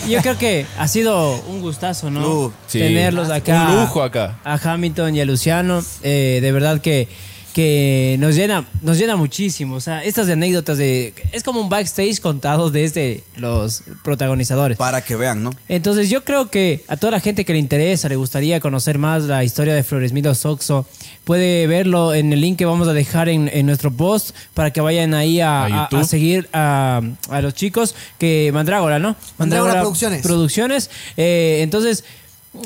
[0.08, 2.28] yo creo que ha sido un gustazo, ¿no?
[2.28, 2.78] Uh, sí.
[2.78, 3.68] Tenerlos acá.
[3.70, 4.38] Un lujo acá.
[4.44, 5.82] A Hamilton y a Luciano.
[6.02, 7.08] Eh, de verdad que,
[7.52, 9.76] que nos llena, nos llena muchísimo.
[9.76, 11.14] O sea, estas anécdotas de.
[11.32, 14.78] Es como un backstage contado desde los protagonizadores.
[14.78, 15.50] Para que vean, ¿no?
[15.68, 19.24] Entonces yo creo que a toda la gente que le interesa, le gustaría conocer más
[19.24, 20.86] la historia de Floresmilo Soxo,
[21.24, 24.80] puede verlo en el link que vamos a dejar en, en nuestro post para que
[24.80, 29.16] vayan ahí a, A a- a seguir a, a los chicos que Mandrágora, ¿no?
[29.38, 30.22] Mandrágora Producciones.
[30.22, 30.90] Producciones.
[31.16, 32.04] Eh, entonces...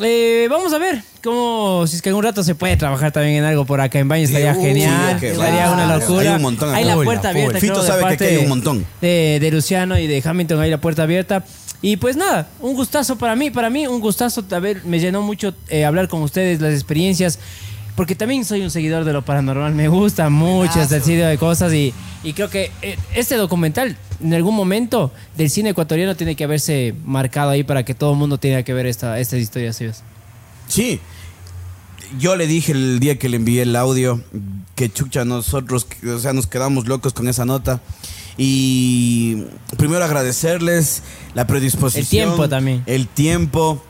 [0.03, 3.45] eh, vamos a ver cómo, si es que algún rato se puede trabajar también en
[3.45, 5.73] algo por acá en Baño, estaría uy, genial, estaría va.
[5.73, 6.31] una locura.
[6.31, 7.59] Hay un montón Hay la puerta abierta.
[7.59, 8.87] Fito creo, de sabe que aquí hay un montón.
[9.01, 11.45] de, de Luciano y de Hamilton ahí la puerta abierta.
[11.81, 15.23] Y pues nada, un gustazo para mí, para mí un gustazo, a ver, me llenó
[15.23, 17.39] mucho eh, hablar con ustedes, las experiencias,
[17.99, 21.75] porque también soy un seguidor de lo paranormal, me gusta mucho este tipo de cosas
[21.75, 21.93] y,
[22.23, 26.95] y creo que eh, este documental en algún momento del cine ecuatoriano tiene que haberse
[27.05, 30.05] marcado ahí para que todo el mundo tenga que ver esta, estas historias suyas.
[30.69, 31.01] Sí.
[32.21, 34.23] Yo le dije el día que le envié el audio
[34.77, 37.81] que chucha nosotros, o sea, nos quedamos locos con esa nota.
[38.37, 39.43] Y
[39.77, 41.03] primero agradecerles
[41.35, 42.03] la predisposición.
[42.05, 42.85] El tiempo también.
[42.87, 43.83] El tiempo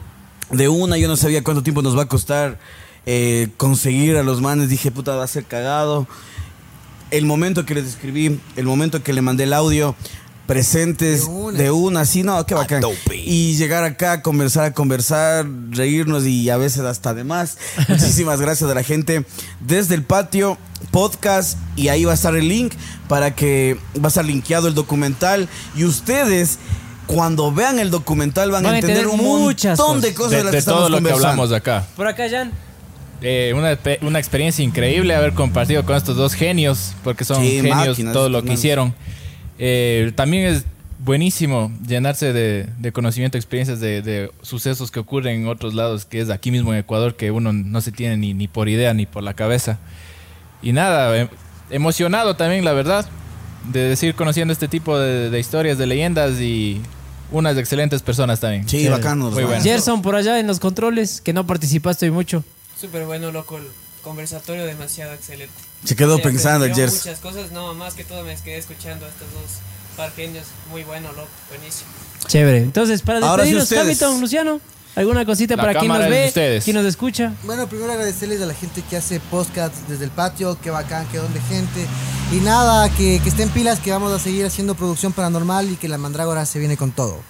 [0.51, 0.97] de una.
[0.97, 2.59] Yo no sabía cuánto tiempo nos va a costar
[3.11, 4.69] eh, conseguir a los manes.
[4.69, 6.07] Dije, puta, va a ser cagado.
[7.11, 9.97] El momento que les escribí, el momento que le mandé el audio,
[10.47, 11.59] presentes De una.
[11.59, 12.83] de una, así, no, qué bacán.
[13.11, 17.57] Y llegar acá, conversar, a conversar, reírnos y a veces hasta de más.
[17.89, 19.25] Muchísimas gracias a la gente
[19.61, 20.59] desde el patio
[20.91, 22.75] podcast y ahí va a estar el link
[23.09, 26.59] para que va a estar linkeado el documental y ustedes
[27.07, 30.33] cuando vean el documental van, Van a entender entender un muchas montón de cosas.
[30.33, 31.87] De, de, las de que estamos todo lo que hablamos acá.
[31.97, 32.68] Por acá, Jan.
[33.21, 33.77] Eh, una,
[34.07, 38.29] una experiencia increíble haber compartido con estos dos genios, porque son Sí, genios máquinas, todo
[38.29, 38.95] lo que hicieron.
[39.59, 40.65] Eh, también es
[41.01, 46.21] buenísimo llenarse de, de conocimiento, experiencias de, de sucesos que ocurren en otros lados, que
[46.21, 49.07] es aquí mismo en Ecuador, que uno no se tiene ni, ni por idea ni
[49.07, 49.79] por la cabeza.
[50.63, 51.29] Y nada, eh,
[51.71, 53.07] emocionado también, la verdad,
[53.73, 56.81] de decir conociendo este tipo de, de historias, de leyendas y
[57.31, 58.69] unas excelentes personas también.
[58.69, 59.31] Sí, bacano.
[59.31, 59.63] Muy bueno.
[59.63, 62.45] Gerson, por allá en los controles, que no participaste hoy mucho.
[62.81, 63.57] Súper bueno, loco.
[63.59, 63.69] El
[64.03, 65.53] conversatorio demasiado excelente.
[65.85, 66.95] Se quedó Sí, pensando Gers.
[66.95, 70.47] Muchas cosas, no, más que todo me quedé escuchando a estos dos par genios.
[70.71, 71.29] Muy bueno, loco.
[71.49, 71.91] Buenísimo.
[72.27, 72.59] Chévere.
[72.59, 74.03] Entonces, para Ahora sí despedirnos, ustedes.
[74.03, 74.61] Hamilton, Luciano,
[74.97, 76.65] ¿alguna cosita La para quien nos ve, ustedes.
[76.65, 77.33] quien nos escucha?
[77.45, 81.19] Bueno, primero agradecerles a la gente que hace podcast desde el patio, qué bacán, qué
[81.19, 81.87] don de gente.
[82.33, 85.89] Y nada, que, que estén pilas, que vamos a seguir haciendo producción paranormal y que
[85.89, 87.21] la mandrágora se viene con todo.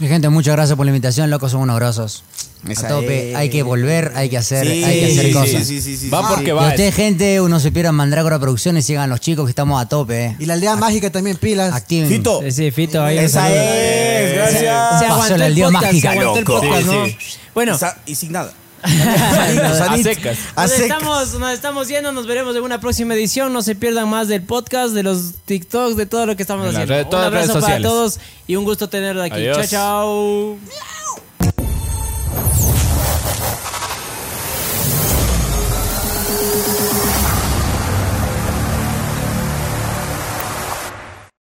[0.00, 2.24] Mi gente, muchas gracias por la invitación, locos, son unos grosos.
[2.68, 3.36] Esa A tope, es.
[3.36, 5.66] hay que volver, hay que hacer, Sí, hay que hacer sí, cosas.
[5.66, 6.26] sí, sí, sí, Va sí.
[6.34, 6.68] porque Y va.
[6.68, 10.36] usted, gente, uno se pierda Mandrágora Producciones, sigan los chicos que estamos a tope, eh.
[10.38, 11.74] Y la aldea mágica también, pilas.
[11.74, 12.08] Activen.
[12.08, 12.40] Fito.
[12.42, 14.62] Sí, sí, Fito, ahí Esa es, gracias.
[14.62, 16.60] Se Paso aguantó la el aldea podcast, mágica, se loco.
[17.54, 18.52] Bueno, y sin nada
[18.84, 20.38] a secas.
[21.02, 21.34] Nos.
[21.52, 23.52] Estamos, yendo, nos veremos en una próxima edición.
[23.52, 26.94] No se pierdan más del podcast, de los TikToks, de todo lo que estamos haciendo.
[26.94, 29.36] Red, un abrazo para todos y un gusto tenerlo aquí.
[29.36, 29.68] Adiós.
[29.70, 30.58] Chao,
[31.40, 32.73] chao.